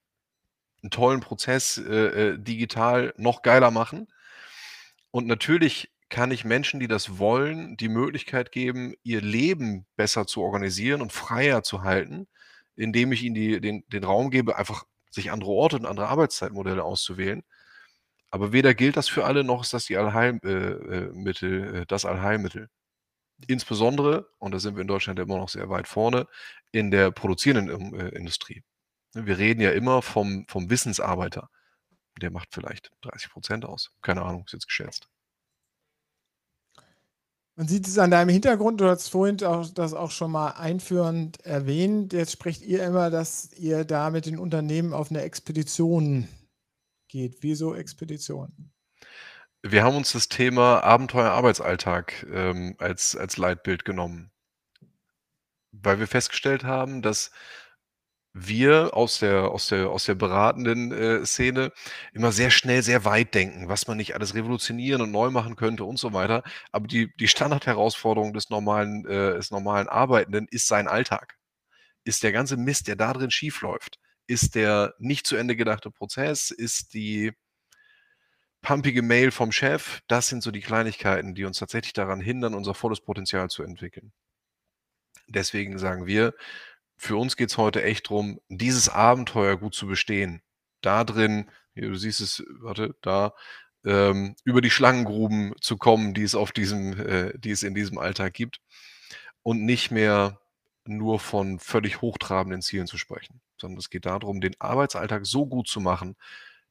einen 0.82 0.90
tollen 0.90 1.20
Prozess 1.20 1.78
äh, 1.78 2.32
äh, 2.32 2.38
digital 2.38 3.14
noch 3.16 3.40
geiler 3.40 3.70
machen. 3.70 4.06
Und 5.10 5.26
natürlich 5.26 5.90
kann 6.10 6.30
ich 6.30 6.44
Menschen, 6.44 6.78
die 6.78 6.88
das 6.88 7.18
wollen, 7.18 7.78
die 7.78 7.88
Möglichkeit 7.88 8.52
geben, 8.52 8.92
ihr 9.02 9.22
Leben 9.22 9.86
besser 9.96 10.26
zu 10.26 10.42
organisieren 10.42 11.00
und 11.00 11.10
freier 11.10 11.62
zu 11.62 11.84
halten, 11.84 12.28
indem 12.76 13.12
ich 13.12 13.22
ihnen 13.22 13.34
die, 13.34 13.62
den, 13.62 13.84
den 13.88 14.04
Raum 14.04 14.30
gebe, 14.30 14.58
einfach 14.58 14.84
sich 15.10 15.30
andere 15.30 15.52
Orte 15.52 15.76
und 15.76 15.86
andere 15.86 16.08
Arbeitszeitmodelle 16.08 16.84
auszuwählen. 16.84 17.42
Aber 18.32 18.50
weder 18.52 18.72
gilt 18.74 18.96
das 18.96 19.08
für 19.10 19.26
alle, 19.26 19.44
noch 19.44 19.62
ist 19.62 19.74
das 19.74 19.84
die 19.84 19.98
Allheilmittel, 19.98 21.74
äh, 21.74 21.80
äh, 21.80 21.86
das 21.86 22.06
Allheilmittel. 22.06 22.70
Insbesondere, 23.46 24.30
und 24.38 24.52
da 24.52 24.58
sind 24.58 24.74
wir 24.74 24.80
in 24.80 24.88
Deutschland 24.88 25.18
immer 25.18 25.36
noch 25.36 25.50
sehr 25.50 25.68
weit 25.68 25.86
vorne, 25.86 26.26
in 26.72 26.90
der 26.90 27.10
produzierenden 27.10 27.94
äh, 27.94 28.08
Industrie. 28.08 28.62
Wir 29.12 29.36
reden 29.36 29.60
ja 29.60 29.72
immer 29.72 30.00
vom, 30.00 30.46
vom 30.48 30.70
Wissensarbeiter. 30.70 31.50
Der 32.22 32.30
macht 32.30 32.48
vielleicht 32.52 32.90
30 33.02 33.30
Prozent 33.30 33.64
aus. 33.66 33.90
Keine 34.00 34.22
Ahnung, 34.22 34.44
ist 34.46 34.54
jetzt 34.54 34.66
geschätzt. 34.66 35.08
Man 37.54 37.68
sieht 37.68 37.86
es 37.86 37.98
an 37.98 38.10
deinem 38.10 38.30
Hintergrund, 38.30 38.80
du 38.80 38.88
hast 38.88 39.08
vorhin 39.08 39.42
auch, 39.44 39.68
das 39.74 39.92
auch 39.92 40.10
schon 40.10 40.30
mal 40.30 40.52
einführend 40.52 41.44
erwähnt. 41.44 42.14
Jetzt 42.14 42.32
sprecht 42.32 42.62
ihr 42.62 42.82
immer, 42.82 43.10
dass 43.10 43.52
ihr 43.52 43.84
da 43.84 44.08
mit 44.08 44.24
den 44.24 44.38
Unternehmen 44.38 44.94
auf 44.94 45.10
eine 45.10 45.20
Expedition 45.20 46.28
geht. 47.12 47.36
Wieso 47.42 47.74
Expedition? 47.74 48.72
Wir 49.62 49.84
haben 49.84 49.96
uns 49.96 50.12
das 50.12 50.28
Thema 50.28 50.82
Abenteuer-Arbeitsalltag 50.82 52.26
ähm, 52.32 52.74
als, 52.78 53.14
als 53.14 53.36
Leitbild 53.36 53.84
genommen, 53.84 54.32
weil 55.70 56.00
wir 56.00 56.08
festgestellt 56.08 56.64
haben, 56.64 57.00
dass 57.00 57.30
wir 58.34 58.96
aus 58.96 59.18
der 59.18 59.50
aus 59.50 59.68
der 59.68 59.90
aus 59.90 60.06
der 60.06 60.14
beratenden, 60.14 60.90
äh, 60.90 61.24
Szene 61.26 61.70
immer 62.14 62.32
sehr 62.32 62.50
schnell, 62.50 62.82
sehr 62.82 63.04
weit 63.04 63.34
denken, 63.34 63.68
was 63.68 63.86
man 63.86 63.98
nicht 63.98 64.14
alles 64.14 64.34
revolutionieren 64.34 65.02
und 65.02 65.10
neu 65.12 65.30
machen 65.30 65.54
könnte 65.54 65.84
und 65.84 65.98
so 65.98 66.14
weiter. 66.14 66.42
Aber 66.72 66.86
die 66.86 67.14
die 67.18 67.28
Standardherausforderung 67.28 68.32
des 68.32 68.48
normalen 68.50 69.04
äh, 69.06 69.34
des 69.34 69.50
normalen 69.50 69.88
Arbeitenden 69.88 70.48
ist 70.50 70.66
sein 70.66 70.88
Alltag. 70.88 71.36
Ist 72.04 72.22
der 72.22 72.32
ganze 72.32 72.56
Mist, 72.56 72.88
der 72.88 72.96
da 72.96 73.12
drin 73.12 73.30
schiefläuft. 73.30 73.98
Ist 74.26 74.54
der 74.54 74.94
nicht 74.98 75.26
zu 75.26 75.36
Ende 75.36 75.56
gedachte 75.56 75.90
Prozess, 75.90 76.50
ist 76.50 76.94
die 76.94 77.32
pumpige 78.62 79.02
Mail 79.02 79.30
vom 79.30 79.52
Chef. 79.52 80.00
Das 80.06 80.28
sind 80.28 80.42
so 80.42 80.50
die 80.50 80.60
Kleinigkeiten, 80.60 81.34
die 81.34 81.44
uns 81.44 81.58
tatsächlich 81.58 81.92
daran 81.92 82.20
hindern, 82.20 82.54
unser 82.54 82.74
volles 82.74 83.00
Potenzial 83.00 83.50
zu 83.50 83.62
entwickeln. 83.62 84.12
Deswegen 85.26 85.78
sagen 85.78 86.06
wir 86.06 86.34
für 87.02 87.16
uns 87.16 87.36
geht 87.36 87.50
es 87.50 87.58
heute 87.58 87.82
echt 87.82 88.08
drum, 88.08 88.40
dieses 88.48 88.88
Abenteuer 88.88 89.56
gut 89.56 89.74
zu 89.74 89.88
bestehen. 89.88 90.40
Da 90.82 91.02
drin, 91.02 91.50
hier, 91.74 91.88
du 91.88 91.96
siehst 91.96 92.20
es, 92.20 92.44
warte, 92.60 92.94
da, 93.02 93.34
ähm, 93.84 94.36
über 94.44 94.60
die 94.60 94.70
Schlangengruben 94.70 95.52
zu 95.60 95.78
kommen, 95.78 96.14
die 96.14 96.22
es 96.22 96.36
auf 96.36 96.52
diesem, 96.52 96.92
äh, 97.00 97.36
die 97.36 97.50
es 97.50 97.64
in 97.64 97.74
diesem 97.74 97.98
Alltag 97.98 98.34
gibt 98.34 98.60
und 99.42 99.64
nicht 99.64 99.90
mehr 99.90 100.40
nur 100.86 101.20
von 101.20 101.58
völlig 101.58 102.00
hochtrabenden 102.00 102.62
Zielen 102.62 102.86
zu 102.86 102.98
sprechen, 102.98 103.40
sondern 103.60 103.78
es 103.78 103.90
geht 103.90 104.06
darum, 104.06 104.40
den 104.40 104.54
Arbeitsalltag 104.58 105.26
so 105.26 105.46
gut 105.46 105.68
zu 105.68 105.80
machen, 105.80 106.16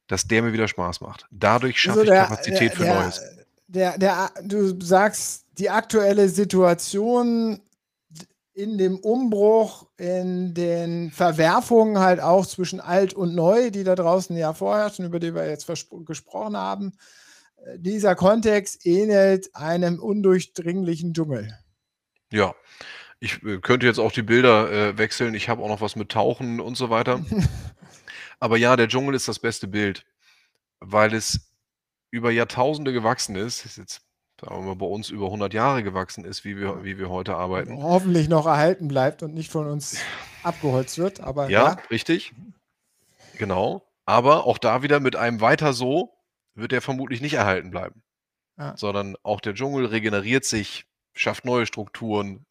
dass 0.06 0.26
der 0.26 0.42
mir 0.42 0.52
wieder 0.52 0.68
Spaß 0.68 1.00
macht. 1.00 1.26
Dadurch 1.30 1.80
schaffe 1.80 2.00
Also 2.00 2.02
ich 2.02 2.10
der, 2.10 2.22
Kapazität 2.24 2.60
der, 2.60 2.76
für 2.76 2.84
der, 2.84 3.00
Neues. 3.00 3.20
der, 3.68 3.98
der, 3.98 4.30
du 4.44 4.80
sagst, 4.80 5.46
die 5.58 5.70
aktuelle 5.70 6.28
Situation 6.28 7.60
in 8.54 8.76
dem 8.76 8.98
Umbruch, 8.98 9.86
in 9.96 10.52
den 10.52 11.10
Verwerfungen 11.10 11.98
halt 11.98 12.20
auch 12.20 12.44
zwischen 12.44 12.80
alt 12.80 13.14
und 13.14 13.34
neu, 13.34 13.70
die 13.70 13.84
da 13.84 13.94
draußen 13.94 14.36
ja 14.36 14.52
vorherrschen, 14.52 15.06
über 15.06 15.18
die 15.18 15.34
wir 15.34 15.48
jetzt 15.48 15.66
gesprochen 16.06 16.56
haben. 16.56 16.92
Äh, 17.64 17.78
Dieser 17.78 18.14
Kontext 18.14 18.84
ähnelt 18.84 19.54
einem 19.54 19.98
undurchdringlichen 19.98 21.14
Dschungel. 21.14 21.56
Ja, 22.30 22.54
ich 23.22 23.40
äh, 23.44 23.58
könnte 23.58 23.86
jetzt 23.86 24.00
auch 24.00 24.10
die 24.10 24.22
Bilder 24.22 24.70
äh, 24.72 24.98
wechseln. 24.98 25.34
Ich 25.34 25.48
habe 25.48 25.62
auch 25.62 25.68
noch 25.68 25.80
was 25.80 25.94
mit 25.94 26.10
Tauchen 26.10 26.58
und 26.60 26.76
so 26.76 26.90
weiter. 26.90 27.24
Aber 28.40 28.56
ja, 28.56 28.74
der 28.74 28.88
Dschungel 28.88 29.14
ist 29.14 29.28
das 29.28 29.38
beste 29.38 29.68
Bild, 29.68 30.04
weil 30.80 31.14
es 31.14 31.52
über 32.10 32.32
Jahrtausende 32.32 32.92
gewachsen 32.92 33.36
ist. 33.36 33.64
Ist 33.64 33.78
jetzt, 33.78 34.02
sagen 34.40 34.56
wir 34.56 34.62
mal, 34.62 34.74
bei 34.74 34.86
uns 34.86 35.08
über 35.08 35.26
100 35.26 35.54
Jahre 35.54 35.84
gewachsen 35.84 36.24
ist, 36.24 36.44
wie 36.44 36.56
wir, 36.56 36.82
wie 36.82 36.98
wir 36.98 37.10
heute 37.10 37.36
arbeiten. 37.36 37.80
Hoffentlich 37.80 38.28
noch 38.28 38.46
erhalten 38.46 38.88
bleibt 38.88 39.22
und 39.22 39.34
nicht 39.34 39.52
von 39.52 39.68
uns 39.68 40.00
abgeholzt 40.42 40.98
wird. 40.98 41.20
Aber 41.20 41.48
Ja, 41.48 41.64
ja, 41.64 41.78
richtig. 41.92 42.32
Genau. 43.38 43.86
Aber 44.04 44.48
auch 44.48 44.58
da 44.58 44.82
wieder 44.82 44.98
mit 44.98 45.14
einem 45.14 45.40
weiter 45.40 45.72
so 45.72 46.12
wird 46.56 46.72
er 46.72 46.82
vermutlich 46.82 47.20
nicht 47.20 47.34
erhalten 47.34 47.70
bleiben, 47.70 48.02
Ja. 48.58 48.76
sondern 48.76 49.14
auch 49.22 49.40
der 49.40 49.54
Dschungel 49.54 49.86
regeneriert 49.86 50.44
sich, 50.44 50.86
schafft 51.14 51.44
neue 51.44 51.66
Strukturen, 51.66 52.44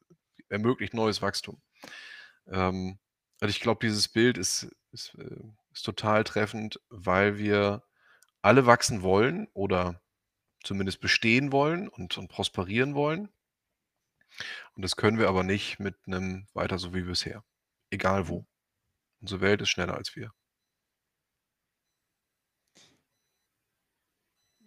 ermöglicht 0.52 0.94
neues 0.94 1.22
Wachstum. 1.22 1.62
Ähm, 2.48 3.00
also 3.40 3.50
ich 3.50 3.60
glaube, 3.60 3.86
dieses 3.86 4.08
Bild 4.08 4.38
ist, 4.38 4.68
ist, 4.92 5.16
äh, 5.16 5.44
ist 5.74 5.84
total 5.84 6.24
treffend, 6.24 6.80
weil 6.90 7.38
wir 7.38 7.84
alle 8.42 8.66
wachsen 8.66 9.02
wollen 9.02 9.48
oder 9.54 10.02
zumindest 10.64 11.00
bestehen 11.00 11.52
wollen 11.52 11.88
und, 11.88 12.18
und 12.18 12.28
prosperieren 12.28 12.96
wollen. 12.96 13.30
Und 14.76 14.84
das 14.84 14.96
können 14.96 15.20
wir 15.20 15.28
aber 15.28 15.44
nicht 15.44 15.80
mit 15.80 15.96
einem 16.06 16.48
weiter 16.54 16.78
so 16.78 16.94
wie 16.94 17.02
bisher. 17.02 17.44
Egal 17.90 18.28
wo. 18.28 18.46
Unsere 19.20 19.42
Welt 19.42 19.62
ist 19.62 19.70
schneller 19.70 19.96
als 19.96 20.16
wir. 20.16 20.32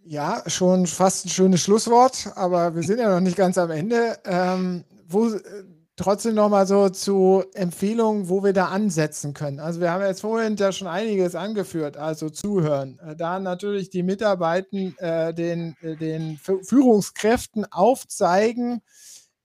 Ja, 0.07 0.43
schon 0.49 0.87
fast 0.87 1.25
ein 1.25 1.31
schönes 1.31 1.63
Schlusswort, 1.63 2.31
aber 2.37 2.75
wir 2.75 2.83
sind 2.83 2.99
ja 2.99 3.09
noch 3.09 3.21
nicht 3.21 3.39
ganz 3.39 3.57
am 3.57 3.71
Ende. 3.71 4.21
Ähm, 4.25 4.85
wo, 5.07 5.31
äh, 5.31 5.65
trotzdem 5.97 6.35
nochmal 6.35 6.67
so 6.67 6.89
zu 6.89 7.45
Empfehlungen, 7.55 8.29
wo 8.29 8.43
wir 8.43 8.53
da 8.53 8.67
ansetzen 8.67 9.35
können. 9.35 9.61
Also 9.61 9.81
wir 9.81 9.91
haben 9.91 10.03
jetzt 10.05 10.23
vorhin 10.23 10.57
ja 10.57 10.73
schon 10.73 10.89
einiges 10.89 11.35
angeführt, 11.35 11.97
also 11.97 12.31
zuhören. 12.31 12.99
Äh, 12.99 13.17
da 13.17 13.39
natürlich 13.39 13.91
die 13.91 14.03
Mitarbeiter 14.03 14.77
äh, 14.99 15.35
den, 15.35 15.77
äh, 15.83 15.97
den 15.97 16.39
Führungskräften 16.39 17.71
aufzeigen, 17.71 18.83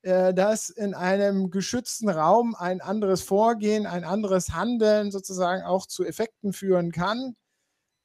äh, 0.02 0.34
dass 0.34 0.70
in 0.70 0.94
einem 0.94 1.52
geschützten 1.52 2.10
Raum 2.10 2.56
ein 2.56 2.82
anderes 2.82 3.22
Vorgehen, 3.22 3.86
ein 3.86 4.04
anderes 4.04 4.52
Handeln 4.54 5.12
sozusagen 5.12 5.64
auch 5.64 5.86
zu 5.86 6.06
Effekten 6.06 6.54
führen 6.54 6.92
kann. 6.92 7.36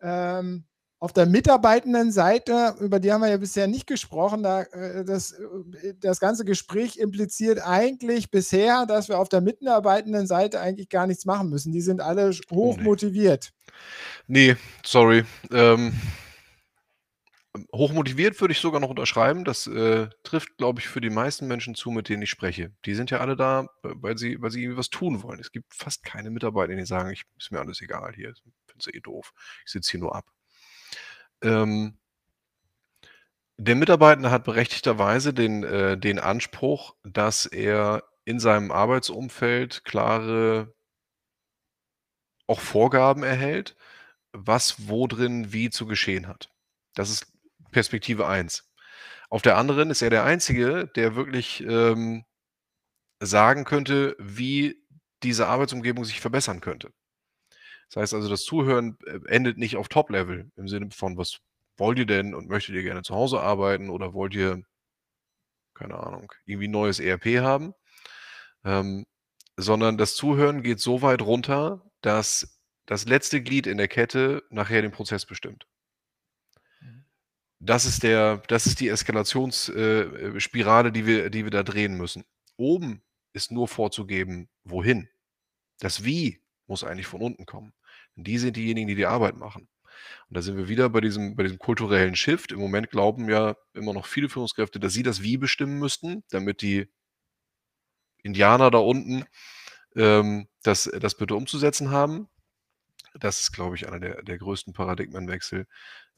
Ähm, 0.02 0.64
auf 1.00 1.12
der 1.12 1.26
mitarbeitenden 1.26 2.12
Seite, 2.12 2.76
über 2.80 2.98
die 2.98 3.12
haben 3.12 3.20
wir 3.20 3.28
ja 3.28 3.36
bisher 3.36 3.66
nicht 3.66 3.86
gesprochen, 3.86 4.42
da, 4.42 4.62
äh, 4.62 5.04
das, 5.04 5.32
äh, 5.32 5.94
das 6.00 6.20
ganze 6.20 6.44
Gespräch 6.44 6.96
impliziert 6.96 7.60
eigentlich 7.62 8.30
bisher, 8.30 8.86
dass 8.86 9.08
wir 9.08 9.18
auf 9.18 9.28
der 9.28 9.40
mitarbeitenden 9.40 10.26
Seite 10.26 10.60
eigentlich 10.60 10.88
gar 10.88 11.06
nichts 11.06 11.26
machen 11.26 11.50
müssen. 11.50 11.72
Die 11.72 11.82
sind 11.82 12.00
alle 12.00 12.30
hoch 12.50 12.78
motiviert. 12.78 13.52
Nee, 14.26 14.56
sorry. 14.84 15.24
Ähm, 15.50 15.92
hochmotiviert 17.72 18.40
würde 18.40 18.52
ich 18.52 18.60
sogar 18.60 18.80
noch 18.80 18.88
unterschreiben. 18.88 19.44
Das 19.44 19.66
äh, 19.66 20.08
trifft, 20.22 20.56
glaube 20.56 20.80
ich, 20.80 20.88
für 20.88 21.00
die 21.00 21.10
meisten 21.10 21.46
Menschen 21.46 21.74
zu, 21.74 21.90
mit 21.90 22.08
denen 22.08 22.22
ich 22.22 22.30
spreche. 22.30 22.72
Die 22.84 22.94
sind 22.94 23.10
ja 23.10 23.18
alle 23.18 23.36
da, 23.36 23.66
weil 23.82 24.18
sie, 24.18 24.40
weil 24.40 24.50
sie 24.50 24.62
irgendwie 24.62 24.78
was 24.78 24.90
tun 24.90 25.22
wollen. 25.22 25.40
Es 25.40 25.52
gibt 25.52 25.74
fast 25.74 26.04
keine 26.04 26.30
Mitarbeiter, 26.30 26.74
die 26.74 26.86
sagen, 26.86 27.10
ich, 27.10 27.24
ist 27.38 27.52
mir 27.52 27.60
alles 27.60 27.80
egal 27.80 28.12
hier, 28.14 28.30
ich 28.30 28.42
finde 28.42 28.78
es 28.78 28.86
eh 28.86 29.00
doof. 29.00 29.32
Ich 29.64 29.72
sitze 29.72 29.92
hier 29.92 30.00
nur 30.00 30.14
ab. 30.14 30.24
Ähm, 31.42 31.98
der 33.56 33.76
Mitarbeiter 33.76 34.30
hat 34.30 34.44
berechtigterweise 34.44 35.32
den, 35.32 35.62
äh, 35.62 35.96
den 35.96 36.18
Anspruch, 36.18 36.96
dass 37.04 37.46
er 37.46 38.02
in 38.24 38.40
seinem 38.40 38.72
Arbeitsumfeld 38.72 39.84
klare 39.84 40.74
auch 42.46 42.60
Vorgaben 42.60 43.22
erhält, 43.22 43.76
was 44.32 44.88
wo 44.88 45.06
drin 45.06 45.52
wie 45.52 45.70
zu 45.70 45.86
geschehen 45.86 46.26
hat. 46.26 46.50
Das 46.94 47.10
ist 47.10 47.32
Perspektive 47.70 48.26
1. 48.26 48.70
Auf 49.30 49.42
der 49.42 49.56
anderen 49.56 49.90
ist 49.90 50.02
er 50.02 50.10
der 50.10 50.24
Einzige, 50.24 50.86
der 50.96 51.16
wirklich 51.16 51.60
ähm, 51.62 52.24
sagen 53.20 53.64
könnte, 53.64 54.16
wie 54.18 54.76
diese 55.22 55.46
Arbeitsumgebung 55.46 56.04
sich 56.04 56.20
verbessern 56.20 56.60
könnte. 56.60 56.92
Das 57.88 58.02
heißt 58.02 58.14
also, 58.14 58.28
das 58.28 58.44
Zuhören 58.44 58.98
äh, 59.06 59.20
endet 59.26 59.58
nicht 59.58 59.76
auf 59.76 59.88
Top-Level 59.88 60.50
im 60.56 60.68
Sinne 60.68 60.90
von, 60.90 61.16
was 61.16 61.40
wollt 61.76 61.98
ihr 61.98 62.06
denn 62.06 62.34
und 62.34 62.48
möchtet 62.48 62.74
ihr 62.74 62.82
gerne 62.82 63.02
zu 63.02 63.14
Hause 63.14 63.40
arbeiten 63.40 63.90
oder 63.90 64.14
wollt 64.14 64.34
ihr, 64.34 64.62
keine 65.74 65.98
Ahnung, 65.98 66.32
irgendwie 66.46 66.68
neues 66.68 67.00
ERP 67.00 67.40
haben? 67.40 67.74
Ähm, 68.64 69.06
sondern 69.56 69.98
das 69.98 70.16
Zuhören 70.16 70.62
geht 70.62 70.80
so 70.80 71.02
weit 71.02 71.22
runter, 71.22 71.84
dass 72.00 72.58
das 72.86 73.06
letzte 73.06 73.42
Glied 73.42 73.66
in 73.66 73.78
der 73.78 73.88
Kette 73.88 74.42
nachher 74.50 74.82
den 74.82 74.90
Prozess 74.90 75.26
bestimmt. 75.26 75.66
Mhm. 76.80 77.04
Das 77.60 77.84
ist 77.84 78.02
der, 78.02 78.38
das 78.48 78.66
ist 78.66 78.80
die 78.80 78.88
Eskalationsspirale, 78.88 80.88
äh, 80.88 80.92
die 80.92 81.06
wir, 81.06 81.30
die 81.30 81.44
wir 81.44 81.50
da 81.50 81.62
drehen 81.62 81.96
müssen. 81.96 82.24
Oben 82.56 83.02
ist 83.32 83.52
nur 83.52 83.68
vorzugeben, 83.68 84.48
wohin. 84.64 85.08
Das 85.80 86.04
Wie 86.04 86.43
muss 86.66 86.84
eigentlich 86.84 87.06
von 87.06 87.20
unten 87.20 87.46
kommen. 87.46 87.72
Und 88.16 88.26
die 88.26 88.38
sind 88.38 88.56
diejenigen, 88.56 88.88
die 88.88 88.94
die 88.94 89.06
Arbeit 89.06 89.36
machen. 89.36 89.68
Und 90.28 90.36
da 90.36 90.42
sind 90.42 90.56
wir 90.56 90.68
wieder 90.68 90.88
bei 90.88 91.00
diesem, 91.00 91.36
bei 91.36 91.42
diesem 91.44 91.58
kulturellen 91.58 92.16
Shift. 92.16 92.52
Im 92.52 92.60
Moment 92.60 92.90
glauben 92.90 93.28
ja 93.28 93.56
immer 93.72 93.92
noch 93.92 94.06
viele 94.06 94.28
Führungskräfte, 94.28 94.80
dass 94.80 94.92
sie 94.92 95.02
das 95.02 95.22
Wie 95.22 95.36
bestimmen 95.36 95.78
müssten, 95.78 96.24
damit 96.30 96.62
die 96.62 96.88
Indianer 98.22 98.70
da 98.70 98.78
unten 98.78 99.24
ähm, 99.96 100.48
das, 100.62 100.90
das 101.00 101.16
bitte 101.16 101.34
umzusetzen 101.34 101.90
haben. 101.90 102.28
Das 103.18 103.40
ist, 103.40 103.52
glaube 103.52 103.76
ich, 103.76 103.86
einer 103.86 104.00
der, 104.00 104.22
der 104.22 104.38
größten 104.38 104.72
Paradigmenwechsel, 104.72 105.66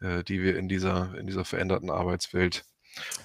äh, 0.01 0.25
die 0.25 0.41
wir 0.41 0.57
in 0.57 0.69
dieser, 0.69 1.15
in 1.19 1.27
dieser 1.27 1.45
veränderten 1.45 1.91
Arbeitswelt 1.91 2.65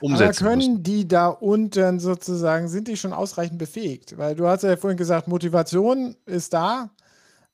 umsetzen 0.02 0.46
Aber 0.46 0.52
können 0.52 0.72
müssen. 0.72 0.84
die 0.84 1.08
da 1.08 1.28
unten 1.28 2.00
sozusagen, 2.00 2.68
sind 2.68 2.90
die 2.90 2.98
schon 2.98 3.14
ausreichend 3.14 3.60
befähigt? 3.60 4.18
Weil 4.18 4.36
du 4.36 4.48
hast 4.48 4.64
ja 4.64 4.76
vorhin 4.76 4.98
gesagt, 4.98 5.28
Motivation 5.28 6.18
ist 6.26 6.54
da, 6.54 6.92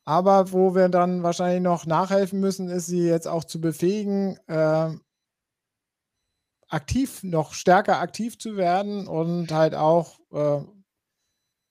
aber 0.08 0.53
wo 0.53 0.74
wir 0.74 0.88
dann 0.88 1.22
wahrscheinlich 1.22 1.62
noch 1.62 1.86
nachhelfen 1.86 2.39
müssen, 2.39 2.70
ist 2.70 2.86
sie 2.86 3.05
jetzt 3.05 3.28
auch 3.28 3.43
zu 3.43 3.60
befähigen, 3.60 4.38
äh, 4.47 4.95
aktiv, 6.70 7.24
noch 7.24 7.53
stärker 7.53 7.99
aktiv 7.99 8.39
zu 8.39 8.55
werden 8.55 9.05
und 9.05 9.51
halt 9.51 9.76
auch 9.76 10.18
äh, 10.32 10.64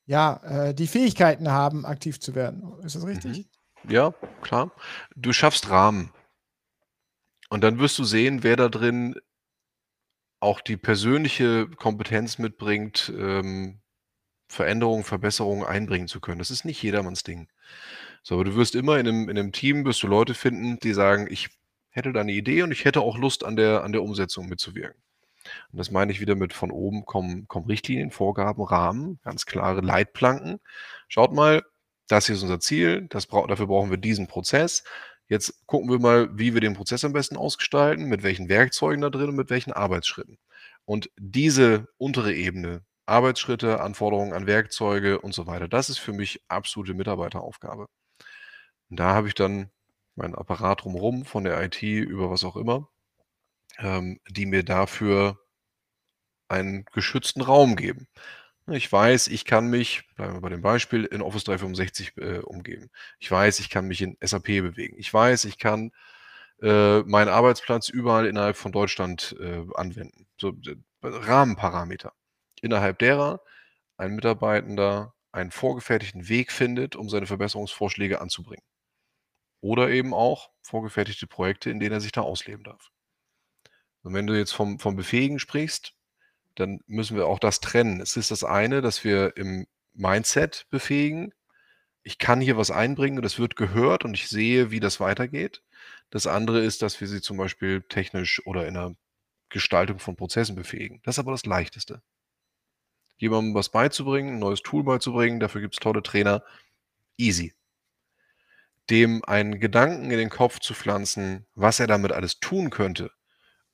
ja, 0.04 0.36
äh, 0.44 0.74
die 0.74 0.86
Fähigkeiten 0.86 1.50
haben, 1.50 1.86
aktiv 1.86 2.20
zu 2.20 2.34
werden. 2.34 2.78
Ist 2.84 2.94
das 2.94 3.06
richtig? 3.06 3.48
Mhm. 3.84 3.90
Ja, 3.90 4.12
klar. 4.42 4.70
Du 5.14 5.32
schaffst 5.32 5.70
Rahmen. 5.70 6.12
Und 7.48 7.64
dann 7.64 7.78
wirst 7.78 7.98
du 7.98 8.04
sehen, 8.04 8.42
wer 8.42 8.56
da 8.56 8.68
drin 8.68 9.18
auch 10.40 10.60
die 10.60 10.76
persönliche 10.76 11.68
Kompetenz 11.68 12.36
mitbringt, 12.36 13.10
ähm, 13.16 13.80
Veränderungen, 14.46 15.04
Verbesserungen 15.04 15.64
einbringen 15.64 16.06
zu 16.06 16.20
können. 16.20 16.38
Das 16.38 16.50
ist 16.50 16.66
nicht 16.66 16.82
jedermanns 16.82 17.22
Ding. 17.22 17.48
So, 18.28 18.34
aber 18.34 18.42
du 18.42 18.56
wirst 18.56 18.74
immer 18.74 18.98
in 18.98 19.06
einem, 19.06 19.28
in 19.28 19.38
einem 19.38 19.52
Team 19.52 19.84
wirst 19.84 20.02
du 20.02 20.08
Leute 20.08 20.34
finden, 20.34 20.80
die 20.80 20.92
sagen, 20.94 21.28
ich 21.30 21.48
hätte 21.90 22.12
da 22.12 22.22
eine 22.22 22.32
Idee 22.32 22.64
und 22.64 22.72
ich 22.72 22.84
hätte 22.84 23.00
auch 23.00 23.16
Lust 23.18 23.44
an 23.44 23.54
der, 23.54 23.84
an 23.84 23.92
der 23.92 24.02
Umsetzung 24.02 24.48
mitzuwirken. 24.48 25.00
Und 25.70 25.78
das 25.78 25.92
meine 25.92 26.10
ich 26.10 26.20
wieder 26.20 26.34
mit 26.34 26.52
von 26.52 26.72
oben 26.72 27.04
kommen, 27.04 27.46
kommen 27.46 27.66
Richtlinien, 27.66 28.10
Vorgaben, 28.10 28.64
Rahmen, 28.64 29.20
ganz 29.22 29.46
klare 29.46 29.80
Leitplanken. 29.80 30.58
Schaut 31.06 31.32
mal, 31.32 31.62
das 32.08 32.26
hier 32.26 32.34
ist 32.34 32.42
unser 32.42 32.58
Ziel, 32.58 33.06
das 33.10 33.26
bra 33.26 33.46
dafür 33.46 33.68
brauchen 33.68 33.90
wir 33.90 33.96
diesen 33.96 34.26
Prozess. 34.26 34.82
Jetzt 35.28 35.64
gucken 35.66 35.88
wir 35.88 36.00
mal, 36.00 36.28
wie 36.36 36.52
wir 36.52 36.60
den 36.60 36.74
Prozess 36.74 37.04
am 37.04 37.12
besten 37.12 37.36
ausgestalten, 37.36 38.06
mit 38.06 38.24
welchen 38.24 38.48
Werkzeugen 38.48 39.02
da 39.02 39.10
drin 39.10 39.28
und 39.28 39.36
mit 39.36 39.50
welchen 39.50 39.72
Arbeitsschritten. 39.72 40.36
Und 40.84 41.10
diese 41.16 41.86
untere 41.96 42.34
Ebene, 42.34 42.82
Arbeitsschritte, 43.06 43.80
Anforderungen 43.80 44.32
an 44.32 44.48
Werkzeuge 44.48 45.20
und 45.20 45.32
so 45.32 45.46
weiter, 45.46 45.68
das 45.68 45.90
ist 45.90 45.98
für 45.98 46.12
mich 46.12 46.42
absolute 46.48 46.94
Mitarbeiteraufgabe. 46.94 47.86
Und 48.90 48.98
da 49.00 49.14
habe 49.14 49.28
ich 49.28 49.34
dann 49.34 49.70
meinen 50.14 50.34
Apparat 50.34 50.84
drumherum, 50.84 51.24
von 51.24 51.44
der 51.44 51.62
IT 51.62 51.82
über 51.82 52.30
was 52.30 52.44
auch 52.44 52.56
immer, 52.56 52.88
ähm, 53.78 54.20
die 54.30 54.46
mir 54.46 54.64
dafür 54.64 55.38
einen 56.48 56.84
geschützten 56.86 57.42
Raum 57.42 57.76
geben. 57.76 58.08
Ich 58.68 58.90
weiß, 58.90 59.28
ich 59.28 59.44
kann 59.44 59.68
mich, 59.68 60.08
bleiben 60.16 60.34
wir 60.34 60.40
bei 60.40 60.48
dem 60.48 60.62
Beispiel, 60.62 61.04
in 61.04 61.22
Office 61.22 61.44
365 61.44 62.16
äh, 62.16 62.38
umgeben. 62.38 62.90
Ich 63.20 63.30
weiß, 63.30 63.60
ich 63.60 63.70
kann 63.70 63.86
mich 63.86 64.02
in 64.02 64.16
SAP 64.20 64.46
bewegen. 64.46 64.96
Ich 64.98 65.12
weiß, 65.12 65.44
ich 65.44 65.58
kann 65.58 65.92
äh, 66.62 67.00
meinen 67.02 67.28
Arbeitsplatz 67.28 67.88
überall 67.88 68.26
innerhalb 68.26 68.56
von 68.56 68.72
Deutschland 68.72 69.36
äh, 69.40 69.64
anwenden. 69.74 70.26
So 70.40 70.54
Rahmenparameter, 71.02 72.12
innerhalb 72.60 72.98
derer 72.98 73.40
ein 73.98 74.14
Mitarbeitender 74.16 75.14
einen 75.32 75.50
vorgefertigten 75.50 76.28
Weg 76.28 76.50
findet, 76.50 76.96
um 76.96 77.08
seine 77.08 77.26
Verbesserungsvorschläge 77.26 78.20
anzubringen. 78.20 78.64
Oder 79.60 79.90
eben 79.90 80.14
auch 80.14 80.50
vorgefertigte 80.62 81.26
Projekte, 81.26 81.70
in 81.70 81.80
denen 81.80 81.92
er 81.92 82.00
sich 82.00 82.12
da 82.12 82.20
ausleben 82.20 82.64
darf. 82.64 82.90
Und 84.02 84.14
wenn 84.14 84.26
du 84.26 84.38
jetzt 84.38 84.52
vom, 84.52 84.78
vom 84.78 84.96
Befähigen 84.96 85.38
sprichst, 85.38 85.94
dann 86.54 86.80
müssen 86.86 87.16
wir 87.16 87.26
auch 87.26 87.38
das 87.38 87.60
trennen. 87.60 88.00
Es 88.00 88.16
ist 88.16 88.30
das 88.30 88.44
eine, 88.44 88.80
dass 88.80 89.04
wir 89.04 89.36
im 89.36 89.66
Mindset 89.94 90.66
befähigen. 90.70 91.32
Ich 92.02 92.18
kann 92.18 92.40
hier 92.40 92.56
was 92.56 92.70
einbringen 92.70 93.18
und 93.18 93.24
es 93.24 93.38
wird 93.38 93.56
gehört 93.56 94.04
und 94.04 94.14
ich 94.14 94.28
sehe, 94.28 94.70
wie 94.70 94.80
das 94.80 95.00
weitergeht. 95.00 95.62
Das 96.10 96.26
andere 96.26 96.60
ist, 96.60 96.82
dass 96.82 97.00
wir 97.00 97.08
sie 97.08 97.20
zum 97.20 97.36
Beispiel 97.36 97.82
technisch 97.82 98.40
oder 98.46 98.66
in 98.66 98.74
der 98.74 98.94
Gestaltung 99.48 99.98
von 99.98 100.16
Prozessen 100.16 100.54
befähigen. 100.54 101.00
Das 101.02 101.16
ist 101.16 101.18
aber 101.18 101.32
das 101.32 101.46
Leichteste. 101.46 102.02
Jemandem 103.16 103.54
was 103.54 103.70
beizubringen, 103.70 104.34
ein 104.34 104.38
neues 104.38 104.62
Tool 104.62 104.84
beizubringen, 104.84 105.40
dafür 105.40 105.60
gibt 105.60 105.74
es 105.74 105.80
tolle 105.80 106.02
Trainer. 106.02 106.44
Easy 107.18 107.54
dem 108.90 109.24
einen 109.24 109.58
Gedanken 109.60 110.10
in 110.10 110.18
den 110.18 110.30
Kopf 110.30 110.60
zu 110.60 110.74
pflanzen, 110.74 111.46
was 111.54 111.80
er 111.80 111.86
damit 111.86 112.12
alles 112.12 112.40
tun 112.40 112.70
könnte 112.70 113.10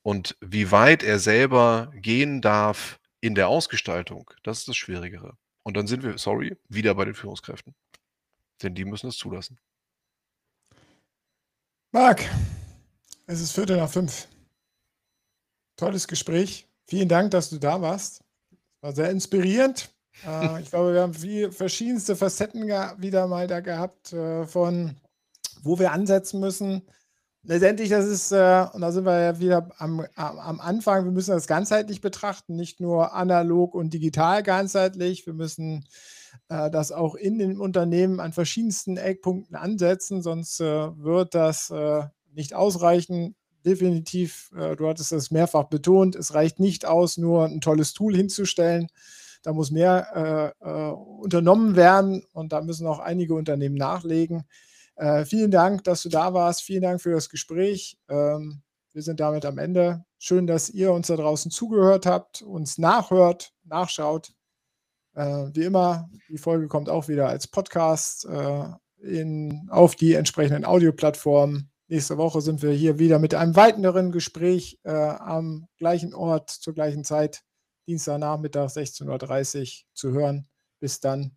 und 0.02 0.36
wie 0.40 0.70
weit 0.70 1.02
er 1.02 1.18
selber 1.18 1.92
gehen 1.94 2.40
darf 2.40 2.98
in 3.20 3.34
der 3.34 3.48
Ausgestaltung, 3.48 4.30
das 4.42 4.60
ist 4.60 4.68
das 4.68 4.76
Schwierigere. 4.76 5.36
Und 5.62 5.76
dann 5.76 5.86
sind 5.86 6.02
wir, 6.02 6.18
sorry, 6.18 6.56
wieder 6.68 6.94
bei 6.94 7.04
den 7.04 7.14
Führungskräften. 7.14 7.74
Denn 8.62 8.74
die 8.74 8.84
müssen 8.84 9.08
es 9.08 9.16
zulassen. 9.16 9.58
Marc, 11.92 12.28
es 13.26 13.40
ist 13.40 13.52
Viertel 13.52 13.76
nach 13.76 13.90
fünf. 13.90 14.28
Tolles 15.76 16.08
Gespräch. 16.08 16.66
Vielen 16.86 17.08
Dank, 17.08 17.30
dass 17.30 17.50
du 17.50 17.58
da 17.58 17.80
warst. 17.80 18.24
War 18.80 18.92
sehr 18.92 19.10
inspirierend. 19.10 19.94
Äh, 20.26 20.62
ich 20.62 20.70
glaube, 20.70 20.94
wir 20.94 21.02
haben 21.02 21.14
viel, 21.14 21.52
verschiedenste 21.52 22.16
Facetten 22.16 22.66
wieder 22.66 23.28
mal 23.28 23.46
da 23.46 23.60
gehabt 23.60 24.12
äh, 24.12 24.46
von 24.46 24.96
wo 25.62 25.78
wir 25.78 25.92
ansetzen 25.92 26.40
müssen 26.40 26.82
letztendlich, 27.44 27.88
das 27.88 28.06
ist, 28.06 28.32
äh, 28.32 28.66
und 28.72 28.80
da 28.80 28.92
sind 28.92 29.04
wir 29.04 29.20
ja 29.20 29.40
wieder 29.40 29.68
am, 29.78 30.06
am 30.14 30.60
Anfang, 30.60 31.04
wir 31.04 31.12
müssen 31.12 31.32
das 31.32 31.46
ganzheitlich 31.46 32.00
betrachten, 32.00 32.56
nicht 32.56 32.80
nur 32.80 33.14
analog 33.14 33.74
und 33.74 33.92
digital 33.92 34.42
ganzheitlich. 34.42 35.26
Wir 35.26 35.34
müssen 35.34 35.84
äh, 36.48 36.70
das 36.70 36.92
auch 36.92 37.14
in 37.14 37.38
den 37.38 37.58
Unternehmen 37.60 38.20
an 38.20 38.32
verschiedensten 38.32 38.96
Eckpunkten 38.96 39.56
ansetzen, 39.56 40.22
sonst 40.22 40.60
äh, 40.60 40.64
wird 40.64 41.34
das 41.34 41.70
äh, 41.70 42.04
nicht 42.32 42.54
ausreichen. 42.54 43.34
Definitiv, 43.64 44.50
äh, 44.56 44.76
du 44.76 44.88
hattest 44.88 45.12
das 45.12 45.30
mehrfach 45.30 45.64
betont, 45.64 46.16
es 46.16 46.34
reicht 46.34 46.58
nicht 46.58 46.84
aus, 46.86 47.16
nur 47.16 47.44
ein 47.44 47.60
tolles 47.60 47.92
Tool 47.92 48.16
hinzustellen. 48.16 48.88
Da 49.44 49.52
muss 49.52 49.72
mehr 49.72 50.54
äh, 50.60 50.70
unternommen 50.70 51.74
werden 51.74 52.22
und 52.32 52.52
da 52.52 52.60
müssen 52.60 52.86
auch 52.86 53.00
einige 53.00 53.34
Unternehmen 53.34 53.74
nachlegen. 53.74 54.44
Äh, 54.97 55.24
vielen 55.24 55.51
Dank, 55.51 55.84
dass 55.84 56.03
du 56.03 56.09
da 56.09 56.34
warst. 56.34 56.62
Vielen 56.62 56.82
Dank 56.82 57.01
für 57.01 57.12
das 57.12 57.28
Gespräch. 57.28 57.99
Ähm, 58.09 58.62
wir 58.93 59.03
sind 59.03 59.20
damit 59.20 59.45
am 59.45 59.59
Ende. 59.59 60.05
Schön, 60.18 60.47
dass 60.47 60.68
ihr 60.68 60.93
uns 60.93 61.07
da 61.07 61.16
draußen 61.16 61.51
zugehört 61.51 62.07
habt, 62.07 62.43
uns 62.43 62.78
nachhört, 62.78 63.53
nachschaut. 63.64 64.32
Äh, 65.14 65.49
wie 65.55 65.64
immer, 65.64 66.09
die 66.28 66.38
Folge 66.38 66.68
kommt 66.68 66.88
auch 66.88 67.09
wieder 67.09 67.28
als 67.28 67.49
Podcast 67.49 68.26
äh, 68.26 68.64
in, 69.03 69.68
auf 69.70 69.97
die 69.97 70.14
entsprechenden 70.14 70.64
Audioplattformen. 70.64 71.70
Nächste 71.88 72.16
Woche 72.16 72.40
sind 72.40 72.62
wir 72.62 72.72
hier 72.72 72.99
wieder 72.99 73.18
mit 73.18 73.34
einem 73.34 73.57
weiteren 73.57 74.12
Gespräch 74.12 74.78
äh, 74.84 74.93
am 74.93 75.66
gleichen 75.78 76.14
Ort 76.14 76.51
zur 76.51 76.72
gleichen 76.72 77.05
Zeit, 77.05 77.43
Dienstagnachmittag 77.86 78.68
16.30 78.68 79.61
Uhr 79.61 79.84
zu 79.93 80.12
hören. 80.12 80.49
Bis 80.80 81.01
dann. 81.01 81.36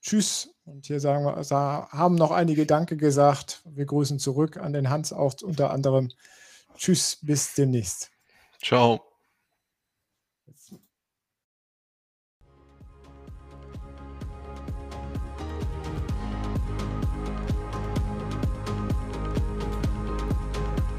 Tschüss. 0.00 0.54
Und 0.64 0.86
hier 0.86 1.00
sagen 1.00 1.24
wir, 1.24 1.88
haben 1.90 2.14
noch 2.14 2.30
einige 2.30 2.66
Danke 2.66 2.96
gesagt. 2.96 3.62
Wir 3.64 3.86
grüßen 3.86 4.18
zurück 4.18 4.56
an 4.58 4.72
den 4.72 4.90
Hans 4.90 5.12
auch 5.12 5.34
unter 5.42 5.70
anderem. 5.70 6.10
Tschüss, 6.76 7.18
bis 7.22 7.54
demnächst. 7.54 8.10
Ciao. 8.62 9.00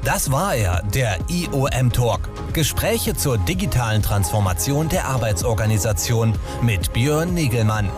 Das 0.04 0.32
war 0.32 0.56
er, 0.56 0.82
der 0.92 1.18
IOM 1.28 1.92
Talk. 1.92 2.28
Gespräche 2.52 3.14
zur 3.14 3.38
digitalen 3.38 4.02
Transformation 4.02 4.88
der 4.88 5.04
Arbeitsorganisation 5.04 6.34
mit 6.62 6.92
Björn 6.92 7.32
Negelmann. 7.32 7.88